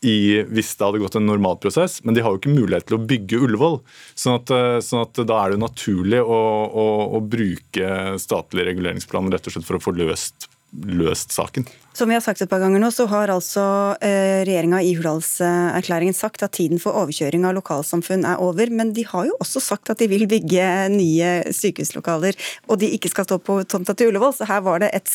i, 0.00 0.42
hvis 0.48 0.72
det 0.76 0.86
hadde 0.86 1.00
gått 1.02 1.18
en 1.18 1.26
normal 1.28 1.58
prosess, 1.60 1.98
men 2.04 2.16
de 2.16 2.22
har 2.24 2.32
jo 2.32 2.40
ikke 2.40 2.54
mulighet 2.54 2.88
til 2.88 2.96
å 2.96 3.02
bygge 3.04 3.40
Ullevål. 3.44 3.80
Sånn 4.18 4.38
at, 4.38 4.52
eh, 4.54 4.78
sånn 4.84 5.04
at 5.04 5.20
da 5.28 5.42
er 5.42 5.54
det 5.54 5.60
naturlig 5.60 6.22
å, 6.24 6.40
å, 6.70 6.86
å 7.18 7.20
bruke 7.20 8.16
statlig 8.22 8.64
reguleringsplan 8.70 9.28
rett 9.32 9.50
og 9.50 9.56
slett 9.56 9.68
for 9.68 9.76
å 9.76 9.84
få 9.84 9.94
løst, 9.98 10.48
løst 10.72 11.36
saken. 11.36 11.68
Som 12.00 12.08
vi 12.08 12.14
har 12.16 12.22
sagt 12.24 12.40
et 12.40 12.48
par 12.48 12.62
ganger 12.62 12.80
nå, 12.80 12.88
så 12.96 13.04
har 13.10 13.28
altså 13.28 13.62
eh, 14.00 14.40
regjeringa 14.48 14.78
i 14.80 14.94
Hurdalserklæringen 14.96 16.14
sagt 16.16 16.40
at 16.40 16.54
tiden 16.56 16.78
for 16.80 16.96
overkjøring 16.96 17.42
av 17.44 17.52
lokalsamfunn 17.58 18.22
er 18.24 18.40
over, 18.40 18.70
men 18.72 18.94
de 18.96 19.02
har 19.04 19.26
jo 19.28 19.34
også 19.44 19.60
sagt 19.60 19.92
at 19.92 20.00
de 20.00 20.08
vil 20.08 20.24
bygge 20.30 20.64
nye 20.94 21.32
sykehuslokaler, 21.52 22.38
og 22.72 22.80
de 22.80 22.88
ikke 22.96 23.10
skal 23.12 23.26
stå 23.28 23.36
på 23.44 23.58
tomta 23.68 23.92
til 23.92 24.08
Ullevål, 24.08 24.32
så 24.38 24.48
her 24.48 24.62
var 24.64 24.80
det 24.80 24.88
et, 24.96 25.12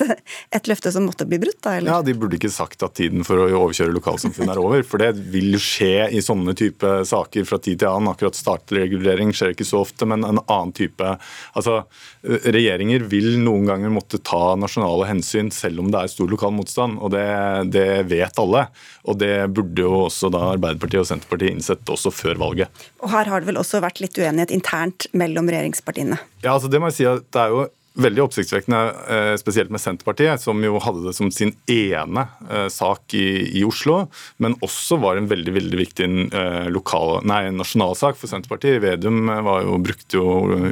et 0.60 0.70
løfte 0.70 0.92
som 0.94 1.08
måtte 1.10 1.26
bli 1.26 1.40
brutt, 1.42 1.58
da? 1.66 1.74
Eller? 1.80 1.90
Ja, 1.90 2.04
de 2.06 2.14
burde 2.22 2.38
ikke 2.38 2.54
sagt 2.54 2.86
at 2.86 2.94
tiden 3.02 3.26
for 3.26 3.42
å 3.42 3.50
overkjøre 3.64 3.98
lokalsamfunn 3.98 4.54
er 4.54 4.62
over, 4.62 4.86
for 4.86 5.02
det 5.02 5.16
vil 5.34 5.58
skje 5.58 6.12
i 6.14 6.22
sånne 6.22 6.54
type 6.54 6.94
saker 7.10 7.50
fra 7.50 7.58
tid 7.58 7.82
til 7.82 7.90
annen. 7.90 8.12
Akkurat 8.14 8.38
startregulering 8.38 9.34
skjer 9.34 9.56
ikke 9.56 9.66
så 9.66 9.82
ofte, 9.88 10.06
men 10.06 10.22
en 10.22 10.44
annen 10.46 10.76
type 10.78 11.16
Altså, 11.56 11.82
regjeringer 12.22 13.06
vil 13.10 13.40
noen 13.42 13.66
ganger 13.70 13.92
måtte 13.94 14.20
ta 14.22 14.54
nasjonale 14.60 15.08
hensyn 15.10 15.50
selv 15.54 15.82
om 15.82 15.90
det 15.90 16.02
er 16.04 16.12
stor 16.12 16.30
lokal 16.30 16.54
motstand 16.54 16.75
motstand, 16.76 17.00
og 17.00 17.12
det, 17.12 17.72
det, 17.72 18.04
vet 18.10 18.40
alle. 18.40 18.68
Og 19.04 19.18
det 19.18 19.48
burde 19.54 19.82
jo 19.82 20.06
også 20.08 20.30
da 20.30 20.54
Arbeiderpartiet 20.56 21.02
og 21.02 21.08
Senterpartiet 21.08 21.56
innsett 21.56 21.90
også 21.90 22.12
før 22.12 22.36
valget. 22.36 22.70
Og 23.02 23.10
her 23.12 23.26
har 23.26 23.42
det 23.42 23.48
vel 23.50 23.58
også 23.58 23.82
vært 23.82 24.02
litt 24.02 24.18
uenighet 24.18 24.52
internt 24.52 25.08
mellom 25.14 25.50
regjeringspartiene? 25.50 26.20
Ja, 26.44 26.56
altså 26.56 26.70
det 26.70 26.80
må 26.82 26.92
jeg 26.92 26.98
si 27.00 27.08
at 27.10 27.26
det 27.32 27.42
er 27.42 27.54
jo 27.54 27.66
veldig 27.96 28.24
oppsiktsvekkende, 28.26 28.80
eh, 29.10 29.36
spesielt 29.40 29.72
med 29.72 29.82
Senterpartiet, 29.82 30.42
som 30.42 30.60
jo 30.64 30.80
hadde 30.84 31.06
det 31.06 31.14
som 31.16 31.32
sin 31.32 31.54
ene 31.72 32.28
eh, 32.50 32.68
sak 32.72 33.14
i, 33.16 33.60
i 33.60 33.64
Oslo, 33.68 34.06
men 34.38 34.58
også 34.66 35.00
var 35.00 35.20
en 35.20 35.30
veldig 35.32 35.54
veldig 35.56 35.80
viktig 35.80 36.10
eh, 36.36 36.68
lokal, 36.76 37.22
nei, 37.28 37.48
nasjonal 37.56 37.96
for 37.96 38.28
Senterpartiet. 38.28 38.82
Vedum 38.84 39.30
jo, 39.32 39.78
brukte 39.80 40.20
jo 40.20 40.26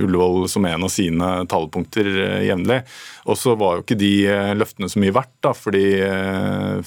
Ullevål 0.04 0.50
som 0.52 0.66
en 0.68 0.84
av 0.84 0.92
sine 0.92 1.30
talepunkter 1.50 2.10
jevnlig. 2.44 2.82
Og 3.32 3.38
så 3.40 3.54
var 3.56 3.78
jo 3.78 3.86
ikke 3.86 3.96
de 3.96 4.12
løftene 4.58 4.90
så 4.92 5.00
mye 5.00 5.14
verdt, 5.16 5.32
da, 5.46 5.54
fordi, 5.56 5.86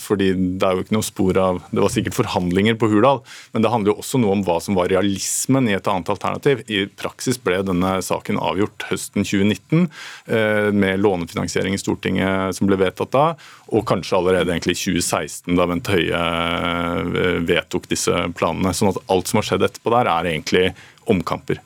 fordi, 0.00 0.28
det 0.60 0.66
er 0.66 0.76
jo 0.76 0.84
ikke 0.84 0.96
noe 0.96 1.06
spor 1.06 1.38
av 1.40 1.60
Det 1.70 1.80
var 1.80 1.92
sikkert 1.92 2.18
forhandlinger 2.18 2.76
på 2.76 2.90
Hurdal, 2.92 3.22
men 3.54 3.64
det 3.64 3.72
handler 3.72 3.94
jo 3.94 4.02
også 4.02 4.20
noe 4.20 4.36
om 4.36 4.44
hva 4.44 4.58
som 4.60 4.76
var 4.76 4.90
realismen 4.92 5.70
i 5.70 5.76
et 5.78 5.88
annet 5.88 6.12
alternativ. 6.12 6.60
I 6.68 6.84
praksis 7.00 7.40
ble 7.40 7.62
denne 7.64 7.96
saken 8.04 8.40
avgjort 8.42 8.88
høsten 8.90 9.24
2019 9.24 9.88
Eh, 10.25 10.25
med 10.26 11.00
lånefinansiering 11.00 11.76
i 11.76 11.78
Stortinget 11.78 12.56
som 12.56 12.66
ble 12.66 12.78
vedtatt 12.80 13.12
da, 13.14 13.26
og 13.74 13.86
kanskje 13.88 14.18
allerede 14.18 14.52
egentlig 14.52 14.76
i 14.76 14.80
2016, 14.80 15.56
da 15.58 15.66
Bent 15.70 15.90
Høie 15.90 16.20
eh, 16.20 17.40
vedtok 17.46 17.88
disse 17.90 18.26
planene. 18.38 18.74
Sånn 18.76 18.92
at 18.92 19.00
alt 19.12 19.30
som 19.30 19.40
har 19.40 19.48
skjedd 19.48 19.66
etterpå 19.66 19.92
der, 19.94 20.10
er 20.10 20.30
egentlig 20.30 20.68
omkamper. 21.10 21.60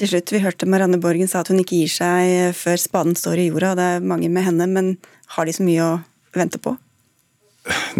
Til 0.00 0.12
slutt, 0.12 0.32
Vi 0.32 0.42
hørte 0.44 0.68
Marianne 0.68 1.00
Borgen 1.00 1.28
sa 1.28 1.42
at 1.42 1.50
hun 1.52 1.60
ikke 1.60 1.82
gir 1.82 1.92
seg 1.92 2.54
før 2.56 2.80
spaden 2.80 3.16
står 3.16 3.40
i 3.40 3.48
jorda. 3.50 3.72
og 3.72 3.80
Det 3.80 3.88
er 3.96 4.06
mange 4.12 4.30
med 4.32 4.46
henne, 4.46 4.68
men 4.68 4.94
har 5.36 5.46
de 5.46 5.56
så 5.56 5.64
mye 5.66 5.88
å 5.88 5.98
vente 6.36 6.60
på? 6.60 6.76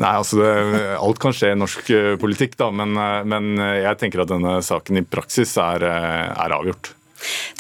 Nei, 0.01 0.15
altså 0.17 0.39
det, 0.41 0.53
Alt 0.97 1.19
kan 1.21 1.35
skje 1.37 1.53
i 1.53 1.59
norsk 1.59 1.91
eh, 1.93 2.15
politikk, 2.21 2.57
da, 2.61 2.71
men, 2.73 2.97
men, 3.29 3.53
jeg 3.61 4.01
tenker 4.01 4.25
at 4.25 4.33
denne 4.33 4.61
saken 4.65 5.01
i 5.01 5.05
praksis 5.05 5.57
er, 5.61 5.85
er 5.85 6.57
avgjort. 6.57 6.95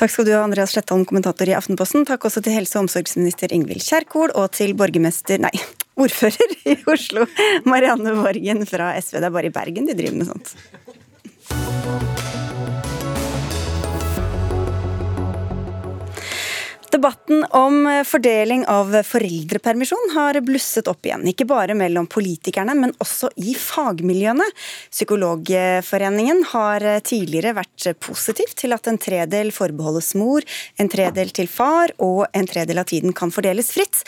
Takk 0.01 0.15
skal 0.15 0.29
du 0.29 0.33
ha, 0.35 0.43
Andreas 0.45 0.75
Slettholm, 0.75 1.05
kommentator 1.09 1.51
i 1.51 1.57
Aftenposten. 1.57 2.07
Takk 2.09 2.27
også 2.29 2.43
til 2.45 2.57
helse- 2.57 2.79
og 2.79 2.87
omsorgsminister 2.87 3.53
Ingvild 3.57 3.85
Kjerkol, 3.85 4.33
og 4.35 4.51
til 4.57 4.75
borgermester, 4.79 5.43
nei, 5.43 5.53
ordfører 6.03 6.57
i 6.65 6.79
Oslo, 6.91 7.29
Marianne 7.69 8.17
Borgen 8.19 8.67
fra 8.69 8.95
SV. 9.01 9.21
Det 9.21 9.31
er 9.31 9.39
bare 9.39 9.53
i 9.53 9.57
Bergen 9.61 9.91
de 9.91 9.99
driver 9.99 10.21
med 10.23 10.33
sånt. 10.33 10.57
Debatten 16.91 17.45
om 17.51 18.05
fordeling 18.07 18.65
av 18.67 18.91
foreldrepermisjon 19.07 20.11
har 20.15 20.41
blusset 20.43 20.89
opp 20.91 21.07
igjen. 21.07 21.23
Ikke 21.31 21.47
bare 21.47 21.77
mellom 21.79 22.09
politikerne, 22.11 22.75
men 22.75 22.91
også 22.99 23.31
i 23.39 23.55
fagmiljøene. 23.55 24.49
Psykologforeningen 24.91 26.43
har 26.51 26.87
tidligere 27.07 27.55
vært 27.61 27.93
positiv 28.03 28.57
til 28.59 28.75
at 28.75 28.91
en 28.91 28.99
tredel 28.99 29.55
forbeholdes 29.55 30.17
mor, 30.19 30.43
en 30.83 30.91
tredel 30.91 31.31
til 31.31 31.47
far 31.47 31.95
og 32.03 32.25
en 32.35 32.51
tredel 32.51 32.83
av 32.83 32.91
tiden 32.91 33.15
kan 33.15 33.31
fordeles 33.31 33.71
fritt. 33.77 34.03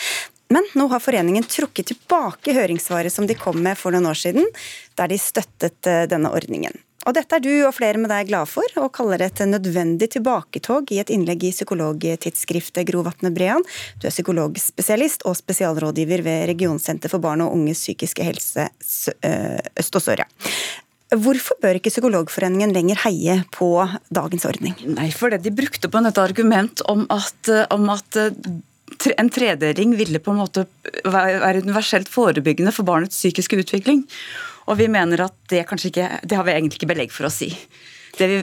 Men 0.50 0.66
nå 0.74 0.90
har 0.90 1.00
foreningen 1.00 1.46
trukket 1.46 1.92
tilbake 1.94 2.56
høringssvaret 2.58 3.14
som 3.14 3.30
de 3.30 3.38
kom 3.38 3.62
med 3.62 3.78
for 3.78 3.94
noen 3.94 4.10
år 4.10 4.18
siden, 4.26 4.50
der 4.98 5.14
de 5.14 5.22
støttet 5.22 5.78
denne 6.10 6.34
ordningen. 6.34 6.74
Og 7.02 7.16
dette 7.16 7.34
er 7.34 7.42
du 7.42 7.50
og 7.66 7.74
flere 7.74 7.98
med 7.98 8.12
deg 8.12 8.28
glad 8.30 8.46
for, 8.50 8.66
og 8.78 8.92
kaller 8.94 9.18
det 9.18 9.32
et 9.32 9.42
nødvendig 9.50 10.08
tilbaketog 10.14 10.92
i 10.94 11.00
et 11.02 11.10
innlegg 11.10 11.48
i 11.48 11.52
psykologtidsskriftet 11.54 12.86
Gro 12.88 13.02
Vatne 13.06 13.32
Brean. 13.34 13.64
Du 13.98 14.06
er 14.06 14.14
psykologspesialist 14.14 15.26
og 15.26 15.36
spesialrådgiver 15.40 16.22
ved 16.26 16.46
Regionsenter 16.52 17.10
for 17.10 17.22
barn 17.22 17.42
og 17.42 17.56
unges 17.56 17.82
psykiske 17.82 18.26
helse 18.26 18.68
Øst 18.78 19.98
og 19.98 20.04
Sør. 20.04 20.24
Hvorfor 21.12 21.58
bør 21.60 21.76
ikke 21.76 21.90
Psykologforeningen 21.92 22.72
lenger 22.72 23.02
heie 23.02 23.42
på 23.52 23.74
dagens 24.14 24.46
ordning? 24.48 24.78
Nei, 24.94 25.10
for 25.12 25.34
det 25.34 25.42
de 25.44 25.52
brukte 25.52 25.90
på 25.92 26.00
et 26.00 26.20
argument 26.22 26.84
om 26.88 27.04
at, 27.12 27.50
om 27.74 27.90
at 27.92 28.20
en 29.18 29.32
tredeling 29.32 29.92
ville 29.98 30.22
på 30.22 30.32
en 30.32 30.40
måte 30.40 30.64
være 31.04 31.60
universelt 31.66 32.08
forebyggende 32.08 32.72
for 32.72 32.88
barnets 32.88 33.18
psykiske 33.18 33.60
utvikling. 33.60 34.06
Og 34.72 34.80
vi 34.80 34.88
mener 34.88 35.26
at 35.26 35.36
det 35.52 35.66
kanskje 35.68 35.92
ikke 35.92 36.08
Det 36.24 36.38
har 36.38 36.48
vi 36.48 36.56
egentlig 36.56 36.80
ikke 36.80 36.92
belegg 36.94 37.12
for 37.12 37.28
å 37.28 37.32
si. 37.32 37.52
Det 38.16 38.28
vi 38.30 38.42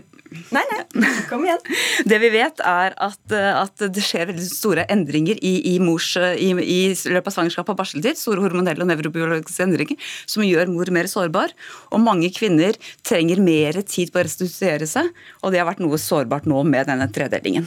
Nei, 0.53 0.61
nei, 0.93 1.07
kom 1.25 1.41
igjen. 1.41 1.61
Det 2.11 2.19
vi 2.21 2.29
vet, 2.29 2.61
er 2.61 2.93
at, 3.01 3.33
at 3.33 3.81
det 3.89 4.03
skjer 4.05 4.27
veldig 4.29 4.45
store 4.45 4.83
endringer 4.93 5.39
i, 5.41 5.55
i, 5.71 5.79
mors, 5.81 6.11
i, 6.37 6.51
i 6.53 6.79
løpet 6.93 7.31
av 7.31 7.33
svangerskap 7.33 7.71
og 7.73 7.79
barseltid. 7.79 8.19
Store 8.19 8.43
hormonelle 8.43 8.85
og 8.85 8.91
nevrobiologiske 8.91 9.65
endringer 9.65 10.11
som 10.29 10.45
gjør 10.45 10.69
mor 10.69 10.93
mer 10.93 11.09
sårbar. 11.09 11.55
Og 11.89 12.03
mange 12.05 12.29
kvinner 12.35 12.77
trenger 13.01 13.41
mer 13.41 13.81
tid 13.81 14.13
på 14.13 14.21
å 14.21 14.27
restituere 14.29 14.85
seg, 14.89 15.09
og 15.41 15.49
det 15.49 15.63
har 15.63 15.69
vært 15.71 15.81
noe 15.81 15.97
sårbart 15.97 16.45
nå 16.49 16.61
med 16.67 16.91
denne 16.91 17.09
tredelingen. 17.09 17.65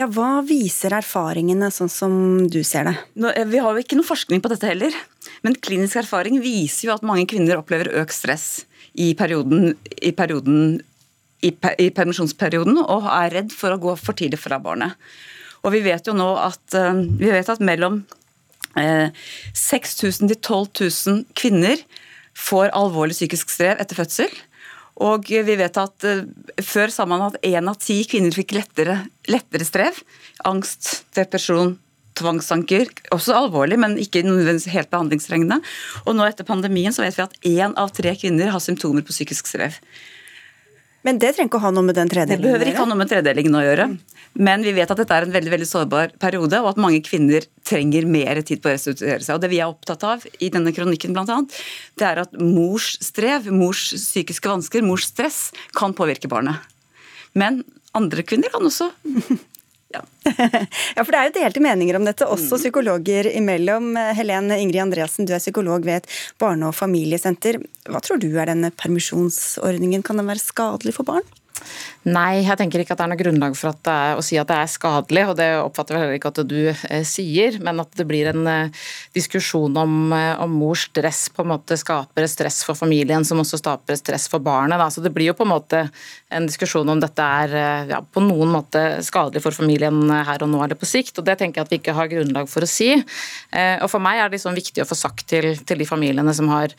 Ja, 0.00 0.06
Hva 0.08 0.38
viser 0.46 0.94
erfaringene, 0.96 1.68
sånn 1.74 1.90
som 1.92 2.12
du 2.48 2.62
ser 2.64 2.88
det? 2.88 2.94
Nå, 3.20 3.34
eh, 3.36 3.44
vi 3.44 3.60
har 3.60 3.76
jo 3.76 3.84
ikke 3.84 3.98
noe 3.98 4.08
forskning 4.08 4.40
på 4.40 4.48
dette 4.48 4.70
heller. 4.70 4.94
Men 5.46 5.56
klinisk 5.56 6.00
erfaring 6.02 6.40
viser 6.42 6.88
jo 6.88 6.94
at 6.94 7.06
mange 7.06 7.26
kvinner 7.30 7.60
opplever 7.60 7.92
økt 8.02 8.14
stress 8.16 8.46
i 8.98 9.12
perioden, 9.16 9.74
i 10.02 10.12
perioden 10.16 10.80
i, 11.40 11.52
permisjonsperioden 11.96 12.80
og 12.82 13.06
er 13.08 13.34
redd 13.38 13.54
for 13.54 13.72
å 13.72 13.80
gå 13.80 13.94
for 14.00 14.16
tidlig 14.16 14.40
fra 14.42 14.60
barnet. 14.62 14.96
Og 15.64 15.74
vi 15.74 15.82
vet 15.84 16.06
jo 16.08 16.16
nå 16.16 16.28
at, 16.40 16.62
eh, 16.76 17.02
vi 17.20 17.32
vet 17.32 17.48
at 17.52 17.62
mellom 17.64 18.02
eh, 18.76 19.08
6000 19.56 20.32
til 20.32 20.38
12 20.38 20.68
000 21.08 21.24
kvinner 21.36 21.80
får 22.36 22.72
alvorlig 22.76 23.16
psykisk 23.16 23.52
strev 23.52 23.80
etter 23.80 23.98
fødsel. 23.98 24.32
Og 25.00 25.30
vi 25.30 25.56
vet 25.56 25.78
at 25.80 26.04
uh, 26.04 26.26
Før 26.60 26.92
sa 26.92 27.06
man 27.08 27.22
at 27.30 27.38
én 27.46 27.68
av 27.70 27.78
ti 27.80 28.02
kvinner 28.04 28.34
fikk 28.36 28.52
lettere, 28.52 28.98
lettere, 29.32 29.64
strev. 29.64 29.96
Angst, 30.44 31.06
depresjon, 31.16 31.78
tvangstanker. 32.20 32.88
Også 33.16 33.34
alvorlig, 33.36 33.80
men 33.80 33.98
ikke 34.00 34.22
helt 34.22 34.92
behandlingstrengende. 34.92 35.60
Og 36.06 36.16
nå 36.16 36.28
etter 36.28 36.48
pandemien 36.48 36.94
så 36.94 37.04
vet 37.04 37.18
vi 37.18 37.26
at 37.26 37.36
én 37.50 37.76
av 37.80 37.92
tre 37.96 38.14
kvinner 38.20 38.52
har 38.54 38.62
symptomer 38.62 39.06
på 39.06 39.16
psykisk 39.16 39.50
strev. 39.50 39.80
Men 41.06 41.16
det 41.16 41.30
trenger 41.32 41.48
ikke 41.48 41.60
å 41.60 41.64
ha 41.64 41.70
noe 41.72 41.86
med 41.86 41.96
den 41.96 42.10
tredelingen 42.12 42.44
å 42.44 42.44
gjøre? 42.44 42.44
Det 42.44 42.58
behøver 42.58 42.70
ikke 42.70 42.82
ha 42.82 42.88
noe 42.90 43.00
med 43.00 43.08
tredelingen 43.08 43.54
å 43.56 43.62
gjøre. 43.64 43.86
Men 44.46 44.64
vi 44.66 44.74
vet 44.76 44.90
at 44.92 45.00
dette 45.00 45.16
er 45.16 45.26
en 45.26 45.32
veldig 45.32 45.52
veldig 45.54 45.68
sårbar 45.68 46.12
periode, 46.20 46.60
og 46.60 46.68
at 46.74 46.80
mange 46.82 47.00
kvinner 47.06 47.46
trenger 47.66 48.04
mer 48.06 48.42
tid 48.44 48.60
på 48.60 48.68
å 48.68 48.74
restituere 48.74 49.24
seg. 49.24 49.38
Og 49.38 49.40
Det 49.42 49.50
vi 49.50 49.62
er 49.62 49.72
opptatt 49.72 50.04
av 50.06 50.26
i 50.38 50.50
denne 50.52 50.74
kronikken, 50.76 51.16
blant 51.16 51.32
annet, 51.32 51.56
det 51.96 52.06
er 52.06 52.20
at 52.26 52.36
mors 52.36 52.92
strev, 53.02 53.48
mors 53.54 53.88
psykiske 53.96 54.52
vansker, 54.52 54.84
mors 54.84 55.08
stress, 55.08 55.40
kan 55.76 55.96
påvirke 55.96 56.30
barnet. 56.30 56.60
Men 57.32 57.62
andre 57.96 58.22
kvinner 58.26 58.52
kan 58.52 58.68
også 58.68 58.90
ja. 59.94 60.02
ja, 60.96 61.02
for 61.02 61.10
det 61.10 61.18
er 61.18 61.28
jo 61.28 61.34
delte 61.38 61.62
meninger 61.64 61.98
om 61.98 62.06
dette, 62.06 62.28
også 62.28 62.56
mm. 62.56 62.62
psykologer 62.62 63.30
imellom. 63.32 63.92
Helen 64.16 64.52
Ingrid 64.54 64.84
Andreassen, 64.84 65.26
du 65.26 65.34
er 65.34 65.42
psykolog 65.42 65.86
ved 65.86 66.02
et 66.02 66.08
barne- 66.40 66.70
og 66.70 66.76
familiesenter. 66.78 67.60
Hva 67.90 68.02
tror 68.04 68.22
du 68.22 68.30
er 68.32 68.52
denne 68.52 68.70
permisjonsordningen? 68.70 70.06
Kan 70.06 70.22
den 70.22 70.30
være 70.30 70.42
skadelig 70.44 70.94
for 70.98 71.08
barn? 71.10 71.26
Nei, 72.08 72.40
jeg 72.46 72.56
tenker 72.56 72.80
ikke 72.80 72.94
at 72.94 73.00
det 73.02 73.04
er 73.04 73.10
noe 73.12 73.20
grunnlag 73.20 73.56
for 73.58 73.76
er, 73.92 74.14
å 74.16 74.22
si 74.24 74.38
at 74.40 74.48
det 74.48 74.56
er 74.56 74.68
skadelig, 74.72 75.24
og 75.28 75.34
det 75.36 75.48
oppfatter 75.60 75.98
jeg 75.98 76.00
heller 76.00 76.16
ikke 76.16 76.30
at 76.32 76.38
du 76.48 76.70
eh, 76.72 77.02
sier, 77.04 77.58
men 77.60 77.82
at 77.82 77.92
det 77.98 78.06
blir 78.08 78.30
en 78.30 78.48
eh, 78.48 78.86
diskusjon 79.12 79.76
om, 79.76 79.98
eh, 80.16 80.32
om, 80.40 80.54
mors 80.62 80.86
stress 80.88 81.26
på 81.34 81.44
en 81.44 81.50
måte 81.52 81.76
skaper 81.76 82.24
stress 82.30 82.62
for 82.64 82.78
familien, 82.78 83.26
som 83.28 83.42
også 83.42 83.60
skaper 83.60 84.00
stress 84.00 84.30
for 84.32 84.40
barnet. 84.40 84.80
Da. 84.80 84.88
Så 84.88 85.04
det 85.04 85.12
blir 85.12 85.28
jo 85.28 85.36
på 85.36 85.44
en 85.44 85.52
måte 85.52 85.82
en 86.32 86.48
diskusjon 86.48 86.88
om 86.88 87.02
dette 87.04 87.26
er 87.44 87.90
ja, 87.92 88.00
på 88.00 88.24
noen 88.24 88.48
måte 88.54 88.84
skadelig 89.04 89.44
for 89.44 89.60
familien 89.60 90.00
her 90.08 90.40
og 90.40 90.48
nå 90.54 90.64
eller 90.64 90.80
på 90.80 90.88
sikt, 90.88 91.20
og 91.20 91.28
det 91.28 91.36
tenker 91.42 91.60
jeg 91.60 91.68
at 91.68 91.74
vi 91.74 91.80
ikke 91.82 91.98
har 92.00 92.08
grunnlag 92.08 92.48
for 92.48 92.64
å 92.64 92.70
si. 92.70 92.94
Og 92.94 93.88
For 93.90 94.00
meg 94.00 94.22
er 94.22 94.30
det 94.30 94.38
liksom 94.38 94.56
viktig 94.56 94.84
å 94.84 94.88
få 94.88 94.96
sagt 94.96 95.26
til, 95.34 95.52
til 95.66 95.82
de 95.82 95.88
familiene 95.88 96.32
som 96.36 96.48
har 96.54 96.72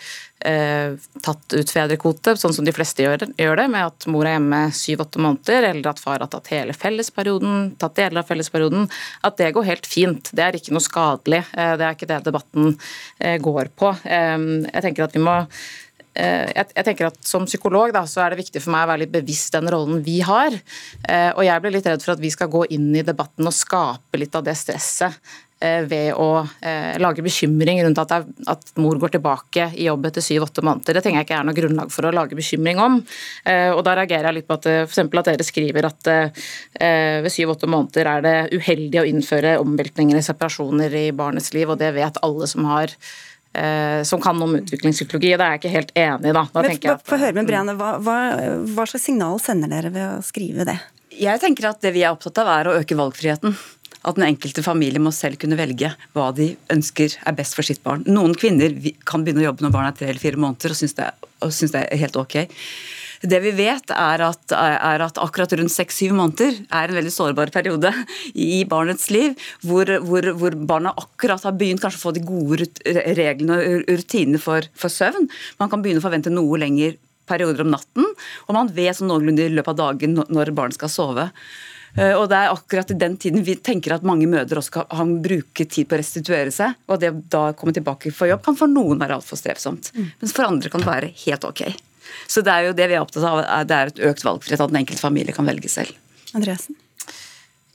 eh, 0.46 0.94
tatt 1.22 1.54
ut 1.54 1.74
fedrekvote, 1.74 2.36
sånn 2.40 2.54
som 2.56 2.66
de 2.66 2.74
fleste 2.76 3.04
gjør, 3.04 3.28
gjør 3.38 3.62
det, 3.62 3.68
med 3.74 3.88
at 3.90 4.08
mor 4.12 4.28
er 4.28 4.38
hjemme 4.38 4.62
syv-åtte 4.76 5.11
måneder, 5.20 5.68
eller 5.72 5.92
at 5.92 6.00
far 6.00 6.22
har 6.22 6.32
tatt 6.32 6.52
hele 6.54 6.76
fellesperioden, 6.78 7.76
tatt 7.82 7.98
deler 8.00 8.22
av 8.22 8.30
fellesperioden, 8.30 8.88
at 9.28 9.38
det 9.42 9.52
går 9.56 9.68
helt 9.68 9.90
fint. 9.90 10.32
Det 10.32 10.46
er 10.46 10.58
ikke 10.58 10.76
noe 10.76 10.86
skadelig. 10.86 11.44
Eh, 11.52 11.76
det 11.80 11.88
er 11.88 11.98
ikke 11.98 12.10
det 12.12 12.24
debatten 12.30 12.74
eh, 13.20 13.38
går 13.42 13.72
på. 13.76 13.94
Eh, 14.06 14.38
jeg 14.72 14.86
tenker 14.88 15.08
at 15.08 15.16
vi 15.18 15.24
må 15.24 15.40
jeg, 16.12 16.84
tenker 16.84 17.08
at 17.08 17.16
Som 17.24 17.46
psykolog 17.48 17.94
da, 17.96 18.02
så 18.04 18.20
er 18.20 18.34
det 18.34 18.42
viktig 18.42 18.60
for 18.60 18.74
meg 18.74 18.84
å 18.84 18.90
være 18.90 19.02
litt 19.06 19.14
bevisst 19.14 19.54
den 19.56 19.70
rollen 19.72 20.02
vi 20.04 20.18
har. 20.20 20.52
Og 20.52 21.40
Jeg 21.48 21.64
blir 21.64 21.72
litt 21.72 21.88
redd 21.88 22.04
for 22.04 22.18
at 22.18 22.20
vi 22.20 22.34
skal 22.36 22.50
gå 22.52 22.66
inn 22.76 22.90
i 23.00 23.06
debatten 23.08 23.48
og 23.48 23.56
skape 23.56 24.20
litt 24.20 24.36
av 24.36 24.44
det 24.44 24.58
stresset 24.60 25.16
Eh, 25.16 25.51
ved 25.62 26.16
å 26.18 26.42
eh, 26.62 26.98
lage 27.02 27.24
bekymring 27.26 27.82
rundt 27.86 28.02
at, 28.02 28.14
at 28.50 28.72
mor 28.82 28.98
går 29.02 29.16
tilbake 29.16 29.68
i 29.78 29.86
jobb 29.86 30.08
etter 30.10 30.24
syv-åtte 30.26 30.64
måneder. 30.66 30.98
Det 30.98 31.04
tenker 31.06 31.22
jeg 31.22 31.28
ikke 31.28 31.40
er 31.40 31.48
noe 31.48 31.58
grunnlag 31.58 31.92
for 31.94 32.08
å 32.08 32.14
lage 32.16 32.38
bekymring 32.38 32.82
om. 32.82 33.00
Eh, 33.46 33.70
og 33.70 33.84
Da 33.86 33.96
reagerer 34.00 34.30
jeg 34.30 34.40
litt 34.40 34.50
på 34.50 34.58
at 34.58 34.70
f.eks. 34.88 35.02
at 35.06 35.32
dere 35.32 35.46
skriver 35.46 35.88
at 35.90 36.10
ved 36.82 37.30
syv-åtte 37.32 37.70
måneder 37.70 38.08
er 38.10 38.24
det 38.26 38.38
uheldig 38.58 39.02
å 39.02 39.08
innføre 39.08 39.58
omveltninger 39.62 40.18
i 40.18 40.24
separasjoner 40.26 40.94
i 40.98 41.04
barnets 41.16 41.52
liv, 41.54 41.70
og 41.70 41.78
det 41.82 41.92
vet 41.96 42.18
alle 42.26 42.48
som 42.50 42.66
har 42.72 42.96
som 44.08 44.22
kan 44.24 44.38
om 44.40 44.54
utviklingspsykologi. 44.56 45.34
Det 45.36 45.44
er 45.44 45.58
jeg 45.58 45.60
ikke 45.60 45.74
helt 45.74 45.90
enig 46.00 46.30
i. 46.30 46.36
da. 46.38 46.46
da 46.54 46.62
Men, 46.64 46.78
at, 46.94 47.04
Få 47.04 47.20
høre 47.20 47.36
med 47.36 47.50
Brianne, 47.50 47.76
hva, 47.76 47.98
hva, 48.00 48.16
hva 48.64 48.86
slags 48.88 49.10
signal 49.10 49.42
sender 49.44 49.74
dere 49.74 49.92
ved 49.92 50.06
å 50.06 50.22
skrive 50.24 50.64
det? 50.70 50.78
Jeg 51.20 51.42
tenker 51.44 51.68
at 51.74 51.84
Det 51.84 51.92
vi 51.92 52.06
er 52.06 52.16
opptatt 52.16 52.40
av, 52.40 52.54
er 52.54 52.72
å 52.72 52.78
øke 52.80 52.96
valgfriheten 52.96 53.58
at 54.02 54.18
den 54.18 54.26
enkelte 54.26 54.64
familie 54.66 55.02
må 55.02 55.14
selv 55.14 55.38
kunne 55.42 55.60
velge 55.60 55.92
hva 56.16 56.32
de 56.36 56.52
ønsker 56.74 57.20
er 57.22 57.38
best 57.38 57.58
for 57.58 57.68
sitt 57.68 57.84
barn. 57.86 58.06
Noen 58.10 58.34
kvinner 58.38 58.74
kan 59.08 59.26
begynne 59.26 59.44
å 59.44 59.50
jobbe 59.52 59.66
når 59.66 59.76
barnet 59.76 59.94
er 59.94 60.00
tre 60.00 60.10
eller 60.10 60.24
fire 60.24 60.42
måneder 60.42 60.74
og 60.74 60.80
syns 60.80 60.98
det, 60.98 61.12
det, 61.76 61.84
er 61.84 62.02
helt 62.02 62.18
ok. 62.20 62.38
Det 63.22 63.38
vi 63.44 63.52
vet, 63.54 63.94
er 63.94 64.24
at, 64.26 64.54
er 64.58 65.04
at 65.06 65.20
akkurat 65.22 65.54
rundt 65.54 65.74
seks-syv 65.74 66.16
måneder 66.18 66.58
er 66.74 66.90
en 66.90 66.98
veldig 66.98 67.14
sårbar 67.14 67.52
periode 67.54 67.92
i 68.34 68.64
barnets 68.70 69.12
liv, 69.14 69.36
hvor, 69.62 69.92
hvor, 70.08 70.32
hvor 70.40 70.58
barna 70.58 70.96
akkurat 70.98 71.46
har 71.46 71.54
begynt 71.58 71.84
kanskje 71.84 72.02
å 72.02 72.06
få 72.08 72.16
de 72.18 72.26
gode 72.26 72.66
reglene 73.20 73.60
og 73.62 73.92
rutinene 73.92 74.42
for, 74.42 74.66
for 74.74 74.94
søvn. 74.94 75.30
Man 75.62 75.70
kan 75.70 75.86
begynne 75.86 76.02
å 76.02 76.08
forvente 76.08 76.34
noe 76.34 76.64
lenger 76.64 76.98
perioder 77.30 77.62
om 77.64 77.76
natten, 77.76 78.10
og 78.48 78.58
man 78.58 78.72
vet 78.74 78.98
sånn 78.98 79.12
noenlunde 79.12 79.46
i 79.46 79.54
løpet 79.54 79.76
av 79.76 79.84
dagen 79.84 80.18
når 80.26 80.56
barn 80.58 80.74
skal 80.74 80.90
sove. 80.92 81.30
Eh, 81.98 82.14
og 82.16 82.28
det 82.32 82.40
er 82.40 82.54
akkurat 82.54 82.92
i 82.94 82.98
den 83.00 83.18
tiden 83.22 83.44
vi 83.46 83.58
tenker 83.60 83.96
at 83.96 84.06
mange 84.08 84.30
mødre 84.30 84.62
også 84.62 84.86
kan 84.90 85.16
bruke 85.24 85.66
tid 85.66 85.90
på 85.90 85.98
å 85.98 86.02
restituere 86.02 86.54
seg. 86.56 86.78
Og 86.88 87.02
det 87.02 87.14
da 87.34 87.50
komme 87.58 87.76
tilbake 87.76 88.14
for 88.16 88.32
jobb 88.32 88.44
kan 88.46 88.60
for 88.60 88.72
noen 88.72 89.02
være 89.02 89.20
altfor 89.20 89.40
strevsomt. 89.40 89.92
Mm. 89.96 90.12
Mens 90.22 90.36
for 90.38 90.48
andre 90.48 90.72
kan 90.72 90.84
det 90.84 90.92
være 90.92 91.12
helt 91.26 91.48
ok. 91.48 91.66
Så 92.28 92.44
det 92.46 92.54
er 92.54 92.70
jo 92.70 92.78
det 92.78 92.88
vi 92.92 92.98
er 92.98 93.04
opptatt 93.04 93.28
av, 93.28 93.44
det 93.68 93.76
er 93.76 93.92
et 93.92 94.02
økt 94.12 94.24
valgfrihet, 94.26 94.64
at 94.64 94.72
den 94.72 94.82
enkelte 94.82 95.04
familie 95.04 95.36
kan 95.36 95.48
velge 95.48 95.72
selv. 95.72 95.96
Andreasen? 96.36 96.78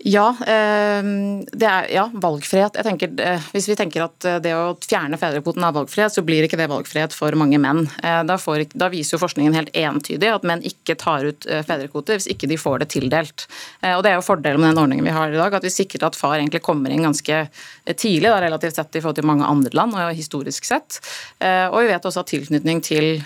Ja, 0.04 0.26
ehm, 0.46 1.46
det 1.56 1.64
er 1.64 1.86
ja, 1.88 2.04
valgfrihet. 2.12 2.76
Tenker, 2.84 3.14
eh, 3.20 3.44
hvis 3.54 3.64
vi 3.70 3.76
tenker 3.78 4.04
at 4.04 4.26
eh, 4.28 4.36
det 4.44 4.52
å 4.52 4.74
fjerne 4.84 5.16
fedrekvoten 5.16 5.64
er 5.64 5.72
valgfrihet, 5.72 6.12
så 6.12 6.24
blir 6.26 6.44
ikke 6.44 6.58
det 6.60 6.68
valgfrihet 6.68 7.16
for 7.16 7.32
mange 7.32 7.56
menn. 7.62 7.86
Eh, 8.04 8.20
da, 8.28 8.36
får, 8.36 8.66
da, 8.76 8.90
viser 8.92 9.16
jo 9.16 9.22
forskningen 9.22 9.56
helt 9.56 9.72
entydig 9.72 10.28
at 10.28 10.44
menn 10.44 10.60
ikke 10.68 10.98
tar 11.00 11.24
ut 11.24 11.48
fedrekvote 11.48 12.18
hvis 12.18 12.28
ikke 12.28 12.50
de 12.50 12.58
får 12.60 12.82
det 12.82 12.90
tildelt. 12.92 13.46
Og 13.86 14.02
Det 14.04 14.10
er 14.10 14.18
jo 14.18 14.24
fordelen 14.26 14.60
med 14.60 14.74
den 14.74 14.82
ordningen 14.82 15.06
vi 15.06 15.14
har 15.14 15.32
i 15.32 15.38
dag, 15.38 15.54
at 15.56 15.64
vi 15.64 15.72
sikrer 15.72 16.06
at 16.06 16.18
far 16.18 16.36
egentlig 16.36 16.60
kommer 16.64 16.92
inn 16.92 17.06
ganske 17.06 17.38
tidlig, 17.96 18.28
da, 18.28 18.40
relativt 18.42 18.76
sett 18.76 18.98
i 18.98 19.02
forhold 19.02 19.18
til 19.20 19.28
mange 19.28 19.48
andre 19.48 19.72
land 19.76 19.96
og 19.96 20.12
historisk 20.16 20.66
sett. 20.68 20.98
Og 21.40 21.78
vi 21.80 21.90
vet 21.90 22.08
også 22.08 22.22
at 22.22 22.30
tilknytning 22.32 22.82
til, 22.84 23.22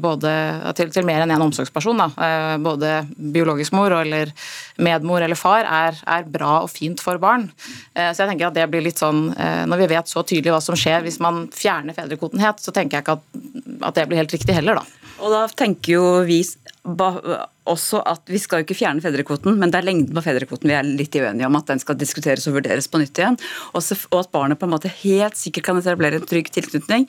både, 0.00 0.32
til, 0.78 0.92
til 0.94 1.06
mer 1.08 1.24
enn 1.24 1.32
én 1.32 1.38
en 1.38 1.46
omsorgsperson, 1.48 2.02
da, 2.02 2.58
både 2.62 2.92
biologisk 3.16 3.74
mor 3.76 3.94
eller 4.00 4.32
medmor 4.78 5.24
eller 5.24 5.38
far, 5.38 5.66
er 5.66 5.97
er 6.06 6.28
bra 6.28 6.60
og 6.64 6.70
fint 6.72 7.00
for 7.02 7.20
barn. 7.22 7.48
Eh, 7.94 8.10
så 8.12 8.24
jeg 8.24 8.32
tenker 8.32 8.50
at 8.50 8.56
det 8.58 8.68
blir 8.70 8.84
litt 8.84 9.00
sånn, 9.00 9.32
eh, 9.36 9.64
Når 9.68 9.82
vi 9.82 9.90
vet 9.94 10.10
så 10.10 10.22
tydelig 10.22 10.54
hva 10.54 10.62
som 10.62 10.78
skjer 10.78 11.02
hvis 11.06 11.20
man 11.20 11.46
fjerner 11.54 11.96
fedrekvoten 11.96 12.42
helt, 12.42 12.62
så 12.62 12.74
tenker 12.74 12.98
jeg 12.98 13.06
ikke 13.06 13.18
at, 13.18 13.84
at 13.90 13.98
det 13.98 14.08
blir 14.08 14.22
helt 14.22 14.34
riktig 14.34 14.54
heller, 14.54 14.80
da. 14.80 14.98
Og 15.18 15.34
da 15.34 15.46
tenker 15.50 15.96
jo 15.96 16.04
vi 16.28 16.42
også 16.88 18.00
at 18.06 18.30
vi 18.30 18.38
skal 18.40 18.62
jo 18.62 18.66
ikke 18.66 18.78
fjerne 18.78 19.02
fedrekvoten, 19.04 19.58
men 19.58 19.72
det 19.72 19.80
er 19.80 19.88
lengden 19.88 20.14
på 20.16 20.24
fedrekvoten 20.24 20.70
vi 20.70 20.76
er 20.78 20.86
litt 20.86 21.16
uenige 21.18 21.48
om. 21.48 21.58
At 21.58 21.68
den 21.68 21.82
skal 21.82 21.98
diskuteres 22.00 22.46
og 22.48 22.56
vurderes 22.56 22.88
på 22.88 23.00
nytt 23.02 23.18
igjen. 23.18 23.36
Og 23.74 23.82
at 23.82 24.32
barnet 24.32 24.60
på 24.60 24.68
en 24.68 24.72
måte 24.72 24.92
helt 25.02 25.36
sikkert 25.36 25.68
kan 25.68 25.80
etablere 25.82 26.20
en 26.20 26.28
trygg 26.28 26.48
tilknytning 26.54 27.08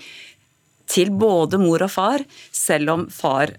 til 0.89 1.13
både 1.13 1.59
mor 1.61 1.85
og 1.85 1.91
far, 1.93 2.25
selv 2.51 2.95
om 2.95 3.07
far 3.13 3.53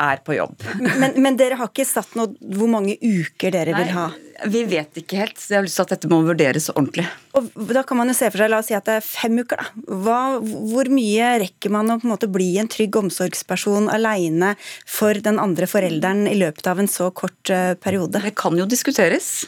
er 0.00 0.20
på 0.26 0.36
jobb. 0.36 0.62
Men, 0.80 1.16
men, 1.22 1.36
dere 1.38 1.58
har 1.60 1.70
ikke 1.70 1.86
satt 1.86 2.14
noe 2.18 2.34
hvor 2.54 2.70
mange 2.70 2.96
uker 3.00 3.54
dere 3.54 3.74
Nei, 3.74 3.82
vil 3.82 3.92
ha? 3.94 4.06
Vi 4.50 4.64
vet 4.68 4.98
ikke 5.00 5.20
helt. 5.20 5.38
så 5.38 5.54
Jeg 5.54 5.58
har 5.58 5.66
lyst 5.66 5.78
til 5.78 5.86
at 5.86 5.94
dette 5.94 6.10
må 6.10 6.20
vurderes 6.26 6.68
ordentlig. 6.74 7.06
Og 7.38 7.50
da 7.70 7.84
kan 7.86 8.00
man 8.00 8.10
jo 8.10 8.16
se 8.18 8.28
for 8.30 8.42
seg, 8.42 8.50
La 8.52 8.60
oss 8.62 8.70
si 8.70 8.76
at 8.76 8.86
det 8.88 8.98
er 8.98 9.06
fem 9.06 9.38
uker. 9.40 9.60
da. 9.60 9.96
Hva, 10.04 10.20
hvor 10.42 10.90
mye 10.92 11.32
rekker 11.44 11.74
man 11.74 11.92
å 11.92 11.98
på 12.00 12.08
en 12.08 12.14
måte 12.14 12.30
bli 12.30 12.52
en 12.62 12.70
trygg 12.70 12.96
omsorgsperson 13.04 13.90
alene 13.92 14.54
for 14.86 15.14
den 15.14 15.40
andre 15.42 15.68
forelderen 15.70 16.26
i 16.30 16.38
løpet 16.40 16.70
av 16.70 16.82
en 16.82 16.90
så 16.90 17.10
kort 17.14 17.54
uh, 17.54 17.74
periode? 17.78 18.22
Det 18.24 18.34
kan 18.38 18.56
jo 18.58 18.68
diskuteres. 18.70 19.44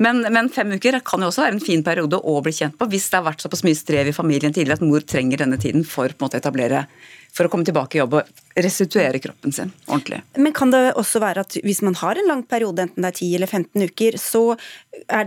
Men, 0.00 0.22
men, 0.32 0.48
fem 0.52 0.72
uker 0.76 0.98
kan 1.04 1.22
jo 1.22 1.28
også 1.30 1.44
være 1.44 1.58
en 1.58 1.64
fin 1.64 1.82
periode 1.84 2.18
å 2.18 2.38
bli 2.44 2.54
kjent 2.54 2.76
på, 2.78 2.88
hvis 2.90 3.10
det 3.10 3.18
har 3.18 3.26
vært 3.26 3.44
såpass 3.44 3.64
mye 3.66 3.78
strev 3.78 4.10
i 4.10 4.16
familien 4.16 4.54
tidligere 4.54 4.80
at 4.80 4.86
mor 4.86 5.04
trenger 5.04 5.42
denne 5.42 5.58
tiden 5.60 5.84
for 5.88 6.12
måte 6.22 6.40
etablere 6.40 6.86
for 7.36 7.46
å 7.46 7.52
komme 7.52 7.66
tilbake 7.68 7.98
i 7.98 8.00
jobb 8.00 8.16
og 8.18 8.60
restituere 8.64 9.20
kroppen 9.20 9.52
sin 9.52 9.72
ordentlig. 9.86 10.22
Men 10.40 10.54
kan 10.56 10.72
det 10.72 10.94
også 10.96 11.20
være 11.20 11.44
at 11.44 11.58
hvis 11.66 11.82
man 11.84 11.98
har 12.00 12.16
en 12.16 12.30
lang 12.30 12.46
periode, 12.48 12.86
enten 12.86 13.04
det 13.04 13.12
er 13.12 13.18
10 13.18 13.34
eller 13.38 13.52
15 13.52 13.90
uker, 13.90 14.16
så 14.20 14.44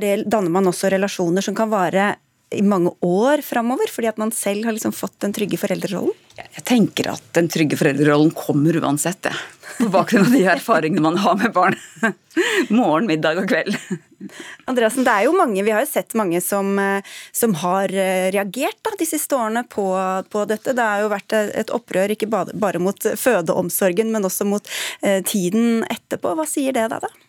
det, 0.02 0.16
danner 0.26 0.54
man 0.54 0.72
også 0.72 0.90
relasjoner 0.96 1.46
som 1.46 1.58
kan 1.58 1.70
vare 1.72 2.16
i 2.56 2.64
mange 2.66 2.92
år 3.06 3.44
framover, 3.46 3.92
fordi 3.92 4.10
at 4.10 4.18
man 4.22 4.32
selv 4.34 4.66
har 4.66 4.74
liksom 4.74 4.94
fått 4.96 5.20
den 5.22 5.34
trygge 5.36 5.60
foreldrerollen? 5.62 6.16
Jeg 6.40 6.64
tenker 6.66 7.12
at 7.12 7.24
den 7.36 7.50
trygge 7.52 7.78
foreldrerollen 7.78 8.32
kommer 8.36 8.78
uansett, 8.80 9.22
det. 9.28 9.34
På 9.78 9.90
bakgrunn 9.94 10.26
av 10.26 10.34
de 10.34 10.42
erfaringene 10.50 11.04
man 11.04 11.20
har 11.22 11.36
med 11.38 11.54
barn. 11.54 11.76
Morgen, 12.74 13.06
middag 13.10 13.42
og 13.42 13.50
kveld. 13.52 13.76
Andreasen, 14.72 15.06
det 15.08 15.14
er 15.14 15.28
jo 15.28 15.36
mange, 15.36 15.62
Vi 15.64 15.72
har 15.76 15.84
jo 15.84 15.92
sett 15.92 16.16
mange 16.18 16.42
som, 16.44 16.74
som 17.36 17.56
har 17.62 17.94
eh, 17.94 18.32
reagert 18.34 18.80
da, 18.84 18.96
de 18.98 19.08
siste 19.08 19.38
årene 19.38 19.66
på, 19.70 19.86
på, 20.32 20.46
dette. 20.50 20.74
Det 20.76 20.90
har 20.92 21.04
jo 21.04 21.14
vært 21.14 21.38
et 21.38 21.74
opprør 21.76 22.16
ikke 22.16 22.32
bare, 22.32 22.82
mot 22.82 23.12
fødeomsorgen, 23.20 24.12
men 24.16 24.28
også 24.28 24.48
mot 24.48 24.76
eh, 25.04 25.22
tiden 25.28 25.84
etterpå. 25.92 26.34
Hva 26.40 26.48
sier 26.50 26.76
det 26.76 26.90
deg, 26.96 27.04
da? 27.04 27.29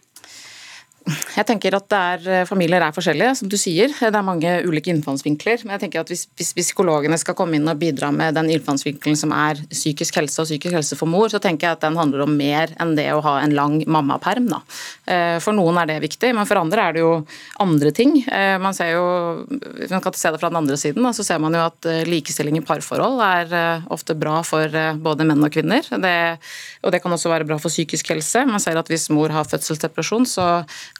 Jeg 1.37 1.47
tenker 1.49 1.75
at 1.77 1.95
er, 1.97 2.25
eh, 2.29 2.47
Familier 2.49 2.83
er 2.83 2.95
forskjellige, 2.95 3.35
som 3.39 3.49
du 3.49 3.57
sier. 3.61 3.89
Det 3.89 4.15
er 4.15 4.27
mange 4.27 4.51
ulike 4.67 4.93
innfallsvinkler. 4.93 5.65
Men 5.65 5.77
jeg 5.77 5.85
tenker 5.85 6.01
at 6.03 6.11
hvis, 6.13 6.27
hvis, 6.37 6.53
psykologene 6.55 7.19
skal 7.19 7.37
komme 7.39 7.57
inn 7.59 7.69
og 7.69 7.79
bidra 7.81 8.11
med 8.15 8.35
den 8.35 8.51
innfallsvinkelen 8.55 9.17
som 9.19 9.33
er 9.33 9.61
psykisk 9.71 10.19
helse 10.21 10.43
og 10.43 10.49
psykisk 10.49 10.77
helse 10.77 10.99
for 10.99 11.11
mor, 11.11 11.29
så 11.33 11.41
tenker 11.43 11.69
jeg 11.69 11.79
at 11.79 11.85
den 11.87 11.99
handler 11.99 12.25
om 12.27 12.37
mer 12.37 12.75
enn 12.81 12.95
det 12.99 13.09
å 13.15 13.23
ha 13.25 13.39
en 13.41 13.55
lang 13.57 13.79
mammaperm. 13.87 14.49
Da. 14.51 14.61
Eh, 15.07 15.39
for 15.43 15.57
noen 15.57 15.81
er 15.81 15.91
det 15.91 16.01
viktig, 16.05 16.33
men 16.37 16.49
for 16.49 16.61
andre 16.61 16.89
er 16.89 16.97
det 16.97 17.05
jo 17.05 17.13
andre 17.61 17.95
ting. 17.97 18.17
Eh, 18.27 18.57
man 18.59 18.77
ser 18.77 18.95
jo, 18.95 19.07
Hvis 19.51 19.91
man 19.91 20.03
kan 20.03 20.13
se 20.13 20.31
det 20.31 20.41
fra 20.41 20.51
den 20.51 20.61
andre 20.61 20.77
siden, 20.77 21.05
så 21.15 21.25
ser 21.25 21.39
man 21.39 21.55
jo 21.55 21.63
at 21.65 21.87
likestilling 22.07 22.59
i 22.59 22.65
parforhold 22.65 23.21
er 23.21 23.85
ofte 23.91 24.15
bra 24.15 24.41
for 24.47 24.69
både 25.01 25.27
menn 25.27 25.43
og 25.43 25.53
kvinner. 25.53 25.83
Det, 25.83 26.39
og 26.85 26.93
det 26.93 27.03
kan 27.03 27.13
også 27.13 27.31
være 27.31 27.47
bra 27.49 27.59
for 27.59 27.73
psykisk 27.73 28.13
helse. 28.13 28.45
Man 28.47 28.61
ser 28.63 28.79
at 28.79 28.89
hvis 28.91 29.09
mor 29.11 29.33
har 29.33 29.49
fødselsdepresjon, 29.49 30.27
så 30.29 30.47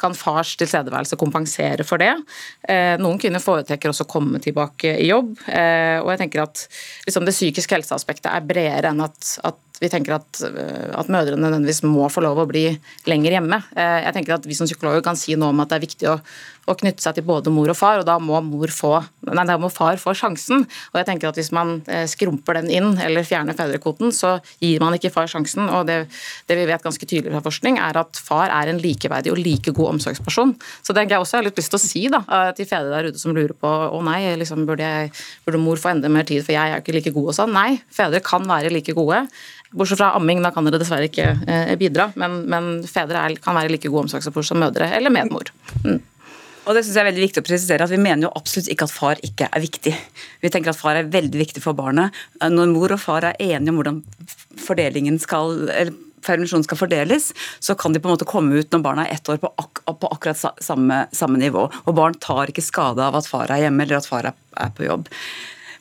kan 0.01 0.17
fars 0.17 0.57
tilstedeværelse 0.61 1.19
kompensere 1.21 1.87
for 1.87 2.03
det. 2.03 2.13
Eh, 2.69 2.97
noen 3.01 3.21
kvinner 3.21 3.43
foretrekker 3.43 3.93
også 3.93 4.07
å 4.09 4.11
komme 4.11 4.41
tilbake 4.43 4.97
i 4.99 5.11
jobb. 5.11 5.35
Eh, 5.47 5.99
og 6.01 6.13
jeg 6.15 6.25
tenker 6.25 6.45
at 6.45 6.65
liksom 7.07 7.29
det 7.29 7.37
psykiske 7.37 7.77
helseaspektet 7.79 8.31
er 8.33 8.47
bredere 8.49 8.95
enn 8.95 9.05
at, 9.05 9.35
at 9.47 9.61
vi 9.81 9.89
tenker 9.89 10.19
at, 10.19 10.43
eh, 10.45 10.93
at, 10.93 11.09
mødrene 11.09 11.41
nødvendigvis 11.41 11.83
må 11.89 12.05
få 12.13 12.21
lov 12.25 12.43
å 12.43 12.49
bli 12.49 12.67
lenger 13.09 13.39
hjemme. 13.39 13.63
Jeg 13.75 14.13
tenker 14.17 14.37
at 14.37 14.47
Vi 14.47 14.57
som 14.57 14.69
psykologer 14.69 15.03
kan 15.05 15.17
si 15.17 15.37
noe 15.39 15.55
om 15.55 15.61
at 15.63 15.71
det 15.71 15.79
er 15.79 15.87
viktig 15.87 16.09
å, 16.11 16.17
å 16.69 16.75
knytte 16.77 17.03
seg 17.03 17.17
til 17.17 17.25
både 17.25 17.53
mor 17.53 17.71
og 17.73 17.77
far, 17.79 18.01
og 18.03 18.07
da 18.07 18.19
må, 18.21 18.37
få, 18.69 18.93
nei, 19.25 19.45
da 19.49 19.57
må 19.59 19.71
far 19.73 19.97
få 19.97 20.13
sjansen. 20.13 20.67
Og 20.93 20.99
jeg 21.01 21.09
tenker 21.09 21.31
at 21.31 21.39
Hvis 21.41 21.53
man 21.57 21.81
skrumper 22.11 22.59
den 22.59 22.69
inn 22.69 22.99
eller 23.01 23.25
fjerner 23.25 23.57
fedrekvoten, 23.57 24.13
så 24.13 24.37
gir 24.61 24.83
man 24.83 24.95
ikke 24.95 25.13
far 25.15 25.31
sjansen. 25.31 25.69
og 25.69 25.87
det, 25.89 26.03
det, 26.47 26.59
vi 26.59 26.67
vet 26.69 26.85
ganske 26.85 27.07
tydelig 27.07 27.33
fra 27.33 27.43
forskning, 27.49 27.79
er 27.81 27.97
at 27.97 28.21
far 28.21 28.53
er 28.53 28.69
en 28.69 28.81
likeverdig 28.83 29.33
og 29.33 29.41
like 29.41 29.73
god 29.73 29.95
omsorgsperson. 29.95 30.55
Så 30.85 30.93
det 30.93 31.07
jeg 31.09 31.19
også 31.19 31.41
litt 31.41 31.57
lyst 31.57 31.73
til 31.73 31.81
å 31.81 31.83
si 31.83 32.05
da, 32.13 32.21
til 32.57 32.69
fedre 32.69 32.93
der 32.93 33.11
ute 33.11 33.23
som 33.23 33.35
lurer 33.35 33.57
på 33.57 33.71
å 33.71 34.03
nei, 34.05 34.21
liksom, 34.37 34.67
burde, 34.69 34.85
jeg, 34.85 35.15
burde 35.47 35.63
mor 35.63 35.81
få 35.81 35.95
enda 35.95 36.13
mer 36.13 36.29
tid, 36.29 36.45
for 36.45 36.55
jeg 36.55 36.61
er 36.69 36.77
jo 36.77 36.85
ikke 36.85 36.99
like 36.99 37.15
god 37.17 37.33
og 37.33 37.39
sånn. 37.41 37.57
Nei, 37.57 37.71
fedre 37.95 38.21
kan 38.25 38.45
være 38.49 38.73
like 38.75 38.95
gode. 38.97 39.25
Bortsett 39.71 40.01
fra 40.01 40.13
amming, 40.19 40.41
da 40.43 40.51
kan 40.55 40.67
dere 40.67 40.81
dessverre 40.83 41.07
ikke 41.07 41.29
eh, 41.47 41.75
bidra. 41.79 42.09
Men, 42.19 42.41
men 42.51 42.71
fedre 42.91 43.23
er, 43.23 43.37
kan 43.43 43.59
være 43.59 43.71
like 43.77 43.91
gode 43.91 44.09
omsorgspersoner 44.09 44.49
som 44.49 44.63
mødre 44.65 44.91
eller 44.97 45.15
medmor. 45.15 45.53
Mm. 45.85 46.01
Og 46.69 46.77
det 46.77 46.83
synes 46.85 46.97
jeg 46.97 47.03
er 47.03 47.09
veldig 47.09 47.25
viktig 47.25 47.41
å 47.41 47.47
presisere 47.47 47.87
at 47.87 47.93
Vi 47.93 47.99
mener 48.01 48.27
jo 48.27 48.35
absolutt 48.37 48.69
ikke 48.71 48.87
at 48.87 48.93
far 48.93 49.21
ikke 49.27 49.49
er 49.49 49.63
viktig. 49.63 49.95
Vi 50.43 50.51
tenker 50.53 50.75
at 50.75 50.79
far 50.79 50.99
er 50.99 51.09
veldig 51.11 51.41
viktig 51.41 51.63
for 51.65 51.79
barnet. 51.79 52.15
Når 52.43 52.71
mor 52.75 52.95
og 52.95 53.01
far 53.03 53.27
er 53.27 53.39
enige 53.41 53.73
om 53.73 53.81
hvordan 53.81 54.03
fordelingen 54.61 55.19
skal, 55.23 55.55
eller 55.71 55.97
permisjonen 56.27 56.67
skal 56.67 56.79
fordeles, 56.81 57.31
så 57.65 57.75
kan 57.79 57.95
de 57.95 58.03
på 58.03 58.11
en 58.11 58.15
måte 58.15 58.29
komme 58.29 58.61
ut 58.61 58.75
når 58.75 58.85
barna 58.85 59.07
er 59.07 59.17
ett 59.17 59.31
år 59.33 59.41
på, 59.41 59.51
ak 59.61 59.83
på 60.01 60.11
akkurat 60.13 60.61
samme, 60.63 61.05
samme, 61.17 61.41
nivå. 61.41 61.65
Og 61.87 61.97
barn 61.97 62.19
tar 62.21 62.53
ikke 62.53 62.65
skade 62.65 63.03
av 63.03 63.17
at 63.17 63.29
far 63.31 63.51
er 63.51 63.65
hjemme 63.65 63.87
eller 63.87 64.01
at 64.01 64.11
far 64.11 64.29
er, 64.31 64.37
er 64.61 64.75
på 64.77 64.87
jobb. 64.87 65.09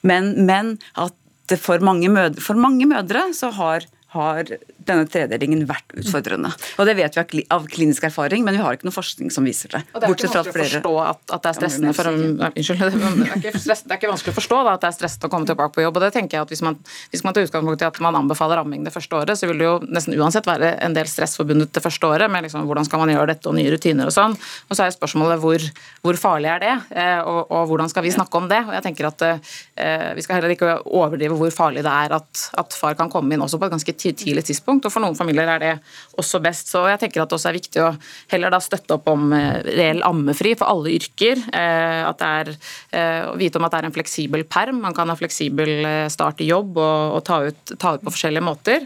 Men, 0.07 0.31
men 0.47 0.77
at 0.95 1.15
for 1.57 1.79
mange, 1.79 2.09
mødre, 2.09 2.41
for 2.41 2.53
mange 2.53 2.85
mødre 2.85 3.33
så 3.33 3.49
har 3.49 3.85
har 4.09 4.45
denne 4.89 5.07
tredelingen 5.09 5.65
vært 5.69 5.95
utfordrende. 5.97 6.51
Og 6.79 6.89
Det 6.89 6.95
vet 6.97 7.19
vi 7.19 7.43
av 7.53 7.67
klinisk 7.69 8.07
erfaring, 8.09 8.43
men 8.45 8.57
vi 8.57 8.63
har 8.63 8.77
ikke 8.77 8.89
noe 8.89 8.95
forskning 8.95 9.31
som 9.33 9.45
viser 9.47 9.71
det. 9.75 9.83
Og 9.93 10.01
Det 10.01 10.09
er 10.09 10.15
ikke 10.15 10.31
vanskelig 10.33 10.65
å 10.65 10.69
forstå 10.73 10.93
at, 11.05 11.21
at, 11.29 11.43
det 11.43 11.51
er 11.51 11.57
stressende 11.59 11.93
for 11.97 12.11
en, 12.11 12.25
Unnskyld. 12.49 12.79
Det 13.19 13.29
er, 13.29 13.51
ikke 13.51 13.61
stress, 13.61 13.83
det 13.85 13.93
er 13.93 13.99
ikke 13.99 14.09
vanskelig 14.11 14.33
å 14.33 14.37
forstå 14.37 14.57
da, 14.65 14.73
at 14.75 14.83
det 14.83 14.89
er 14.89 14.95
stressende 14.95 15.29
å 15.29 15.31
komme 15.33 15.47
tilbake 15.49 15.73
på 15.75 15.83
jobb. 15.83 15.97
og 15.99 16.03
det 16.03 16.11
tenker 16.15 16.37
jeg 16.37 16.45
at 16.47 16.51
Hvis 16.53 16.63
man, 16.65 16.77
hvis 17.11 17.23
man 17.25 17.35
tar 17.35 17.45
utgangspunkt 17.45 17.83
i 17.83 17.87
at 17.87 17.99
man 18.03 18.17
anbefaler 18.19 18.61
amming 18.61 18.85
det 18.87 18.93
første 18.93 19.15
året, 19.15 19.39
så 19.39 19.49
vil 19.49 19.61
det 19.61 19.67
jo 19.67 19.75
nesten 19.85 20.15
uansett 20.17 20.47
være 20.49 20.73
en 20.85 20.95
del 20.95 21.09
stress 21.09 21.37
forbundet 21.39 21.73
det 21.75 21.83
første 21.83 22.09
året 22.09 22.31
med 22.31 22.45
liksom, 22.45 22.65
hvordan 22.69 22.87
skal 22.87 23.03
man 23.03 23.13
gjøre 23.13 23.33
dette 23.33 23.49
og 23.49 23.57
nye 23.57 23.71
rutiner 23.73 24.09
og 24.09 24.15
sånn. 24.15 24.35
Og 24.69 24.77
så 24.77 24.85
er 24.85 24.95
spørsmålet 24.95 25.41
hvor, 25.43 25.65
hvor 26.05 26.19
farlig 26.19 26.51
er 26.53 26.63
det, 26.63 26.75
eh, 26.95 27.19
og, 27.21 27.41
og, 27.47 27.67
hvordan 27.71 27.91
skal 27.91 28.05
vi 28.05 28.13
snakke 28.15 28.41
om 28.41 28.49
det. 28.51 28.61
Og 28.67 28.73
jeg 28.77 28.85
tenker 28.87 29.09
at 29.09 29.25
eh, 29.27 30.09
Vi 30.17 30.25
skal 30.25 30.39
heller 30.39 30.53
ikke 30.53 30.77
overdrive 30.85 31.37
hvor 31.39 31.53
farlig 31.53 31.83
det 31.85 31.93
er 31.93 32.15
at, 32.19 32.45
at 32.59 32.75
far 32.77 32.97
kan 32.99 33.11
komme 33.11 33.35
inn 33.35 33.43
også 33.45 33.59
på 33.59 33.69
et 33.69 33.75
ganske 33.75 33.95
tidlig 33.99 34.45
tidspunkt. 34.49 34.78
Og 34.85 34.93
For 34.93 35.03
noen 35.03 35.17
familier 35.17 35.49
er 35.49 35.61
det 35.63 35.73
også 36.19 36.41
best. 36.43 36.71
Så 36.71 36.83
jeg 36.89 37.01
tenker 37.01 37.23
at 37.23 37.31
det 37.31 37.37
også 37.37 37.51
er 37.51 37.57
viktig 37.57 37.83
å 37.83 37.89
heller 38.31 38.53
da 38.53 38.61
støtte 38.63 38.95
opp 38.95 39.09
om 39.11 39.33
eh, 39.35 39.59
reell 39.67 40.01
ammefri 40.07 40.55
for 40.59 40.69
alle 40.71 40.93
yrker. 40.97 41.41
Eh, 41.53 42.01
at 42.05 42.21
det 42.21 42.31
er, 42.41 42.51
eh, 42.95 43.27
å 43.29 43.35
vite 43.39 43.59
om 43.59 43.67
at 43.67 43.75
det 43.75 43.81
er 43.81 43.89
en 43.89 43.95
fleksibel 43.95 44.45
perm. 44.49 44.81
Man 44.85 44.97
kan 44.97 45.11
ha 45.11 45.17
fleksibel 45.19 45.85
start 46.11 46.43
i 46.43 46.49
jobb 46.49 46.77
og, 46.79 47.19
og 47.19 47.23
ta, 47.27 47.41
ut, 47.49 47.75
ta, 47.75 47.95
ut, 47.95 48.05
på 48.05 48.15
forskjellige 48.15 48.45
måter. 48.45 48.85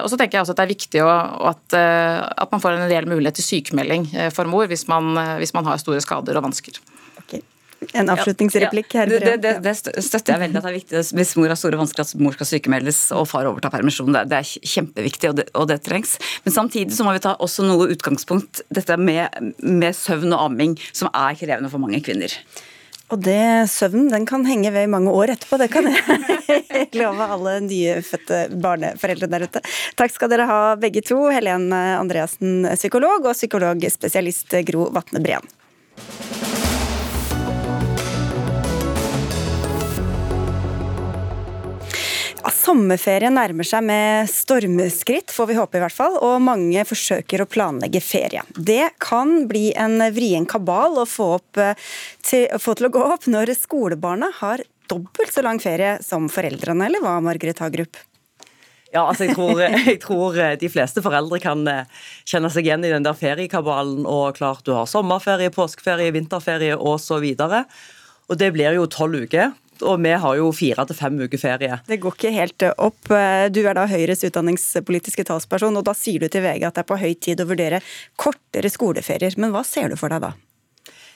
Og 0.00 0.08
så 0.10 0.18
tenker 0.18 0.38
jeg 0.38 0.46
også 0.46 0.56
at 0.56 0.60
det 0.60 0.66
er 0.66 0.74
viktig 0.74 1.02
å, 1.04 1.12
at, 1.52 1.76
at 1.76 2.52
man 2.52 2.62
får 2.62 2.76
en 2.76 2.88
reell 2.90 3.08
mulighet 3.10 3.38
til 3.38 3.46
sykemelding 3.46 4.08
for 4.34 4.48
mor 4.50 4.68
hvis 4.70 4.86
man, 4.90 5.14
hvis 5.40 5.54
man 5.56 5.66
har 5.68 5.80
store 5.82 6.02
skader 6.04 6.38
og 6.38 6.48
vansker. 6.48 6.80
En 7.92 8.08
avslutningsreplikk. 8.12 8.94
Ja, 8.94 9.04
ja. 9.04 9.20
Det, 9.20 9.36
det, 9.42 9.52
det, 9.64 9.74
støtter 10.04 10.34
jeg 10.34 10.42
veldig 10.46 10.60
at 10.60 10.66
det 10.66 10.70
er 10.70 10.76
viktig. 10.78 11.02
Hvis 11.18 11.34
mor 11.38 11.52
har 11.52 11.58
store 11.60 11.80
vansker, 11.80 12.06
at 12.06 12.22
mor 12.22 12.36
skal 12.36 12.48
sykemeldes 12.48 13.00
og 13.16 13.26
far 13.30 13.48
overtar 13.48 13.74
permisjon. 13.74 14.12
Det, 14.14 14.24
det, 14.32 14.40
er 14.40 14.70
kjempeviktig, 14.74 15.32
og 15.32 15.40
det, 15.40 15.48
og 15.54 15.68
det, 15.70 15.80
trengs. 15.86 16.16
Men 16.46 16.56
samtidig 16.56 16.96
så 16.96 17.06
må 17.06 17.12
vi 17.16 17.24
ta 17.26 17.36
også 17.42 17.66
noe 17.66 17.90
utgangspunkt, 17.92 18.64
dette 18.72 18.96
med, 19.00 19.52
med 19.60 19.96
søvn 19.96 20.32
og 20.32 20.48
amming, 20.48 20.78
som 20.96 21.12
er 21.12 21.36
krevende 21.38 21.72
for 21.72 21.82
mange 21.82 22.00
kvinner. 22.04 22.32
Og 23.14 23.20
det 23.22 23.68
søvnen 23.70 24.08
den 24.10 24.24
kan 24.26 24.42
henge 24.48 24.72
ved 24.74 24.88
i 24.88 24.90
mange 24.90 25.12
år 25.14 25.36
etterpå, 25.36 25.60
det 25.62 25.68
kan 25.70 25.86
jeg 25.86 26.88
love 26.98 27.28
alle 27.36 27.52
nyfødte 27.68 28.40
barneforeldre 28.58 29.28
der 29.30 29.46
ute. 29.46 29.62
Takk 30.00 30.14
skal 30.14 30.32
dere 30.32 30.48
ha 30.50 30.60
begge 30.80 31.04
to, 31.06 31.20
Helen 31.30 31.68
Andreassen, 31.70 32.66
psykolog, 32.74 33.28
og 33.28 33.38
psykologspesialist 33.38 34.58
Gro 34.66 34.88
Vatne 34.96 35.22
Breen. 35.22 35.46
Sommerferien 42.52 43.34
nærmer 43.34 43.66
seg 43.66 43.82
med 43.88 44.28
stormskritt, 44.30 45.32
får 45.34 45.48
vi 45.50 45.56
håpe 45.58 45.78
i 45.78 45.82
hvert 45.82 45.94
fall, 45.94 46.18
og 46.22 46.42
mange 46.44 46.84
forsøker 46.86 47.42
å 47.42 47.48
planlegge 47.50 48.02
ferie. 48.04 48.44
Det 48.54 48.92
kan 49.02 49.48
bli 49.50 49.72
en 49.74 49.98
vrien 50.14 50.46
kabal 50.46 51.00
å 51.02 51.06
få, 51.10 51.40
eh, 51.58 51.74
til, 52.22 52.46
få 52.62 52.76
til 52.78 52.86
å 52.86 52.92
gå 52.94 53.02
opp 53.02 53.26
når 53.26 53.54
skolebarna 53.58 54.30
har 54.38 54.62
dobbelt 54.86 55.32
så 55.34 55.42
lang 55.42 55.58
ferie 55.58 55.96
som 56.02 56.28
foreldrene, 56.30 56.86
eller 56.86 57.02
hva, 57.02 57.18
Margaret 57.24 57.58
Hagerup? 57.58 57.98
Ja, 58.94 59.02
altså 59.08 59.26
jeg 59.26 59.34
tror, 59.34 59.60
jeg 59.66 59.98
tror, 60.06 60.38
eh, 60.38 60.54
de 60.60 60.70
fleste 60.70 61.02
foreldre 61.02 61.42
kan 61.42 61.66
eh, 61.66 61.84
kjenne 62.24 62.50
seg 62.54 62.68
igjen 62.68 62.86
i 62.86 62.94
den 62.94 63.06
der 63.06 63.18
feriekabalen. 63.18 64.06
Og 64.06 64.38
klart 64.38 64.62
du 64.64 64.72
har 64.76 64.86
sommerferie, 64.86 65.50
påskeferie, 65.50 66.14
vinterferie 66.14 66.78
osv. 66.78 67.26
Og, 67.34 67.78
og 68.30 68.38
det 68.38 68.54
blir 68.54 68.78
jo 68.78 68.86
tolv 68.86 69.26
uker 69.26 69.50
og 69.82 70.00
vi 70.04 70.14
har 70.22 70.38
jo 70.38 70.48
fire 70.56 70.86
til 70.88 70.98
fem 70.98 71.20
uker 71.26 71.40
ferie. 71.40 71.80
Det 71.88 72.00
går 72.02 72.16
ikke 72.16 72.34
helt 72.34 72.66
opp. 72.76 73.12
Du 73.52 73.60
er 73.64 73.76
da 73.76 73.86
Høyres 73.90 74.24
utdanningspolitiske 74.28 75.26
talsperson, 75.28 75.76
og 75.76 75.86
da 75.88 75.96
sier 75.96 76.24
du 76.24 76.30
til 76.32 76.44
VG 76.46 76.66
at 76.68 76.78
det 76.78 76.84
er 76.84 76.90
på 76.90 77.00
høy 77.00 77.12
tid 77.14 77.42
å 77.42 77.48
vurdere 77.48 77.82
kortere 78.20 78.72
skoleferier. 78.72 79.36
Men 79.40 79.54
hva 79.54 79.64
ser 79.66 79.92
du 79.92 80.00
for 80.00 80.12
deg 80.12 80.24
da? 80.24 80.34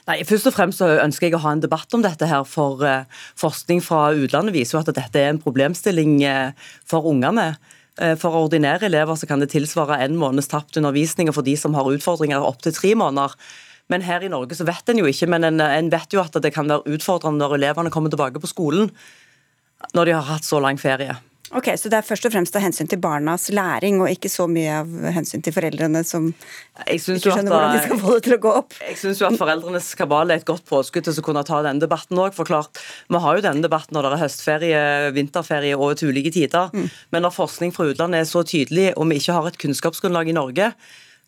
Nei, 0.08 0.22
Først 0.26 0.48
og 0.48 0.56
fremst 0.56 0.80
så 0.80 0.88
ønsker 1.02 1.28
jeg 1.28 1.36
å 1.38 1.42
ha 1.44 1.52
en 1.54 1.62
debatt 1.62 1.92
om 1.94 2.02
dette. 2.02 2.26
her, 2.26 2.44
for 2.48 2.82
uh, 2.82 3.04
Forskning 3.38 3.82
fra 3.84 4.10
utlandet 4.16 4.56
viser 4.56 4.78
jo 4.78 4.82
at 4.82 4.94
dette 4.96 5.20
er 5.20 5.30
en 5.30 5.42
problemstilling 5.42 6.16
uh, 6.24 6.72
for 6.88 7.06
ungene. 7.06 7.52
Uh, 8.00 8.16
for 8.18 8.34
ordinære 8.34 8.88
elever 8.88 9.18
så 9.18 9.28
kan 9.28 9.42
det 9.42 9.52
tilsvare 9.52 10.00
en 10.00 10.18
måneds 10.18 10.50
tapt 10.50 10.78
undervisning, 10.80 11.28
og 11.28 11.38
for 11.38 11.46
de 11.46 11.56
som 11.56 11.76
har 11.78 11.90
utfordringer 11.90 12.42
opptil 12.42 12.74
tre 12.74 12.94
måneder. 12.98 13.36
Men 13.90 14.04
her 14.06 14.22
i 14.22 14.30
Norge 14.32 14.58
så 14.58 14.66
vet 14.68 14.92
en 14.92 15.02
jo 15.02 15.08
ikke, 15.10 15.28
men 15.30 15.46
en, 15.48 15.62
en 15.64 15.90
vet 15.92 16.14
jo 16.14 16.22
at 16.22 16.38
det 16.42 16.54
kan 16.54 16.70
være 16.70 16.96
utfordrende 16.96 17.42
når 17.42 17.58
elevene 17.58 17.92
kommer 17.92 18.12
tilbake 18.12 18.42
på 18.42 18.50
skolen 18.50 18.92
når 19.96 20.06
de 20.06 20.12
har 20.12 20.26
hatt 20.28 20.44
så 20.44 20.60
lang 20.60 20.76
ferie. 20.80 21.14
Ok, 21.50 21.66
Så 21.74 21.90
det 21.90 21.98
er 21.98 22.06
først 22.06 22.26
og 22.28 22.30
fremst 22.30 22.54
av 22.54 22.62
hensyn 22.62 22.86
til 22.86 23.00
barnas 23.02 23.48
læring, 23.50 23.96
og 23.98 24.06
ikke 24.12 24.30
så 24.30 24.44
mye 24.46 24.76
av 24.84 24.92
hensyn 25.16 25.42
til 25.42 25.54
foreldrene 25.56 26.04
som 26.06 26.28
ikke 26.84 27.16
skjønner 27.18 27.50
hvordan 27.50 27.74
de 27.74 27.80
skal 27.88 27.98
få 28.04 28.12
det 28.14 28.22
til 28.28 28.34
å 28.36 28.40
gå 28.44 28.52
opp? 28.60 28.76
Jeg 28.86 28.98
syns 29.00 29.22
jo 29.22 29.26
at 29.26 29.38
foreldrenes 29.40 29.88
kabal 29.98 30.30
er 30.30 30.38
et 30.38 30.46
godt 30.46 30.62
påskudd 30.68 31.08
til 31.08 31.18
å 31.18 31.26
kunne 31.26 31.42
ta 31.48 31.58
denne 31.66 31.82
debatten 31.82 32.22
òg. 32.22 32.36
For 32.36 32.46
klart, 32.46 32.78
vi 33.10 33.22
har 33.24 33.40
jo 33.40 33.44
denne 33.48 33.66
debatten 33.66 33.98
når 33.98 34.06
det 34.06 34.12
er 34.12 34.22
høstferie, 34.22 34.84
vinterferie 35.16 35.74
og 35.74 35.98
til 35.98 36.14
ulike 36.14 36.30
tider. 36.38 36.70
Mm. 36.70 36.86
Men 37.10 37.26
når 37.26 37.34
forskning 37.40 37.74
fra 37.74 37.88
utlandet 37.90 38.22
er 38.22 38.30
så 38.30 38.46
tydelig, 38.46 38.92
og 38.94 39.10
vi 39.10 39.18
ikke 39.18 39.34
har 39.40 39.50
et 39.50 39.58
kunnskapsgrunnlag 39.58 40.30
i 40.30 40.38
Norge, 40.38 40.70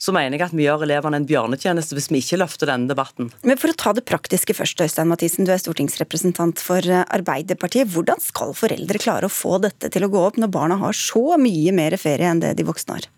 så 0.03 0.15
mener 0.15 0.35
jeg 0.35 0.49
at 0.49 0.57
vi 0.57 0.67
gjør 0.67 0.83
elevene 0.89 1.21
en 1.21 1.29
bjørnetjeneste 1.29 1.95
hvis 1.95 2.11
vi 2.11 2.23
ikke 2.25 2.41
løfter 2.43 2.73
denne 2.73 2.91
debatten. 2.91 3.31
Men 3.47 3.61
For 3.61 3.71
å 3.71 3.79
ta 3.79 3.95
det 3.95 4.07
praktiske 4.09 4.57
først, 4.59 4.83
Øystein 4.83 5.11
Mathisen, 5.13 5.47
du 5.47 5.55
er 5.55 5.63
stortingsrepresentant 5.63 6.63
for 6.63 6.83
Arbeiderpartiet. 6.83 7.91
Hvordan 7.95 8.23
skal 8.23 8.57
foreldre 8.59 9.03
klare 9.03 9.31
å 9.31 9.33
få 9.33 9.61
dette 9.63 9.93
til 9.95 10.07
å 10.07 10.11
gå 10.11 10.27
opp 10.27 10.43
når 10.43 10.55
barna 10.55 10.81
har 10.83 10.97
så 10.99 11.39
mye 11.39 11.75
mer 11.77 11.95
ferie 12.03 12.31
enn 12.33 12.43
det 12.43 12.57
de 12.59 12.67
voksne 12.67 12.99
har? 12.99 13.11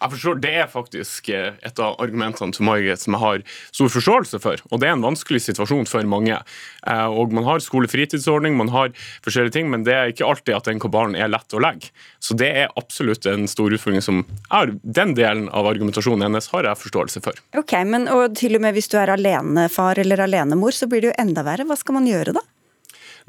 Jeg 0.00 0.10
forstår, 0.14 0.40
Det 0.40 0.54
er 0.54 0.70
faktisk 0.70 1.28
eh, 1.28 1.54
et 1.62 1.78
av 1.82 1.96
argumentene 2.02 2.52
til 2.52 2.66
Margaret 2.66 3.00
som 3.00 3.16
jeg 3.16 3.22
har 3.24 3.44
stor 3.70 3.92
forståelse 3.92 4.40
for. 4.40 4.62
og 4.70 4.80
Det 4.80 4.88
er 4.88 4.96
en 4.96 5.04
vanskelig 5.06 5.42
situasjon 5.44 5.86
for 5.90 6.02
mange. 6.08 6.40
Eh, 6.86 7.06
og 7.06 7.32
Man 7.32 7.44
har 7.44 7.60
skolefritidsordning, 7.60 8.56
man 8.56 8.68
har 8.68 8.92
forskjellige 9.24 9.56
ting, 9.58 9.70
men 9.70 9.84
det 9.84 9.94
er 9.94 10.12
ikke 10.12 10.26
alltid 10.26 10.54
at 10.54 10.64
den 10.70 10.80
kabalen 10.82 11.16
er 11.16 11.28
lett 11.32 11.54
å 11.54 11.62
legge. 11.62 11.90
Så 12.20 12.36
det 12.36 12.50
er 12.64 12.72
absolutt 12.76 13.26
en 13.26 13.48
stor 13.50 13.72
utfordring 13.72 14.02
som 14.02 14.24
er 14.50 14.74
Den 14.84 15.14
delen 15.14 15.48
av 15.48 15.66
argumentasjonen 15.66 16.28
hennes 16.28 16.48
har 16.52 16.64
jeg 16.64 16.80
forståelse 16.80 17.22
for. 17.24 17.38
Ok, 17.56 17.72
men 17.86 18.08
og 18.08 18.36
til 18.38 18.56
og 18.56 18.64
med 18.64 18.74
hvis 18.76 18.90
du 18.92 18.98
er 19.00 19.12
alenefar 19.14 19.98
eller 19.98 20.24
alenemor, 20.24 20.72
så 20.72 20.88
blir 20.90 21.04
det 21.04 21.12
jo 21.12 21.18
enda 21.18 21.44
verre. 21.46 21.66
Hva 21.68 21.76
skal 21.78 21.98
man 21.98 22.08
gjøre 22.08 22.36
da? 22.36 22.42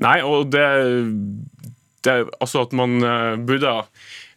Nei, 0.04 0.20
og 0.28 0.52
det, 0.52 0.66
det 2.04 2.16
Altså 2.44 2.66
at 2.66 2.76
man 2.76 2.98
eh, 3.00 3.36
burde 3.48 3.78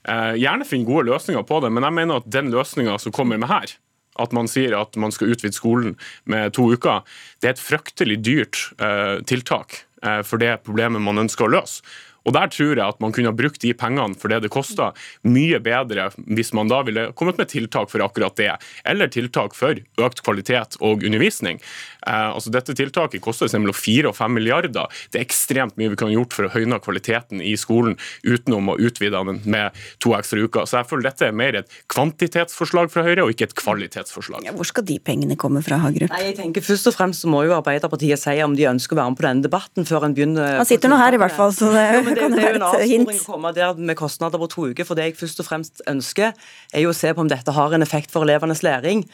gjerne 0.06 0.64
finne 0.64 0.86
gode 0.88 1.08
løsninger 1.08 1.42
på 1.44 1.58
det, 1.64 1.72
men 1.74 1.84
jeg 1.84 1.94
mener 1.96 2.20
at 2.20 2.28
den 2.32 2.52
løsninga 2.52 2.94
som 3.02 3.12
kommer 3.12 3.40
med 3.40 3.50
her, 3.50 3.72
at 4.18 4.34
man 4.36 4.50
sier 4.50 4.76
at 4.78 4.96
man 5.00 5.14
skal 5.14 5.32
utvide 5.34 5.56
skolen 5.56 5.96
med 6.30 6.54
to 6.56 6.68
uker, 6.74 7.04
det 7.40 7.50
er 7.50 7.56
et 7.56 7.62
fryktelig 7.62 8.18
dyrt 8.26 8.62
eh, 8.82 9.18
tiltak 9.28 9.82
eh, 10.02 10.22
for 10.26 10.42
det 10.42 10.60
problemet 10.66 11.04
man 11.04 11.22
ønsker 11.24 11.46
å 11.46 11.52
løse. 11.58 11.82
Og 12.28 12.36
Der 12.36 12.50
tror 12.52 12.74
jeg 12.76 12.84
at 12.84 13.00
man 13.00 13.14
kunne 13.16 13.32
ha 13.32 13.36
brukt 13.36 13.62
de 13.64 13.72
pengene 13.72 14.16
for 14.18 14.28
det 14.32 14.42
det 14.44 14.52
koster, 14.52 14.92
mye 15.24 15.60
bedre 15.64 16.10
hvis 16.28 16.52
man 16.56 16.68
da 16.70 16.82
ville 16.86 17.08
kommet 17.18 17.40
med 17.40 17.48
tiltak 17.50 17.88
for 17.90 18.04
akkurat 18.04 18.36
det, 18.38 18.50
eller 18.88 19.08
tiltak 19.12 19.56
for 19.56 19.80
økt 20.04 20.22
kvalitet 20.24 20.76
og 20.84 21.04
undervisning. 21.08 21.62
Eh, 22.06 22.28
altså 22.28 22.52
Dette 22.52 22.76
tiltaket 22.76 23.22
koster 23.24 23.50
mellom 23.58 23.76
4 23.76 24.10
og 24.10 24.16
5 24.16 24.36
milliarder. 24.36 24.92
Det 25.12 25.20
er 25.20 25.26
ekstremt 25.26 25.76
mye 25.80 25.92
vi 25.92 25.98
kan 25.98 26.10
ha 26.10 26.16
gjort 26.16 26.36
for 26.36 26.48
å 26.48 26.52
høyne 26.52 26.78
kvaliteten 26.84 27.42
i 27.44 27.54
skolen 27.58 27.96
utenom 28.26 28.72
å 28.72 28.76
utvide 28.78 29.18
den 29.18 29.40
med 29.48 29.76
to 30.02 30.14
ekstra 30.16 30.42
uker. 30.44 30.68
Så 30.68 30.80
jeg 30.80 30.88
føler 30.90 31.08
dette 31.08 31.28
er 31.28 31.36
mer 31.36 31.58
et 31.62 31.78
kvantitetsforslag 31.92 32.92
fra 32.92 33.04
Høyre 33.06 33.24
og 33.24 33.32
ikke 33.34 33.48
et 33.48 33.56
kvalitetsforslag. 33.58 34.44
Ja, 34.46 34.54
hvor 34.56 34.68
skal 34.68 34.86
de 34.88 34.98
pengene 35.02 35.38
komme 35.40 35.62
fra, 35.64 35.80
Hagerup? 35.82 36.12
Nei, 36.12 36.28
jeg 36.30 36.38
tenker 36.40 36.64
Først 36.68 36.90
og 36.90 36.94
fremst 36.96 37.24
så 37.24 37.30
må 37.30 37.44
jo 37.46 37.54
Arbeiderpartiet 37.56 38.20
si 38.20 38.34
om 38.44 38.54
de 38.58 38.66
ønsker 38.68 38.96
å 38.96 39.00
være 39.00 39.12
med 39.12 39.18
på 39.20 39.26
denne 39.26 39.46
debatten 39.46 39.88
før 39.88 40.08
en 40.08 40.16
begynner 40.16 40.58
Han 40.60 40.68
sitter 40.68 40.92
nå 40.92 40.98
her 41.00 41.16
i 41.16 41.20
hvert 41.20 41.36
fall, 41.36 41.54
så 41.54 41.70
det, 41.72 41.84
jo, 41.96 42.02
det, 42.18 42.26
kan 42.26 42.34
det, 42.34 42.42
det 42.42 42.44
er 42.44 42.52
jo 42.52 42.60
en 42.60 42.66
avsporing 42.68 43.22
å 43.22 43.24
komme 43.30 43.54
der 43.56 43.80
med 43.80 43.98
kostnader 43.98 44.42
på 44.42 44.50
to 44.52 44.68
uker. 44.72 44.88
For 44.88 44.98
det 44.98 45.08
jeg 45.08 45.18
først 45.22 45.42
og 45.42 45.48
fremst 45.48 45.82
ønsker, 45.88 46.36
er 46.74 46.84
jo 46.84 46.92
å 46.92 46.96
se 46.96 47.14
på 47.14 47.24
om 47.24 47.30
dette 47.30 47.54
har 47.54 47.74
en 47.74 47.86
effekt 47.86 48.14
for 48.14 48.26
elevenes 48.26 48.64
læring. 48.66 49.06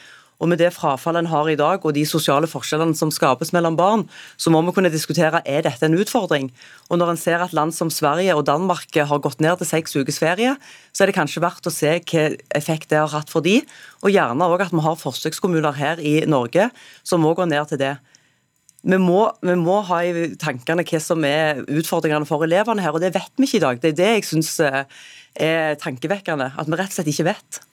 Og 0.43 0.49
med 0.51 0.59
det 0.59 0.73
frafallet 0.75 1.23
en 1.23 1.29
har 1.31 1.47
i 1.47 1.55
dag, 1.55 1.85
og 1.85 1.93
de 1.95 2.03
sosiale 2.07 2.47
forskjellene 2.51 2.95
som 2.97 3.11
skapes 3.13 3.53
mellom 3.55 3.77
barn, 3.79 4.03
så 4.35 4.51
må 4.51 4.59
vi 4.67 4.73
kunne 4.75 4.91
diskutere 4.91 5.39
er 5.47 5.63
dette 5.63 5.87
en 5.87 5.95
utfordring. 5.95 6.49
Og 6.89 6.99
når 6.99 7.13
en 7.13 7.21
ser 7.21 7.43
at 7.43 7.55
land 7.55 7.71
som 7.75 7.91
Sverige 7.93 8.35
og 8.35 8.43
Danmark 8.49 8.91
har 8.91 9.23
gått 9.23 9.39
ned 9.43 9.61
til 9.61 9.69
seks 9.69 9.95
ukes 9.95 10.19
ferie, 10.19 10.57
så 10.91 11.03
er 11.03 11.11
det 11.11 11.15
kanskje 11.15 11.43
verdt 11.43 11.69
å 11.69 11.73
se 11.73 11.93
hva 12.01 12.25
effekt 12.57 12.91
det 12.91 12.99
har 12.99 13.13
hatt 13.15 13.31
for 13.31 13.45
de, 13.45 13.61
og 14.03 14.11
gjerne 14.11 14.49
òg 14.51 14.67
at 14.67 14.75
vi 14.75 14.83
har 14.83 14.99
forsøkskommuner 14.99 15.79
her 15.79 16.03
i 16.03 16.17
Norge 16.27 16.67
som 17.03 17.23
må 17.23 17.31
gå 17.37 17.47
ned 17.47 17.71
til 17.71 17.79
det. 17.79 17.95
Vi 18.85 18.97
må, 19.01 19.21
vi 19.41 19.55
må, 19.57 19.79
ha 19.87 20.01
i 20.05 20.25
tankene 20.37 20.85
hva 20.85 20.99
som 21.01 21.23
er 21.25 21.63
utfordringene 21.65 22.27
for 22.29 22.45
elevene 22.45 22.83
her, 22.85 22.93
og 22.93 23.01
det 23.01 23.15
vet 23.15 23.31
vi 23.39 23.47
ikke 23.47 23.57
i 23.57 23.63
dag. 23.63 23.79
Det 23.81 23.93
er 23.93 24.01
det 24.01 24.11
jeg 24.11 24.27
syns 24.29 24.51
eh, 24.61 24.83
er 25.41 25.79
tankevekkende, 25.81 26.51
at 26.53 26.69
vi 26.69 26.77
rett 26.77 26.93
og 26.93 26.99
slett 26.99 27.09
ikke 27.09 27.31
vet. 27.31 27.63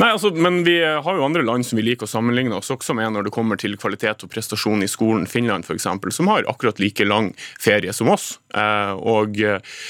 Nei, 0.00 0.08
altså, 0.08 0.30
men 0.32 0.62
Vi 0.64 0.78
har 0.80 1.16
jo 1.18 1.24
andre 1.24 1.42
land 1.44 1.66
som 1.68 1.76
vi 1.76 1.84
liker 1.84 2.06
å 2.06 2.12
sammenligne 2.12 2.56
oss 2.56 2.70
også 2.72 2.94
med 2.96 3.12
når 3.12 3.26
det 3.26 3.34
kommer 3.34 3.60
til 3.60 3.74
kvalitet 3.76 4.24
og 4.24 4.30
prestasjon 4.32 4.84
i 4.84 4.88
skolen. 4.88 5.26
Finland 5.28 5.66
f.eks., 5.68 5.88
som 6.16 6.30
har 6.32 6.48
akkurat 6.48 6.80
like 6.80 7.04
lang 7.04 7.32
ferie 7.60 7.92
som 7.92 8.08
oss. 8.12 8.38
Eh, 8.54 8.92
og, 8.92 9.38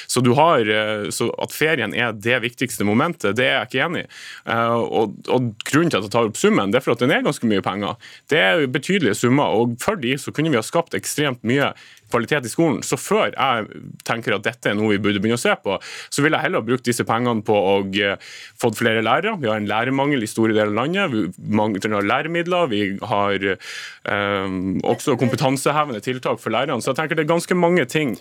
så, 0.06 0.20
du 0.20 0.32
har, 0.38 0.60
eh, 0.60 1.08
så 1.10 1.30
At 1.42 1.54
ferien 1.54 1.94
er 1.94 2.12
det 2.14 2.38
viktigste 2.44 2.86
momentet, 2.86 3.36
det 3.36 3.48
er 3.48 3.56
jeg 3.56 3.70
ikke 3.70 3.86
enig 3.86 4.04
i. 4.04 4.10
Eh, 4.54 4.76
og, 4.82 5.16
og, 5.28 5.48
Grunnen 5.66 5.90
til 5.90 6.02
at 6.02 6.06
jeg 6.06 6.14
tar 6.14 6.28
opp 6.28 6.38
summen, 6.38 6.72
det 6.72 6.80
er 6.80 6.84
for 6.86 6.96
at 6.96 7.02
den 7.02 7.14
er 7.14 7.24
ganske 7.24 7.48
mye 7.48 7.64
penger. 7.64 7.98
Det 8.30 8.38
er 8.38 8.66
betydelige 8.70 9.18
summer. 9.18 9.56
og 9.56 9.76
For 9.82 9.98
de 9.98 10.14
så 10.20 10.34
kunne 10.34 10.52
vi 10.52 10.60
ha 10.60 10.66
skapt 10.66 10.94
ekstremt 10.98 11.42
mye 11.48 11.72
kvalitet 12.12 12.46
i 12.46 12.52
skolen. 12.52 12.80
Så 12.84 12.98
før 13.00 13.32
jeg 13.32 13.82
tenker 14.06 14.36
at 14.36 14.46
dette 14.46 14.70
er 14.70 14.76
noe 14.78 14.92
vi 14.92 15.00
burde 15.02 15.22
begynne 15.22 15.38
å 15.40 15.42
se 15.42 15.54
på, 15.64 15.78
så 16.12 16.24
vil 16.24 16.36
jeg 16.36 16.44
heller 16.44 16.62
ha 16.62 16.66
brukt 16.66 16.86
disse 16.86 17.06
pengene 17.08 17.44
på 17.46 17.56
å 17.56 17.76
få 18.60 18.72
flere 18.76 19.04
lærere. 19.04 19.38
Vi 19.40 19.50
har 19.50 19.60
en 19.60 19.70
lærermangel 19.70 20.24
i 20.24 20.30
store 20.30 20.56
deler 20.56 20.72
av 20.72 20.78
landet. 20.82 21.14
Vi 21.14 21.56
mangler 21.56 22.08
læremidler. 22.08 22.68
Vi 22.72 22.82
har 23.08 23.46
um, 24.04 24.80
også 24.92 25.16
kompetansehevende 25.20 26.02
tiltak 26.04 26.40
for 26.42 26.54
lærerne. 26.54 26.82
Så 26.82 26.92
jeg 26.92 27.00
tenker 27.00 27.18
det 27.18 27.26
er 27.26 27.34
ganske 27.34 27.58
mange 27.58 27.86
ting 27.90 28.16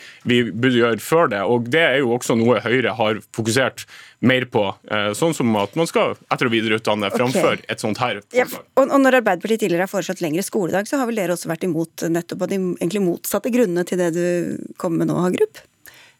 burde 0.51 0.79
gjøre 0.79 1.03
før 1.03 1.31
det. 1.31 1.41
Og 1.43 1.69
det 1.73 1.81
er 1.83 1.97
jo 2.01 2.13
også 2.15 2.37
noe 2.39 2.61
Høyre 2.63 2.95
har 2.97 3.21
fokusert 3.35 3.85
mer 4.25 4.45
på. 4.53 4.67
Eh, 4.91 5.11
sånn 5.17 5.35
som 5.37 5.55
at 5.59 5.75
man 5.79 5.89
skal 5.89 6.15
etter- 6.29 6.49
og 6.49 6.53
videreutdanne 6.53 7.09
framfor 7.13 7.57
okay. 7.57 7.65
et 7.73 7.83
sånt 7.83 8.01
her 8.01 8.21
Ja, 8.35 8.45
og, 8.45 8.85
og 8.85 8.99
Når 9.01 9.21
Arbeiderpartiet 9.21 9.65
tidligere 9.65 9.87
har 9.87 9.91
foreslått 9.91 10.21
lengre 10.23 10.45
skoledag, 10.45 10.89
så 10.89 11.01
har 11.01 11.09
vel 11.09 11.19
dere 11.21 11.35
også 11.35 11.51
vært 11.51 11.65
imot 11.67 12.05
nettopp 12.11 12.45
av 12.45 12.53
de 12.53 12.61
egentlig 12.61 13.03
motsatte 13.05 13.53
grunnene 13.53 13.85
til 13.87 14.01
det 14.01 14.13
du 14.15 14.25
kommer 14.81 15.03
med 15.03 15.11
nå, 15.11 15.19
Hagerup? 15.25 15.65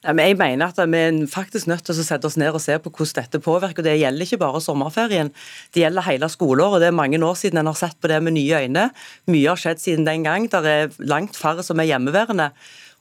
Ja, 0.02 0.16
men 0.18 0.32
jeg 0.32 0.38
mener 0.40 0.72
at 0.72 0.80
Vi 0.82 0.98
er 0.98 1.18
faktisk 1.30 1.68
nødt 1.70 1.84
til 1.86 1.94
å 1.94 2.04
sette 2.04 2.26
oss 2.26 2.38
ned 2.40 2.56
og 2.56 2.62
se 2.64 2.74
på 2.82 2.90
hvordan 2.90 3.20
dette 3.22 3.42
påvirker. 3.44 3.86
Det 3.86 4.00
gjelder 4.00 4.26
ikke 4.26 4.42
bare 4.42 4.62
sommerferien, 4.64 5.30
det 5.74 5.84
gjelder 5.84 6.08
hele 6.08 6.30
skoleåret. 6.30 6.82
Det 6.82 6.90
er 6.90 6.98
mange 6.98 7.22
år 7.22 7.38
siden 7.38 7.62
en 7.62 7.70
har 7.70 7.78
sett 7.78 8.00
på 8.02 8.10
det 8.10 8.18
med 8.26 8.34
nye 8.34 8.64
øyne. 8.66 8.90
Mye 9.30 9.52
har 9.52 9.62
skjedd 9.62 9.84
siden 9.84 10.08
den 10.10 10.26
gang. 10.26 10.50
Det 10.50 10.66
er 10.66 10.96
langt 11.06 11.38
færre 11.38 11.62
som 11.62 11.80
er 11.80 11.92
hjemmeværende. 11.92 12.50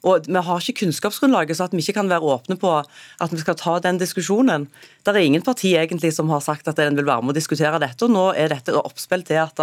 Og 0.03 0.27
Vi 0.27 0.41
har 0.47 0.61
ikke 0.61 0.85
kunnskapsgrunnlaget, 0.85 1.57
så 1.57 1.67
at 1.67 1.73
vi 1.75 1.83
ikke 1.83 1.99
kan 1.99 2.09
være 2.09 2.25
åpne 2.25 2.57
på 2.57 2.71
at 2.81 3.33
vi 3.33 3.41
skal 3.41 3.57
ta 3.59 3.79
den 3.79 3.99
diskusjonen. 4.01 4.67
Det 5.05 5.13
er 5.13 5.21
ingen 5.21 5.45
parti 5.45 5.75
egentlig 5.77 6.13
som 6.13 6.29
har 6.29 6.41
sagt 6.41 6.67
at 6.67 6.79
en 6.79 6.97
vil 6.97 7.05
være 7.05 7.21
med 7.21 7.35
å 7.35 7.39
diskutere 7.39 7.79
dette. 7.79 8.05
og 8.05 8.13
Nå 8.13 8.31
er 8.33 8.49
dette 8.49 8.73
oppspill 8.73 9.23
til 9.27 9.43
at 9.43 9.61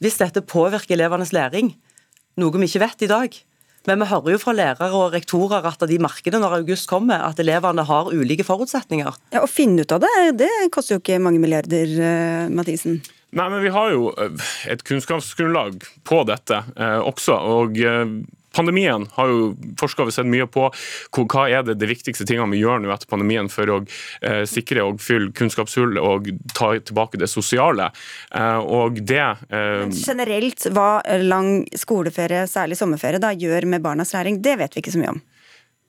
hvis 0.00 0.18
dette 0.20 0.44
påvirker 0.44 0.96
elevenes 0.96 1.32
læring, 1.32 1.74
noe 2.36 2.58
vi 2.58 2.68
ikke 2.68 2.84
vet 2.84 3.02
i 3.04 3.10
dag, 3.10 3.40
men 3.88 4.02
vi 4.02 4.10
hører 4.10 4.34
jo 4.34 4.40
fra 4.40 4.52
lærere 4.52 4.90
og 4.92 5.14
rektorer 5.14 5.64
at 5.64 5.84
de 5.88 5.96
merker 6.02 6.34
det 6.34 6.40
når 6.42 6.58
august 6.58 6.88
kommer, 6.90 7.22
at 7.24 7.40
elevene 7.40 7.84
har 7.88 8.10
ulike 8.12 8.44
forutsetninger. 8.44 9.16
Ja, 9.32 9.40
Å 9.40 9.48
finne 9.48 9.86
ut 9.86 9.94
av 9.96 10.02
det, 10.04 10.12
det 10.42 10.50
koster 10.74 10.98
jo 10.98 11.00
ikke 11.00 11.20
mange 11.22 11.40
milliarder, 11.40 11.94
uh, 11.96 12.52
Mathisen. 12.52 13.00
Nei, 13.30 13.46
men 13.46 13.62
Vi 13.62 13.70
har 13.70 13.92
jo 13.94 14.10
eh, 14.18 14.50
et 14.72 14.82
kunnskapsgrunnlag 14.82 15.84
på 16.02 16.24
dette 16.26 16.64
eh, 16.74 16.98
også. 16.98 17.36
og 17.38 17.78
eh, 17.78 18.16
Pandemien 18.56 19.06
har 19.14 19.30
jo 19.30 19.50
forskere 19.80 20.12
sett 20.14 20.28
mye 20.30 20.46
på. 20.50 20.68
Hva 21.16 21.46
er 21.50 21.64
det 21.66 21.78
de 21.80 21.88
viktigste 21.90 22.26
tingene 22.28 22.50
vi 22.54 22.62
gjør 22.62 22.82
nå 22.82 22.92
etter 22.94 23.10
pandemien 23.10 23.50
for 23.52 23.70
å 23.70 23.78
eh, 24.26 24.42
sikre 24.48 24.84
og 24.86 25.00
fylle 25.02 25.30
kunnskapshull 25.36 26.00
og 26.00 26.30
ta 26.56 26.72
tilbake 26.78 27.20
det 27.20 27.30
sosiale. 27.30 27.90
Eh, 28.34 28.58
og 28.60 29.02
det 29.06 29.22
eh, 29.22 29.86
Generelt 29.94 30.66
hva 30.74 30.90
lang 31.22 31.64
skoleferie, 31.78 32.46
særlig 32.50 32.78
sommerferie, 32.80 33.22
da, 33.22 33.32
gjør 33.34 33.68
med 33.70 33.84
barnas 33.84 34.14
læring, 34.16 34.40
det 34.42 34.58
vet 34.60 34.74
vi 34.74 34.84
ikke 34.84 34.96
så 34.96 35.02
mye 35.02 35.14
om. 35.16 35.20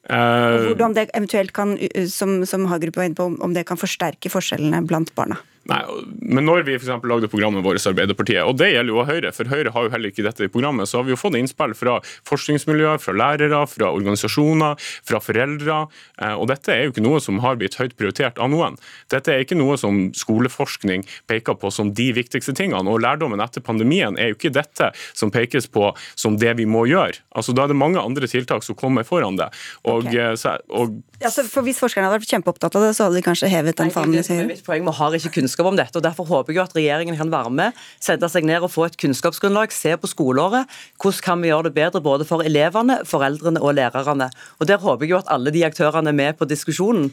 Uh, 0.10 0.72
Hvordan 0.72 0.96
det 0.98 1.04
eventuelt 1.14 1.54
kan, 1.54 1.76
som, 2.10 2.40
som 2.50 2.66
Hagerup 2.72 2.98
var 2.98 3.06
inne 3.06 3.18
på, 3.20 3.28
om 3.38 3.54
det 3.54 3.68
kan 3.70 3.78
forsterke 3.78 4.32
forskjellene 4.34 4.82
blant 4.90 5.14
barna. 5.18 5.38
Nei, 5.70 5.82
men 6.26 6.48
når 6.48 6.64
vi 6.66 6.76
for 6.82 7.06
lagde 7.06 7.28
programmet 7.30 7.62
vårt 7.62 7.86
Arbeiderpartiet, 7.86 8.42
og 8.50 8.56
det 8.58 8.72
gjelder 8.72 8.96
jo 8.96 9.04
Høyre, 9.06 9.32
for 9.36 9.50
Høyre 9.52 9.74
har 9.76 9.86
jo 9.86 9.92
heller 9.94 10.10
ikke 10.10 10.26
dette 10.26 10.48
i 10.48 10.50
programmet, 10.50 10.90
så 10.90 10.98
har 10.98 11.06
vi 11.06 11.14
jo 11.14 11.20
fått 11.20 11.38
innspill 11.38 11.76
fra 11.78 12.00
forskningsmiljøer, 12.30 12.98
fra 13.02 13.14
lærere, 13.14 13.60
fra 13.70 13.92
organisasjoner, 13.94 14.80
fra 15.06 15.22
foreldre. 15.22 15.84
Eh, 16.18 16.34
og 16.34 16.50
dette 16.50 16.74
er 16.74 16.88
jo 16.88 16.96
ikke 16.96 17.06
noe 17.06 17.22
som 17.22 17.38
har 17.46 17.60
blitt 17.62 17.78
høyt 17.78 17.94
prioritert 18.00 18.42
av 18.42 18.50
noen. 18.54 18.80
Dette 19.14 19.36
er 19.36 19.46
ikke 19.46 19.60
noe 19.60 19.78
som 19.78 20.08
skoleforskning 20.18 21.06
peker 21.30 21.60
på 21.62 21.70
som 21.74 21.94
de 21.94 22.10
viktigste 22.18 22.58
tingene. 22.58 22.90
Og 22.90 23.04
lærdommen 23.06 23.44
etter 23.46 23.62
pandemien 23.62 24.18
er 24.18 24.32
jo 24.32 24.40
ikke 24.40 24.56
dette 24.58 24.90
som 25.14 25.30
pekes 25.34 25.70
på 25.70 25.92
som 26.16 26.42
det 26.42 26.56
vi 26.58 26.66
må 26.66 26.88
gjøre. 26.90 27.22
Altså 27.38 27.54
Da 27.54 27.68
er 27.68 27.76
det 27.76 27.78
mange 27.78 28.02
andre 28.02 28.26
tiltak 28.26 28.66
som 28.66 28.78
kommer 28.80 29.06
foran 29.06 29.38
det. 29.38 29.52
Og, 29.86 30.08
okay. 30.10 30.34
Eh, 30.34 30.60
og... 30.74 31.02
Ja, 31.22 31.30
for 31.30 31.66
Hvis 31.66 31.80
forskerne 31.82 32.10
hadde 32.10 32.20
vært 32.20 32.34
kjempeopptatt 32.34 32.76
av 32.78 32.86
det, 32.86 32.92
så 32.98 33.06
hadde 33.06 33.20
de 33.20 33.24
kanskje 33.26 33.50
hevet 33.52 33.78
den 33.78 33.92
fanen? 33.94 34.48
Mitt 34.50 34.64
poeng, 34.66 34.86
vi 34.88 34.94
har 34.98 35.18
ikke 35.18 35.34
kunnskap 35.38 35.70
om 35.70 35.78
dette. 35.78 35.96
og 36.00 36.06
Derfor 36.06 36.28
håper 36.30 36.56
jeg 36.56 36.64
at 36.64 36.76
regjeringen 36.78 37.18
kan 37.20 37.32
være 37.34 37.54
med, 37.54 37.82
sette 38.02 38.30
seg 38.32 38.48
ned 38.50 38.66
og 38.66 38.74
få 38.74 38.88
et 38.90 38.98
kunnskapsgrunnlag, 39.02 39.74
se 39.76 39.94
på 40.02 40.10
skoleåret. 40.10 40.70
Hvordan 41.02 41.26
kan 41.26 41.44
vi 41.44 41.52
gjøre 41.52 41.70
det 41.70 41.76
bedre 41.78 42.02
både 42.02 42.26
for 42.28 42.46
elevene, 42.46 43.02
foreldrene 43.06 43.62
og 43.62 43.76
lærerne. 43.78 44.32
Og 44.60 44.68
Der 44.68 44.82
håper 44.82 45.06
jeg 45.06 45.14
jo 45.14 45.22
at 45.22 45.30
alle 45.30 45.54
de 45.54 45.66
aktørene 45.68 46.10
er 46.10 46.18
med 46.18 46.40
på 46.40 46.50
diskusjonen. 46.50 47.12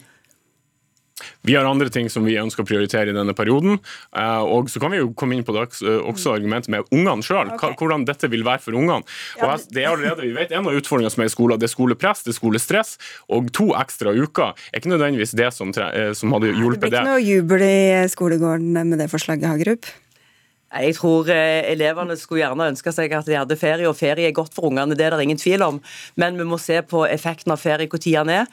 Vi 1.46 1.54
har 1.56 1.68
andre 1.68 1.90
ting 1.92 2.10
som 2.12 2.26
vi 2.26 2.36
ønsker 2.40 2.64
å 2.64 2.68
prioritere 2.68 3.12
i 3.12 3.16
denne 3.16 3.34
perioden. 3.36 3.78
Og 4.48 4.70
så 4.72 4.82
kan 4.82 4.92
vi 4.94 5.00
jo 5.00 5.12
komme 5.18 5.36
inn 5.36 5.46
på 5.46 5.54
det 5.56 5.66
også 5.98 6.34
argumentet 6.36 6.72
med 6.72 6.88
ungene 6.94 7.24
sjøl, 7.26 7.52
okay. 7.54 7.76
hvordan 7.78 8.06
dette 8.08 8.30
vil 8.30 8.44
være 8.46 8.62
for 8.64 8.78
ungene. 8.78 9.04
Og 9.42 9.68
det 9.74 9.84
er 9.84 9.92
allerede, 9.92 10.26
vi 10.26 10.34
vet 10.36 10.52
En 10.54 10.66
av 10.66 10.74
utfordringene 10.78 11.12
som 11.12 11.22
er 11.24 11.30
i 11.30 11.34
skolen, 11.34 11.60
det 11.60 11.68
er 11.68 11.74
skolepress, 11.74 12.24
det 12.26 12.34
er 12.34 12.38
skolestress. 12.38 12.96
Og 13.34 13.52
to 13.54 13.70
ekstra 13.78 14.14
uker 14.16 14.52
er 14.52 14.80
ikke 14.80 14.92
nødvendigvis 14.94 15.36
det 15.38 15.52
som, 15.54 15.72
som 15.74 16.36
hadde 16.36 16.52
hjulpet 16.54 16.88
det. 16.88 16.90
Det 16.90 16.98
blir 16.98 17.00
ikke 17.00 17.14
noe 17.14 17.24
jubel 17.24 17.64
i 17.68 17.78
skolegården 18.12 18.84
med 18.92 19.00
det 19.02 19.10
forslaget, 19.12 19.48
Hagerup? 19.48 19.90
Jeg 20.68 20.98
tror 20.98 21.30
eh, 21.32 21.64
elevene 21.72 22.16
skulle 22.20 22.42
gjerne 22.42 22.66
ønske 22.74 22.92
seg 22.92 23.12
at 23.16 23.28
de 23.28 23.38
hadde 23.38 23.56
ferie, 23.56 23.88
og 23.88 23.96
ferie 23.96 24.28
er 24.28 24.36
godt 24.36 24.52
for 24.56 24.68
ungene, 24.68 24.96
det 24.98 25.06
er 25.06 25.16
det 25.16 25.24
ingen 25.24 25.40
tvil 25.40 25.64
om. 25.64 25.78
Men 26.20 26.36
vi 26.36 26.44
må 26.44 26.58
se 26.60 26.82
på 26.84 27.06
effekten 27.08 27.54
av 27.54 27.62
ferie, 27.62 27.88
hvor 27.88 28.02
tida 28.02 28.26
den 28.26 28.42
er. 28.42 28.50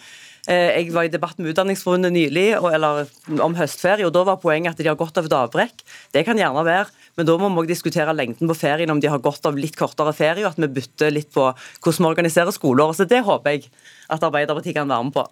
Eh, 0.52 0.78
jeg 0.78 0.92
var 0.94 1.08
i 1.08 1.12
debatt 1.12 1.40
med 1.40 1.50
Utdanningsforbundet 1.50 2.14
nylig 2.14 2.52
eller, 2.54 3.10
om 3.42 3.56
høstferie, 3.58 4.06
og 4.06 4.14
da 4.14 4.26
var 4.28 4.38
poenget 4.42 4.76
at 4.76 4.82
de 4.82 4.90
har 4.90 5.00
gått 5.00 5.18
av 5.18 5.26
et 5.26 5.36
avbrekk. 5.36 5.82
Det 6.14 6.26
kan 6.28 6.38
gjerne 6.38 6.66
være, 6.68 6.92
men 7.18 7.28
da 7.28 7.38
må 7.42 7.50
vi 7.50 7.64
også 7.64 7.72
diskutere 7.74 8.14
lengden 8.14 8.52
på 8.52 8.58
ferien, 8.60 8.94
om 8.94 9.02
de 9.02 9.10
har 9.10 9.24
gått 9.26 9.46
av 9.50 9.58
litt 9.58 9.78
kortere 9.80 10.14
ferie, 10.16 10.46
og 10.46 10.54
at 10.54 10.62
vi 10.62 10.70
bytter 10.78 11.14
litt 11.14 11.32
på 11.34 11.48
hvordan 11.50 12.06
vi 12.06 12.12
organiserer 12.12 12.54
skoleåret. 12.54 13.00
Så 13.00 13.10
det 13.10 13.24
håper 13.26 13.58
jeg 13.58 13.68
at 14.14 14.22
Arbeiderpartiet 14.22 14.78
kan 14.78 14.90
være 14.92 15.10
med 15.10 15.18
på. 15.18 15.26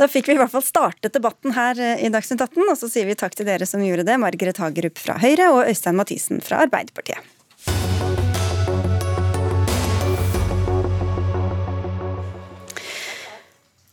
Da 0.00 0.08
fikk 0.08 0.30
vi 0.30 0.38
i 0.38 0.40
hvert 0.40 0.54
fall 0.54 0.64
startet 0.64 1.16
debatten 1.16 1.56
her 1.56 1.76
eh, 1.76 2.06
i 2.06 2.12
Dagsnytt 2.12 2.40
18, 2.40 2.64
og 2.64 2.76
så 2.80 2.90
sier 2.92 3.08
vi 3.08 3.18
takk 3.18 3.36
til 3.36 3.48
dere 3.48 3.68
som 3.68 3.84
gjorde 3.84 4.08
det, 4.08 4.20
Margaret 4.22 4.62
Hagerup 4.62 5.00
fra 5.02 5.20
Høyre 5.20 5.52
og 5.52 5.66
Øystein 5.68 6.00
Mathisen 6.00 6.44
fra 6.44 6.64
Arbeiderpartiet. 6.64 7.35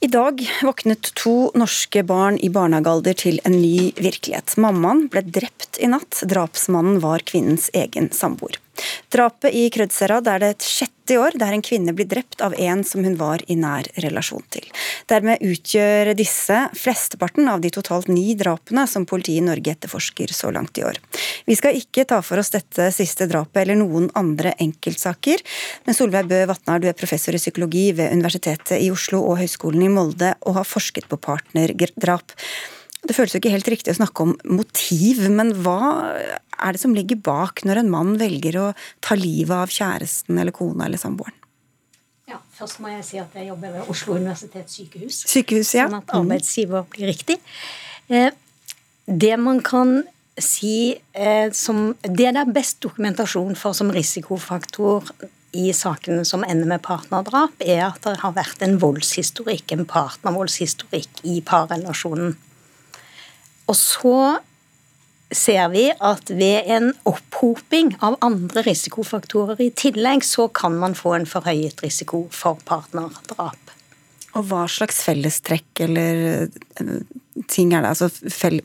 I 0.04 0.08
dag 0.08 0.52
våknet 0.64 1.14
to 1.16 1.52
norske 1.56 2.02
barn 2.04 2.36
i 2.44 2.50
barnehagealder 2.52 3.16
til 3.22 3.38
en 3.48 3.54
ny 3.56 3.94
virkelighet. 3.96 4.58
Mammaen 4.60 5.06
ble 5.08 5.22
drept 5.24 5.80
i 5.80 5.88
natt. 5.88 6.20
Drapsmannen 6.28 6.98
var 7.00 7.24
kvinnens 7.24 7.70
egen 7.72 8.10
samboer. 8.12 8.60
Drapet 9.14 9.54
i 9.54 9.68
Krødsherad 9.74 10.28
er 10.28 10.42
det 10.42 10.50
et 10.56 10.66
sjette 10.66 11.18
år 11.20 11.36
der 11.38 11.54
en 11.54 11.62
kvinne 11.66 11.94
blir 11.94 12.08
drept 12.10 12.42
av 12.42 12.56
en 12.58 12.82
som 12.88 13.04
hun 13.06 13.18
var 13.20 13.44
i 13.52 13.58
nær 13.60 13.86
relasjon 14.02 14.44
til. 14.54 14.66
Dermed 15.12 15.44
utgjør 15.46 16.14
disse 16.18 16.58
flesteparten 16.80 17.50
av 17.52 17.62
de 17.62 17.70
totalt 17.74 18.10
ni 18.10 18.34
drapene 18.40 18.88
som 18.90 19.06
politiet 19.10 19.44
i 19.44 19.46
Norge 19.46 19.76
etterforsker 19.76 20.34
så 20.34 20.50
langt 20.56 20.80
i 20.82 20.86
år. 20.88 20.98
Vi 21.46 21.58
skal 21.60 21.78
ikke 21.78 22.08
ta 22.10 22.22
for 22.26 22.42
oss 22.42 22.54
dette 22.56 22.90
siste 22.96 23.28
drapet 23.30 23.64
eller 23.64 23.78
noen 23.84 24.10
andre 24.18 24.56
enkeltsaker, 24.64 25.44
men 25.86 25.98
Solveig 25.98 26.30
Bø 26.32 26.44
Vatnar, 26.50 26.82
du 26.82 26.90
er 26.90 26.98
professor 26.98 27.36
i 27.36 27.42
psykologi 27.42 27.92
ved 28.00 28.16
Universitetet 28.16 28.80
i 28.80 28.90
Oslo 28.94 29.22
og 29.28 29.42
Høgskolen 29.44 29.86
i 29.86 29.92
Molde 29.94 30.34
og 30.48 30.62
har 30.62 30.70
forsket 30.70 31.10
på 31.12 31.22
partnerdrap. 31.22 32.34
Det 33.04 33.16
føles 33.18 33.36
jo 33.36 33.42
ikke 33.42 33.52
helt 33.52 33.70
riktig 33.72 33.92
å 33.92 34.00
snakke 34.00 34.24
om 34.24 34.34
motiv, 34.48 35.26
men 35.32 35.52
hva 35.66 36.14
er 36.64 36.76
det 36.76 36.80
som 36.80 36.94
ligger 36.96 37.20
bak 37.20 37.66
når 37.68 37.82
en 37.82 37.92
mann 37.92 38.14
velger 38.22 38.60
å 38.62 38.68
ta 39.04 39.18
livet 39.20 39.56
av 39.58 39.74
kjæresten 39.74 40.40
eller 40.40 40.56
kona 40.56 40.88
eller 40.88 41.02
samboeren? 41.02 41.36
Ja, 42.32 42.40
Først 42.56 42.80
må 42.80 42.94
jeg 42.94 43.04
si 43.04 43.20
at 43.20 43.36
jeg 43.36 43.50
jobber 43.50 43.76
ved 43.76 43.92
Oslo 43.92 44.16
universitetssykehus. 44.16 45.26
Sykehus, 45.28 45.74
ja. 45.76 45.90
Sånn 45.90 46.00
at 46.00 46.16
arbeidsgiver 46.16 46.88
blir 46.96 47.12
riktig. 47.12 47.42
Eh, 48.08 48.32
det 49.06 49.36
man 49.42 49.60
kan 49.66 50.02
si 50.40 50.96
eh, 51.14 51.52
som 51.54 51.94
Det 52.02 52.32
det 52.34 52.40
er 52.42 52.54
best 52.56 52.80
dokumentasjon 52.82 53.54
for 53.60 53.76
som 53.78 53.92
risikofaktor 53.94 55.12
i 55.54 55.70
sakene 55.76 56.24
som 56.26 56.44
ender 56.48 56.66
med 56.66 56.82
partnerdrap, 56.82 57.54
er 57.62 57.84
at 57.86 58.02
det 58.02 58.16
har 58.24 58.34
vært 58.34 58.64
en 58.66 58.80
voldshistorikk, 58.82 59.76
en 59.76 59.86
partnervoldshistorikk 59.86 61.22
i 61.30 61.42
parrelasjonen. 61.46 62.34
Og 63.70 63.78
så 63.80 64.18
ser 65.34 65.70
vi 65.74 65.88
at 65.92 66.30
ved 66.30 66.70
en 66.76 66.92
opphoping 67.10 67.96
av 68.06 68.20
andre 68.26 68.64
risikofaktorer 68.68 69.62
i 69.66 69.72
tillegg, 69.76 70.26
så 70.26 70.48
kan 70.54 70.76
man 70.80 70.96
få 70.98 71.16
en 71.18 71.28
forhøyet 71.30 71.82
risiko 71.86 72.28
for 72.34 72.62
partnerdrap. 72.68 73.74
Og 74.34 74.48
hva 74.50 74.66
slags 74.70 75.04
fellestrekk 75.06 75.84
eller 75.86 76.24
eh, 76.82 76.94
ting 77.50 77.74
er 77.74 77.86
det? 77.86 77.94
Altså 77.94 78.10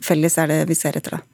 felles 0.05 0.37
er 0.41 0.49
det 0.49 0.63
vi 0.69 0.77
ser 0.77 0.97
etter, 0.97 1.19
da? 1.19 1.25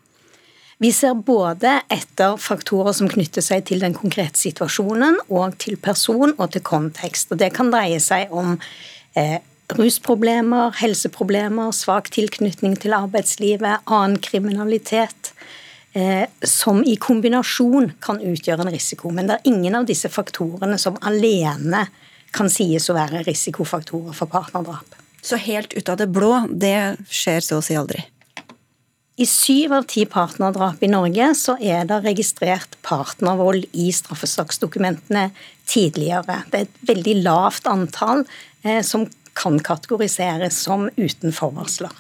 Vi 0.83 0.91
ser 0.91 1.15
både 1.15 1.77
etter 1.91 2.35
faktorer 2.41 2.91
som 2.97 3.07
knytter 3.07 3.43
seg 3.43 3.63
til 3.69 3.79
den 3.79 3.93
konkrete 3.95 4.35
situasjonen, 4.35 5.21
og 5.31 5.55
til 5.63 5.77
person 5.79 6.33
og 6.35 6.49
til 6.51 6.65
kontekst. 6.67 7.31
Og 7.31 7.39
Det 7.39 7.53
kan 7.55 7.71
dreie 7.71 8.01
seg 8.03 8.33
om 8.35 8.57
eh, 9.15 9.39
rusproblemer, 9.73 10.75
helseproblemer, 10.77 11.71
svak 11.73 12.11
tilknytning 12.13 12.75
til 12.81 12.93
arbeidslivet, 12.97 13.85
annen 13.85 14.19
kriminalitet. 14.21 15.33
Eh, 15.95 16.25
som 16.43 16.81
i 16.83 16.97
kombinasjon 16.99 17.93
kan 18.03 18.19
utgjøre 18.19 18.65
en 18.65 18.73
risiko. 18.73 19.13
Men 19.15 19.29
det 19.29 19.37
er 19.37 19.53
ingen 19.53 19.77
av 19.79 19.85
disse 19.87 20.11
faktorene 20.11 20.75
som 20.81 20.97
alene 21.07 21.85
kan 22.35 22.51
sies 22.51 22.89
å 22.91 22.97
være 22.97 23.23
risikofaktorer 23.23 24.15
for 24.17 24.27
partnerdrap. 24.27 24.97
Så 25.23 25.39
helt 25.39 25.71
ut 25.73 25.87
av 25.89 26.01
det 26.01 26.09
blå, 26.11 26.33
det 26.51 26.97
skjer 27.07 27.39
så 27.39 27.61
å 27.61 27.63
si 27.63 27.79
aldri? 27.79 28.03
I 29.15 29.23
syv 29.23 29.71
av 29.77 29.85
ti 29.87 30.03
partnerdrap 30.11 30.83
i 30.83 30.91
Norge 30.91 31.29
så 31.39 31.55
er 31.63 31.87
det 31.87 32.01
registrert 32.03 32.75
partnervold 32.83 33.63
i 33.71 33.87
straffesaksdokumentene 33.95 35.29
tidligere. 35.63 36.41
Det 36.51 36.59
er 36.59 36.67
et 36.67 36.81
veldig 36.91 37.21
lavt 37.23 37.71
antall 37.71 38.25
eh, 38.67 38.81
som 38.83 39.07
kan 39.37 39.59
kategoriseres 39.59 40.57
som 40.65 40.89
uten 40.95 41.35
forvarsler. 41.35 41.93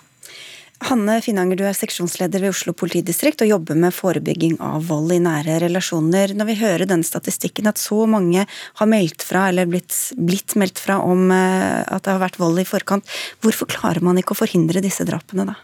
Hanne 0.83 1.21
Finanger, 1.23 1.55
du 1.55 1.63
er 1.63 1.75
seksjonsleder 1.75 2.41
ved 2.43 2.51
Oslo 2.51 2.73
politidistrikt 2.75 3.39
og 3.45 3.47
jobber 3.47 3.77
med 3.79 3.95
forebygging 3.95 4.57
av 4.63 4.83
vold 4.89 5.13
i 5.15 5.21
nære 5.23 5.55
relasjoner. 5.63 6.33
Når 6.35 6.49
vi 6.49 6.57
hører 6.59 6.83
den 6.89 7.05
statistikken 7.07 7.69
at 7.71 7.79
så 7.79 8.03
mange 8.11 8.43
har 8.43 8.89
meldt 8.91 9.23
fra, 9.23 9.47
eller 9.49 9.69
blitt, 9.71 9.95
blitt 10.19 10.57
meldt 10.59 10.81
fra 10.83 10.99
om 10.99 11.31
eh, 11.31 11.79
at 11.87 12.03
det 12.03 12.11
har 12.11 12.21
vært 12.25 12.41
vold 12.41 12.59
i 12.59 12.67
forkant, 12.67 13.15
hvorfor 13.41 13.71
klarer 13.71 14.03
man 14.03 14.19
ikke 14.19 14.35
å 14.35 14.41
forhindre 14.41 14.83
disse 14.83 15.07
drapene 15.07 15.47
da? 15.47 15.55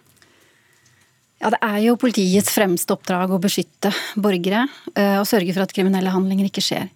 Ja, 1.41 1.51
Det 1.51 1.59
er 1.65 1.77
jo 1.83 1.99
politiets 1.99 2.53
fremste 2.53 2.95
oppdrag 2.95 3.33
å 3.33 3.41
beskytte 3.41 3.91
borgere 4.15 4.63
eh, 4.95 5.19
og 5.19 5.27
sørge 5.27 5.51
for 5.51 5.65
at 5.65 5.75
kriminelle 5.75 6.13
handlinger 6.13 6.47
ikke 6.47 6.63
skjer. 6.63 6.87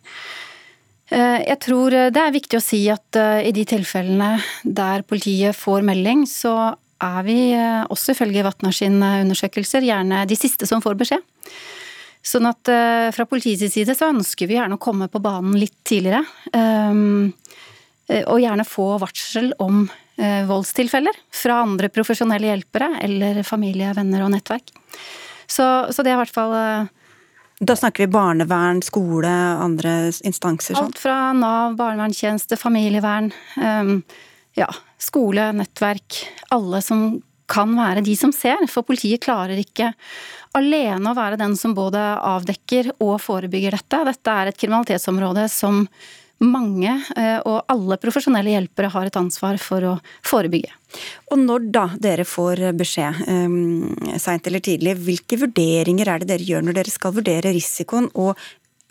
Eh, 1.14 1.41
jeg 1.45 1.60
tror 1.62 1.93
eh, 1.93 2.10
det 2.14 2.22
er 2.22 2.34
viktig 2.34 2.58
å 2.58 2.64
si 2.64 2.80
at 2.89 3.18
eh, 3.20 3.45
i 3.45 3.53
de 3.53 3.66
tilfellene 3.70 4.39
der 4.64 5.06
politiet 5.06 5.58
får 5.58 5.86
melding, 5.86 6.26
så 6.30 6.74
er 7.06 7.26
vi 7.28 7.38
også 7.91 8.14
ifølge 8.16 8.41
Vatnar 8.45 8.74
sine 8.74 9.10
undersøkelser 9.26 9.84
gjerne 9.84 10.24
de 10.26 10.38
siste 10.39 10.66
som 10.66 10.82
får 10.82 10.95
beskjed. 10.97 11.26
Sånn 12.26 12.47
at 12.49 12.72
fra 13.14 13.26
politiets 13.30 13.76
side 13.76 13.93
så 13.93 14.08
ønsker 14.10 14.47
vi 14.49 14.56
gjerne 14.56 14.80
å 14.80 14.82
komme 14.82 15.10
på 15.12 15.20
banen 15.22 15.60
litt 15.60 15.76
tidligere. 15.86 16.24
Og 18.32 18.39
gjerne 18.41 18.66
få 18.66 18.88
varsel 19.03 19.51
om 19.62 19.84
voldstilfeller 20.49 21.20
fra 21.36 21.60
andre 21.68 21.91
profesjonelle 21.93 22.49
hjelpere 22.49 22.93
eller 23.06 23.43
familie, 23.45 23.91
venner 23.99 24.24
og 24.26 24.32
nettverk. 24.34 24.72
Så, 25.45 25.68
så 25.91 25.99
det 25.99 26.16
er 26.16 26.16
i 26.16 26.24
hvert 26.24 26.38
fall 26.39 26.58
da 27.60 27.76
snakker 27.76 28.03
vi 28.03 28.12
barnevern, 28.12 28.82
skole, 28.84 29.32
andre 29.64 30.12
instanser? 30.28 30.76
Alt 30.80 30.99
fra 30.99 31.32
Nav, 31.34 31.78
barnevernstjeneste, 31.80 32.58
familievern. 32.60 33.32
Um, 33.56 34.01
ja, 34.60 34.68
skole, 34.99 35.51
nettverk. 35.56 36.20
Alle 36.56 36.82
som 36.84 37.06
kan 37.47 37.76
være 37.78 38.03
de 38.03 38.16
som 38.18 38.34
ser, 38.34 38.66
for 38.72 38.84
politiet 38.88 39.24
klarer 39.24 39.60
ikke 39.62 39.93
alene 40.58 41.12
å 41.12 41.18
være 41.18 41.39
den 41.39 41.56
som 41.60 41.76
både 41.78 42.01
avdekker 42.26 42.93
og 43.03 43.20
forebygger 43.24 43.78
dette. 43.78 44.03
Dette 44.10 44.36
er 44.36 44.51
et 44.51 44.60
kriminalitetsområde 44.60 45.47
som 45.51 45.86
mange 46.43 46.91
eh, 47.15 47.38
og 47.47 47.63
alle 47.71 47.97
profesjonelle 48.01 48.51
hjelpere 48.51 48.91
har 48.91 49.07
et 49.07 49.19
ansvar 49.19 49.59
for 49.61 49.88
å 49.88 49.93
forebygge. 50.25 50.73
Og 51.31 51.39
når 51.41 51.69
da 51.75 51.86
dere 52.01 52.25
får 52.27 52.61
beskjed, 52.77 53.23
um, 53.27 53.95
seint 54.21 54.47
eller 54.47 54.63
tidlig, 54.63 54.97
hvilke 55.05 55.39
vurderinger 55.41 56.11
er 56.11 56.23
det 56.23 56.31
dere 56.33 56.47
gjør 56.47 56.67
når 56.67 56.79
dere 56.79 56.93
skal 56.93 57.15
vurdere 57.15 57.55
risikoen, 57.55 58.09
og 58.15 58.36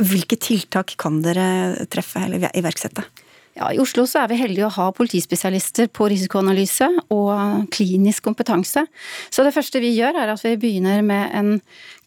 hvilke 0.02 0.38
tiltak 0.40 0.96
kan 1.00 1.20
dere 1.24 1.86
treffe 1.92 2.24
eller 2.26 2.48
iverksette? 2.56 3.04
Ja, 3.54 3.68
I 3.70 3.78
Oslo 3.78 4.02
så 4.10 4.24
er 4.24 4.32
vi 4.32 4.40
heldige 4.40 4.66
å 4.66 4.74
ha 4.74 4.88
politispesialister 4.94 5.86
på 5.94 6.08
risikoanalyse 6.10 6.88
og 7.14 7.68
klinisk 7.74 8.24
kompetanse. 8.26 8.82
Så 9.30 9.44
det 9.46 9.52
første 9.54 9.78
vi 9.82 9.92
gjør 9.94 10.18
er 10.18 10.32
at 10.32 10.42
vi 10.42 10.56
begynner 10.58 11.04
med 11.06 11.30
en 11.38 11.52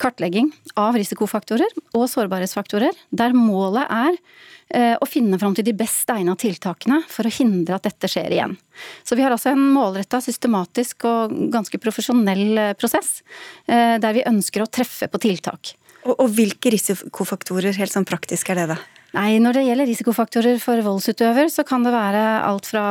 kartlegging 0.02 0.52
av 0.76 1.00
risikofaktorer 1.00 1.72
og 1.96 2.10
sårbarhetsfaktorer, 2.12 2.92
der 3.16 3.38
målet 3.38 3.88
er 3.88 4.20
og 4.68 5.08
finne 5.08 5.38
fram 5.40 5.54
til 5.56 5.64
de 5.64 5.74
best 5.78 6.10
egna 6.12 6.34
tiltakene 6.36 7.00
for 7.08 7.28
å 7.28 7.32
hindre 7.32 7.78
at 7.78 7.86
dette 7.88 8.10
skjer 8.12 8.34
igjen. 8.36 8.58
Så 9.04 9.16
vi 9.16 9.24
har 9.24 9.34
altså 9.34 9.54
en 9.54 9.64
målretta, 9.74 10.22
systematisk 10.24 11.08
og 11.08 11.34
ganske 11.54 11.80
profesjonell 11.82 12.46
eh, 12.58 12.76
prosess, 12.80 13.22
eh, 13.66 13.98
der 14.02 14.18
vi 14.18 14.28
ønsker 14.28 14.64
å 14.64 14.70
treffe 14.70 15.10
på 15.12 15.22
tiltak. 15.24 15.76
Og, 16.04 16.14
og 16.16 16.30
hvilke 16.36 16.72
risikofaktorer 16.74 17.76
helt 17.78 17.94
sånn 17.94 18.08
praktisk 18.08 18.54
er 18.54 18.62
det, 18.62 18.70
da? 18.76 18.80
Nei, 19.16 19.38
når 19.42 19.56
det 19.56 19.68
gjelder 19.70 19.88
risikofaktorer 19.88 20.58
for 20.62 20.84
voldsutøver, 20.84 21.48
så 21.50 21.64
kan 21.66 21.86
det 21.86 21.94
være 21.96 22.24
alt 22.44 22.68
fra 22.70 22.84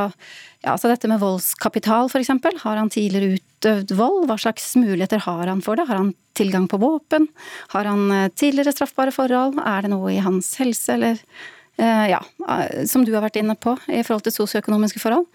ja, 0.64 0.72
altså 0.72 0.88
dette 0.90 1.08
med 1.10 1.20
voldskapital, 1.20 2.08
f.eks. 2.08 2.32
Har 2.62 2.80
han 2.80 2.88
tidligere 2.90 3.36
utøvd 3.36 3.92
vold? 3.98 4.24
Hva 4.30 4.38
slags 4.40 4.72
muligheter 4.80 5.20
har 5.26 5.44
han 5.46 5.60
for 5.62 5.78
det? 5.78 5.84
Har 5.86 6.00
han 6.00 6.14
tilgang 6.36 6.66
på 6.72 6.80
våpen? 6.82 7.28
Har 7.74 7.86
han 7.86 8.08
eh, 8.10 8.30
tidligere 8.34 8.74
straffbare 8.74 9.14
forhold? 9.14 9.60
Er 9.60 9.84
det 9.84 9.92
noe 9.92 10.10
i 10.16 10.24
hans 10.24 10.54
helse, 10.58 10.96
eller 10.96 11.20
eh, 11.20 11.44
ja, 11.76 12.22
som 12.88 13.02
du 13.04 13.10
har 13.12 13.24
vært 13.26 13.36
inne 13.36 13.52
på, 13.58 13.74
i 13.92 14.00
forhold 14.06 14.24
til 14.24 14.32
sosioøkonomiske 14.32 15.02
forhold? 15.02 15.26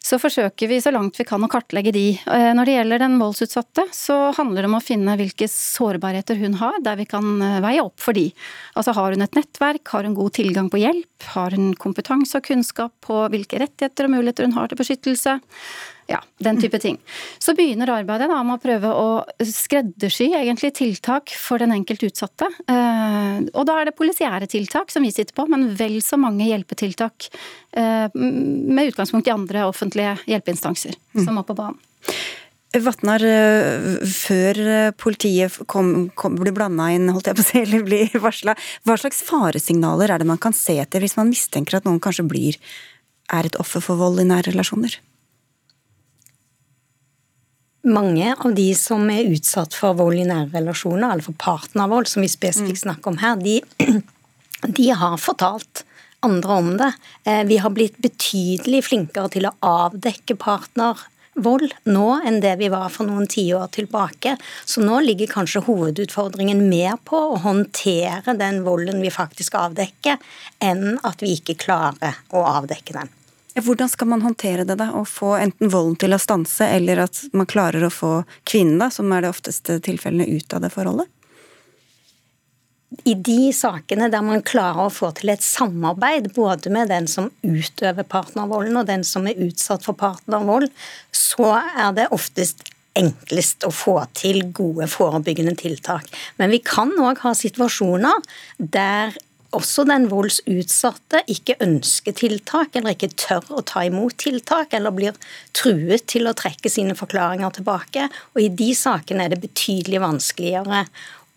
så 0.00 0.16
forsøker 0.20 0.68
vi 0.70 0.78
så 0.80 0.92
langt 0.94 1.18
vi 1.20 1.26
kan 1.28 1.42
å 1.44 1.48
kartlegge 1.50 1.92
de. 1.92 2.04
Eh, 2.16 2.50
når 2.56 2.68
det 2.68 2.76
gjelder 2.78 3.02
den 3.02 3.18
voldsutsatte, 3.20 3.84
så 3.94 4.16
handler 4.36 4.64
det 4.64 4.70
om 4.70 4.78
å 4.78 4.82
finne 4.84 5.16
hvilke 5.20 5.48
sårbarheter 5.52 6.40
hun 6.40 6.56
har, 6.60 6.78
der 6.84 6.96
vi 7.00 7.06
kan 7.08 7.28
eh, 7.44 7.60
veie 7.64 7.84
opp 7.84 8.00
for 8.00 8.16
de. 8.16 8.30
Altså 8.80 8.94
har 8.96 9.12
hun 9.12 9.26
et 9.26 9.36
nettverk, 9.36 9.84
har 9.92 10.08
hun 10.08 10.16
god 10.16 10.34
tilgang 10.40 10.70
på 10.72 10.80
hjelp, 10.80 11.28
har 11.36 11.56
hun 11.56 11.74
kompetanse 11.80 12.40
og 12.40 12.48
kunnskap 12.48 12.94
på 13.04 13.26
hvilke 13.32 13.60
rettigheter 13.60 14.08
og 14.08 14.16
muligheter 14.16 14.48
hun 14.48 14.56
har 14.56 14.72
til 14.72 14.80
beskyttelse. 14.80 15.36
Ja, 16.10 16.18
den 16.42 16.58
type 16.58 16.78
ting. 16.82 16.96
Så 17.38 17.52
begynner 17.54 17.92
arbeidet 17.94 18.26
da 18.30 18.40
med 18.42 18.56
å 18.56 18.62
prøve 18.62 18.90
å 18.90 19.06
skreddersy 19.46 20.32
egentlig 20.34 20.72
tiltak 20.80 21.30
for 21.38 21.62
den 21.62 21.70
enkelte 21.76 22.08
utsatte. 22.10 22.48
Eh, 22.66 23.36
og 23.54 23.66
da 23.68 23.76
er 23.78 23.88
det 23.88 23.98
polisiære 23.98 24.48
tiltak 24.50 24.90
som 24.90 25.06
vi 25.06 25.12
sitter 25.14 25.36
på, 25.36 25.46
men 25.50 25.68
vel 25.78 26.00
så 26.02 26.18
mange 26.18 26.48
hjelpetiltak 26.48 27.28
eh, 27.78 28.08
med 28.16 28.90
utgangspunkt 28.90 29.30
i 29.30 29.34
andre 29.34 29.68
offentlige 29.70 30.16
hjelpeinstanser 30.26 30.96
mm. 30.98 31.22
som 31.22 31.38
må 31.38 31.44
på 31.46 31.54
banen. 31.60 31.78
Vatnar, 32.74 33.22
eh, 33.26 33.86
før 34.10 34.60
politiet 34.98 35.60
kom, 35.70 36.08
kom, 36.18 36.40
blir 36.42 36.54
blanda 36.56 36.88
inn, 36.90 37.06
holdt 37.14 37.30
jeg 37.30 37.38
på 37.38 37.44
å 37.44 37.48
si, 37.52 37.62
eller 37.68 37.86
blir 37.86 38.16
varsla, 38.24 38.56
hva 38.82 38.98
slags 38.98 39.22
faresignaler 39.30 40.10
er 40.10 40.24
det 40.24 40.26
man 40.32 40.42
kan 40.42 40.56
se 40.56 40.74
etter 40.82 41.06
hvis 41.06 41.14
man 41.20 41.30
mistenker 41.30 41.78
at 41.78 41.86
noen 41.86 42.02
kanskje 42.02 42.26
blir 42.26 42.58
er 43.30 43.46
et 43.46 43.60
offer 43.62 43.78
for 43.84 44.00
vold 44.00 44.18
i 44.18 44.26
nære 44.26 44.50
relasjoner? 44.50 44.98
Mange 47.82 48.34
av 48.38 48.54
de 48.54 48.70
som 48.76 49.06
er 49.12 49.30
utsatt 49.32 49.74
for 49.76 49.96
vold 49.98 50.20
i 50.20 50.26
nære 50.28 50.50
relasjoner, 50.58 51.12
eller 51.12 51.24
for 51.24 51.36
partnervold, 51.40 52.08
som 52.10 52.24
vi 52.24 52.32
spesifikt 52.32 52.80
mm. 52.80 52.84
snakker 52.84 53.12
om 53.12 53.20
her, 53.22 53.38
de, 53.40 53.60
de 54.80 54.90
har 55.02 55.16
fortalt 55.20 55.84
andre 56.26 56.52
om 56.52 56.74
det. 56.80 56.92
Eh, 57.24 57.44
vi 57.48 57.56
har 57.56 57.72
blitt 57.72 57.96
betydelig 58.04 58.84
flinkere 58.90 59.32
til 59.32 59.48
å 59.48 59.54
avdekke 59.64 60.36
partnervold 60.40 61.72
nå 61.88 62.08
enn 62.28 62.40
det 62.44 62.56
vi 62.60 62.68
var 62.72 62.90
for 62.92 63.08
noen 63.08 63.30
tiår 63.30 63.70
tilbake. 63.76 64.36
Så 64.68 64.84
nå 64.84 65.00
ligger 65.06 65.32
kanskje 65.32 65.64
hovedutfordringen 65.68 66.66
mer 66.68 67.00
på 67.04 67.22
å 67.30 67.40
håndtere 67.46 68.36
den 68.36 68.60
volden 68.66 69.00
vi 69.00 69.14
faktisk 69.14 69.56
avdekker, 69.60 70.20
enn 70.60 70.98
at 71.00 71.24
vi 71.24 71.38
ikke 71.38 71.56
klarer 71.64 72.20
å 72.36 72.44
avdekke 72.58 72.98
den. 73.00 73.16
Hvordan 73.64 73.88
skal 73.88 74.08
man 74.10 74.22
håndtere 74.22 74.64
det, 74.64 74.76
da? 74.80 74.90
Å 74.96 75.04
få 75.08 75.34
enten 75.38 75.70
volden 75.72 75.96
til 76.00 76.14
å 76.16 76.20
stanse, 76.20 76.66
eller 76.66 77.04
at 77.06 77.22
man 77.36 77.48
klarer 77.50 77.86
å 77.86 77.92
få 77.92 78.12
kvinnen, 78.48 78.78
da, 78.82 78.90
som 78.94 79.10
er 79.12 79.24
det 79.24 79.32
ofteste 79.32 79.80
tilfellene, 79.84 80.28
ut 80.28 80.54
av 80.56 80.64
det 80.64 80.72
forholdet? 80.74 81.10
I 83.06 83.14
de 83.14 83.52
sakene 83.54 84.08
der 84.10 84.22
man 84.26 84.42
klarer 84.42 84.88
å 84.88 84.92
få 84.92 85.12
til 85.14 85.30
et 85.30 85.44
samarbeid 85.46 86.32
både 86.34 86.72
med 86.74 86.90
den 86.90 87.06
som 87.10 87.28
utøver 87.46 88.02
partnervolden 88.02 88.80
og 88.80 88.88
den 88.88 89.04
som 89.06 89.28
er 89.30 89.38
utsatt 89.38 89.86
for 89.86 89.94
partnervold, 89.98 90.66
så 91.14 91.52
er 91.60 91.94
det 91.94 92.08
oftest 92.10 92.66
enklest 92.98 93.62
å 93.62 93.70
få 93.70 93.96
til 94.18 94.42
gode 94.50 94.88
forebyggende 94.90 95.54
tiltak. 95.58 96.08
Men 96.42 96.50
vi 96.50 96.58
kan 96.66 96.90
òg 96.98 97.22
ha 97.22 97.34
situasjoner 97.38 98.26
der 98.58 99.14
også 99.56 99.84
den 99.88 100.06
voldsutsatte 100.10 101.24
ikke 101.30 101.56
ønsker 101.64 102.14
tiltak, 102.16 102.76
eller 102.76 102.94
ikke 102.94 103.10
tør 103.18 103.48
å 103.58 103.64
ta 103.66 103.82
imot 103.86 104.18
tiltak, 104.22 104.74
eller 104.76 104.94
blir 104.94 105.16
truet 105.56 106.06
til 106.10 106.30
å 106.30 106.34
trekke 106.38 106.70
sine 106.70 106.96
forklaringer 106.98 107.56
tilbake. 107.58 108.08
Og 108.34 108.44
i 108.44 108.50
de 108.62 108.70
sakene 108.78 109.26
er 109.26 109.34
det 109.34 109.42
betydelig 109.42 110.02
vanskeligere 110.04 110.84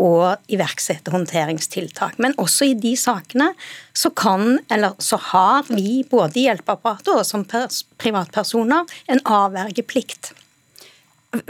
å 0.01 0.11
iverksette 0.51 1.13
håndteringstiltak. 1.13 2.19
Men 2.21 2.35
også 2.41 2.69
i 2.71 2.77
de 2.77 2.93
sakene 2.99 3.51
så 3.97 4.11
kan, 4.17 4.59
eller 4.73 4.97
så 5.01 5.19
har 5.31 5.67
vi, 5.69 6.03
både 6.09 6.41
i 6.41 6.47
hjelpeapparatet 6.47 7.13
og 7.13 7.25
som 7.27 7.45
privatpersoner, 7.45 8.89
en 9.07 9.21
avvergeplikt. 9.25 10.33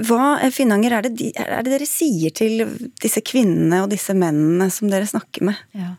Hva 0.07 0.37
Finnanger, 0.55 0.95
er 0.95 1.07
det, 1.09 1.33
er 1.35 1.63
det 1.65 1.73
dere 1.73 1.87
sier 1.87 2.31
til 2.35 2.61
disse 3.03 3.19
kvinnene 3.25 3.81
og 3.83 3.89
disse 3.91 4.15
mennene 4.15 4.69
som 4.71 4.87
dere 4.91 5.09
snakker 5.09 5.49
med? 5.49 5.59
Ja. 5.75 5.95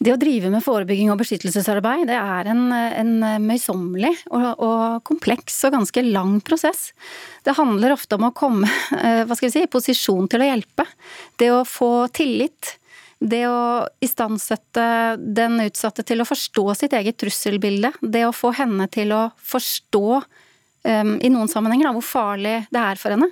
Det 0.00 0.14
å 0.14 0.20
drive 0.20 0.48
med 0.48 0.64
forebygging 0.64 1.10
og 1.12 1.18
beskyttelsesarbeid, 1.20 2.06
det 2.08 2.16
er 2.16 2.48
en, 2.48 2.70
en 2.72 3.10
møysommelig 3.44 4.14
og, 4.32 4.46
og, 4.56 4.84
kompleks 5.04 5.58
og 5.68 5.74
ganske 5.74 6.04
lang 6.06 6.38
prosess. 6.44 6.86
Det 7.44 7.52
handler 7.58 7.92
ofte 7.92 8.16
om 8.16 8.24
å 8.30 8.32
komme 8.32 8.70
eh, 8.96 9.26
hva 9.28 9.36
skal 9.36 9.50
vi 9.50 9.54
si, 9.58 9.64
i 9.66 9.70
posisjon 9.70 10.30
til 10.32 10.40
å 10.40 10.48
hjelpe. 10.48 10.86
Det 11.36 11.50
å 11.52 11.66
få 11.68 12.08
tillit. 12.16 12.78
Det 13.20 13.42
å 13.44 13.84
istandsette 14.00 14.84
den 15.20 15.60
utsatte 15.66 16.06
til 16.08 16.24
å 16.24 16.28
forstå 16.28 16.64
sitt 16.80 16.96
eget 16.96 17.18
trusselbilde. 17.20 17.92
Det 18.00 18.22
å 18.24 18.32
få 18.32 18.54
henne 18.56 18.86
til 18.88 19.12
å 19.12 19.26
forstå, 19.36 20.06
um, 20.88 21.10
i 21.20 21.28
noen 21.28 21.50
sammenhenger, 21.52 21.90
da, 21.90 21.92
hvor 21.98 22.06
farlig 22.08 22.54
det 22.72 22.80
er 22.80 23.02
for 23.02 23.12
henne. 23.12 23.28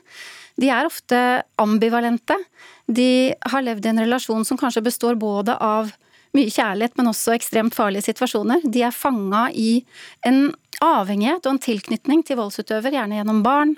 De 0.60 0.68
er 0.68 0.90
ofte 0.90 1.22
ambivalente. 1.64 2.36
De 2.84 3.32
har 3.48 3.64
levd 3.64 3.88
i 3.88 3.92
en 3.94 4.02
relasjon 4.04 4.44
som 4.44 4.60
kanskje 4.60 4.84
består 4.84 5.16
både 5.16 5.56
av 5.56 5.94
mye 6.36 6.52
kjærlighet, 6.52 6.96
men 6.98 7.10
også 7.10 7.34
ekstremt 7.34 7.76
farlige 7.76 8.08
situasjoner. 8.10 8.64
De 8.68 8.82
er 8.84 8.94
fanga 8.94 9.48
i 9.54 9.82
en 10.28 10.48
avhengighet 10.84 11.46
og 11.46 11.54
en 11.54 11.62
tilknytning 11.62 12.22
til 12.26 12.38
voldsutøver, 12.38 12.94
gjerne 12.94 13.18
gjennom 13.18 13.40
barn, 13.42 13.74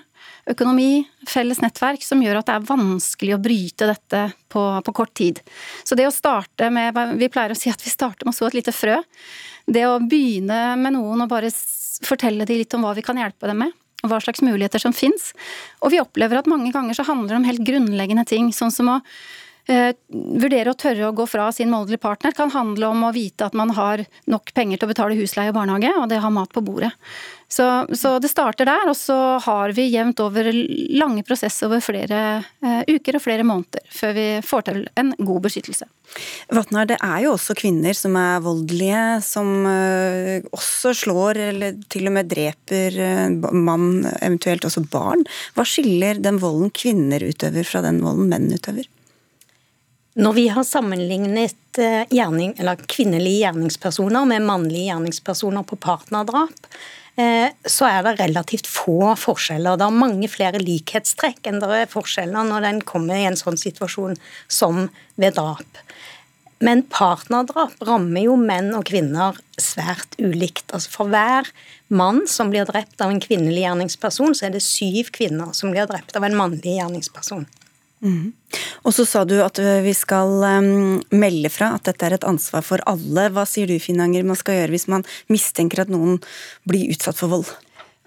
økonomi, 0.51 1.05
felles 1.29 1.61
nettverk, 1.63 2.03
som 2.05 2.21
gjør 2.21 2.41
at 2.41 2.49
det 2.49 2.57
er 2.57 2.67
vanskelig 2.69 3.35
å 3.35 3.41
bryte 3.41 3.89
dette 3.89 4.23
på, 4.51 4.65
på 4.85 4.95
kort 4.95 5.13
tid. 5.17 5.41
Så 5.87 5.97
det 5.97 6.07
å 6.09 6.13
starte 6.13 6.69
med 6.73 6.97
Vi 7.19 7.29
pleier 7.31 7.53
å 7.53 7.57
si 7.57 7.71
at 7.71 7.81
vi 7.81 7.93
starter 7.93 8.27
med 8.27 8.35
å 8.35 8.37
så 8.37 8.49
et 8.49 8.59
lite 8.59 8.75
frø. 8.75 8.99
Det 9.65 9.85
å 9.87 9.99
begynne 10.01 10.75
med 10.81 10.97
noen 10.97 11.23
og 11.23 11.31
bare 11.31 11.51
fortelle 12.05 12.45
dem 12.49 12.61
litt 12.61 12.73
om 12.75 12.85
hva 12.85 12.95
vi 12.97 13.05
kan 13.05 13.19
hjelpe 13.19 13.49
dem 13.49 13.63
med, 13.63 13.75
og 14.01 14.11
hva 14.11 14.19
slags 14.23 14.41
muligheter 14.45 14.81
som 14.81 14.93
fins. 14.95 15.31
Og 15.81 15.93
vi 15.93 16.01
opplever 16.01 16.41
at 16.41 16.49
mange 16.49 16.73
ganger 16.73 16.97
så 16.97 17.05
handler 17.07 17.35
det 17.35 17.41
om 17.41 17.49
helt 17.49 17.65
grunnleggende 17.67 18.25
ting, 18.29 18.49
sånn 18.55 18.73
som 18.73 18.89
å 18.89 18.99
vurdere 19.67 20.71
å 20.71 20.77
tørre 20.77 21.09
å 21.09 21.15
gå 21.15 21.25
fra 21.29 21.49
sin 21.55 21.71
voldelige 21.71 22.01
partner 22.01 22.33
kan 22.35 22.51
handle 22.53 22.89
om 22.91 23.05
å 23.07 23.13
vite 23.15 23.45
at 23.45 23.57
man 23.57 23.71
har 23.77 24.03
nok 24.31 24.53
penger 24.57 24.81
til 24.81 24.89
å 24.89 24.91
betale 24.93 25.19
husleie 25.19 25.51
og 25.53 25.57
barnehage, 25.59 25.93
og 25.99 26.09
det 26.11 26.21
har 26.23 26.33
mat 26.33 26.51
på 26.51 26.63
bordet. 26.65 26.91
Så, 27.51 27.65
så 27.91 28.13
det 28.23 28.29
starter 28.31 28.67
der, 28.67 28.87
og 28.87 28.95
så 28.95 29.15
har 29.43 29.73
vi 29.75 29.89
jevnt 29.91 30.21
over 30.23 30.47
lange 30.95 31.23
prosesser 31.27 31.67
over 31.67 31.81
flere 31.83 32.19
uh, 32.63 32.83
uker 32.87 33.17
og 33.17 33.23
flere 33.25 33.43
måneder 33.43 33.83
før 33.91 34.13
vi 34.15 34.27
får 34.47 34.63
til 34.69 34.79
en 35.01 35.11
god 35.19 35.41
beskyttelse. 35.49 35.87
Vatnar, 36.55 36.87
det 36.87 36.97
er 37.03 37.25
jo 37.25 37.33
også 37.35 37.55
kvinner 37.59 37.97
som 37.97 38.15
er 38.19 38.39
voldelige, 38.45 39.03
som 39.27 39.51
uh, 39.67 40.47
også 40.55 40.95
slår 41.03 41.41
eller 41.49 41.83
til 41.91 42.07
og 42.07 42.15
med 42.15 42.31
dreper 42.31 42.95
mann, 43.51 44.05
eventuelt 44.21 44.69
også 44.71 44.85
barn. 44.91 45.27
Hva 45.57 45.67
skiller 45.67 46.23
den 46.23 46.39
volden 46.39 46.71
kvinner 46.71 47.27
utøver 47.27 47.67
fra 47.67 47.83
den 47.83 47.99
volden 48.05 48.31
menn 48.31 48.47
utøver? 48.55 48.87
Når 50.19 50.33
vi 50.35 50.47
har 50.51 50.65
sammenlignet 50.67 51.79
eh, 51.79 52.01
gjerning, 52.11 52.57
kvinnelige 52.91 53.45
gjerningspersoner 53.45 54.25
med 54.27 54.43
mannlige 54.43 54.89
gjerningspersoner 54.89 55.63
på 55.63 55.77
partnerdrap, 55.79 56.67
eh, 57.15 57.47
så 57.63 57.87
er 57.87 58.03
det 58.03 58.17
relativt 58.19 58.67
få 58.67 59.13
forskjeller. 59.15 59.79
Det 59.79 59.87
er 59.87 60.01
mange 60.01 60.27
flere 60.31 60.59
likhetstrekk 60.59 61.47
enn 61.47 61.61
det 61.63 61.69
er 61.77 61.93
forskjeller 61.93 62.49
når 62.49 62.67
den 62.67 62.81
kommer 62.83 63.15
i 63.15 63.29
en 63.29 63.39
sånn 63.39 63.59
situasjon 63.61 64.19
som 64.51 64.89
ved 65.15 65.39
drap. 65.39 65.79
Men 66.61 66.83
partnerdrap 66.91 67.79
rammer 67.87 68.27
jo 68.27 68.35
menn 68.35 68.69
og 68.75 68.83
kvinner 68.91 69.39
svært 69.57 70.19
ulikt. 70.19 70.67
Altså 70.75 70.91
For 70.91 71.09
hver 71.09 71.47
mann 71.87 72.25
som 72.27 72.51
blir 72.51 72.67
drept 72.67 72.99
av 73.01 73.15
en 73.15 73.23
kvinnelig 73.23 73.63
gjerningsperson, 73.63 74.35
så 74.35 74.49
er 74.49 74.59
det 74.59 74.65
syv 74.67 75.15
kvinner 75.15 75.55
som 75.57 75.71
blir 75.71 75.87
drept 75.89 76.19
av 76.19 76.27
en 76.27 76.37
mannlig 76.37 76.75
gjerningsperson. 76.75 77.47
Mm. 78.01 78.31
Og 78.81 78.95
så 78.97 79.05
sa 79.05 79.23
du 79.29 79.35
at 79.45 79.59
vi 79.85 79.93
skal 79.93 80.41
um, 80.41 81.01
melde 81.13 81.51
fra 81.53 81.75
at 81.77 81.85
dette 81.85 82.07
er 82.07 82.17
et 82.17 82.27
ansvar 82.27 82.65
for 82.65 82.81
alle. 82.89 83.27
Hva 83.33 83.45
sier 83.49 83.69
du 83.69 83.77
Finanger 83.81 84.25
man 84.27 84.39
skal 84.39 84.57
gjøre 84.57 84.73
hvis 84.73 84.89
man 84.91 85.05
mistenker 85.31 85.83
at 85.83 85.93
noen 85.93 86.17
blir 86.67 86.89
utsatt 86.93 87.19
for 87.19 87.31
vold? 87.31 87.51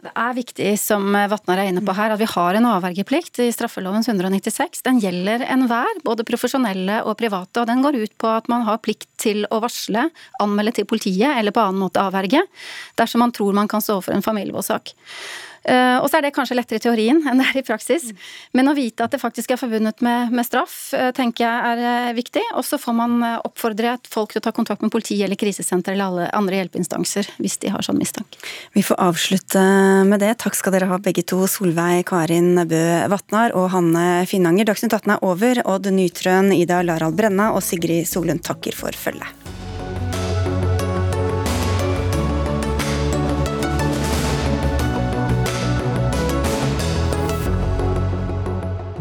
Det 0.04 0.10
er 0.20 0.34
viktig, 0.36 0.72
som 0.76 1.06
Vatnar 1.32 1.62
er 1.62 1.70
inne 1.70 1.80
på 1.84 1.94
her, 1.96 2.12
at 2.12 2.20
vi 2.20 2.26
har 2.28 2.58
en 2.58 2.66
avvergeplikt 2.68 3.40
i 3.40 3.46
straffelovens 3.54 4.10
196. 4.10 4.82
Den 4.84 4.98
gjelder 5.00 5.46
enhver, 5.48 6.02
både 6.04 6.26
profesjonelle 6.28 6.98
og 7.08 7.16
private, 7.22 7.62
og 7.62 7.70
den 7.70 7.80
går 7.84 7.96
ut 8.02 8.12
på 8.20 8.28
at 8.28 8.50
man 8.52 8.66
har 8.68 8.82
plikt 8.84 9.08
til 9.22 9.46
å 9.48 9.62
varsle, 9.64 10.10
anmelde 10.44 10.74
til 10.76 10.88
politiet 10.90 11.38
eller 11.38 11.56
på 11.56 11.64
annen 11.64 11.80
måte 11.86 12.04
avverge, 12.04 12.42
dersom 13.00 13.24
man 13.24 13.32
tror 13.32 13.56
man 13.56 13.70
kan 13.70 13.84
stå 13.84 13.96
for 14.04 14.12
en 14.12 14.26
familievoldssak. 14.26 14.92
Eh, 15.64 15.98
og 15.98 16.10
så 16.10 16.18
er 16.18 16.26
det 16.26 16.34
kanskje 16.36 16.56
lettere 16.58 16.80
i 16.80 16.84
teorien 16.84 17.22
enn 17.24 17.40
det 17.40 17.46
er 17.50 17.60
i 17.60 17.64
praksis. 17.66 18.10
Men 18.56 18.68
å 18.68 18.76
vite 18.76 19.06
at 19.06 19.14
det 19.14 19.22
faktisk 19.22 19.54
er 19.54 19.60
forbundet 19.60 20.02
med, 20.04 20.34
med 20.34 20.46
straff, 20.46 20.76
eh, 20.96 21.10
tenker 21.16 21.46
jeg 21.46 21.70
er 21.72 21.84
eh, 21.90 22.10
viktig. 22.16 22.42
Og 22.58 22.66
så 22.66 22.78
får 22.80 22.96
man 22.98 23.16
oppfordre 23.44 23.96
folk 24.10 24.34
til 24.34 24.42
å 24.42 24.46
ta 24.48 24.54
kontakt 24.56 24.84
med 24.84 24.92
politi 24.94 25.18
eller 25.24 25.38
krisesenter 25.40 25.94
eller 25.94 26.10
alle 26.10 26.28
andre 26.36 26.60
hjelpeinstanser 26.60 27.30
hvis 27.38 27.58
de 27.64 27.72
har 27.72 27.84
sånn 27.86 27.98
mistanke. 28.00 28.40
Vi 28.76 28.84
får 28.84 29.00
avslutte 29.02 29.64
med 30.08 30.22
det. 30.24 30.34
Takk 30.44 30.58
skal 30.58 30.76
dere 30.76 30.90
ha 30.90 31.00
begge 31.02 31.24
to, 31.26 31.44
Solveig 31.50 32.04
Karin 32.10 32.66
Bø 32.68 32.84
Vatnar 33.12 33.56
og 33.56 33.70
Hanne 33.74 34.24
Finnanger. 34.28 34.68
Dagsnytt 34.68 34.92
18 34.92 35.16
er 35.16 35.26
over. 35.26 35.64
Odd 35.64 35.90
Nytrøen, 35.94 36.52
Ida 36.56 36.82
Larald 36.84 37.16
Brenna 37.18 37.52
og 37.54 37.64
Sigrid 37.64 38.08
Solund 38.10 38.44
takker 38.44 38.76
for 38.76 38.94
følget. 38.96 39.53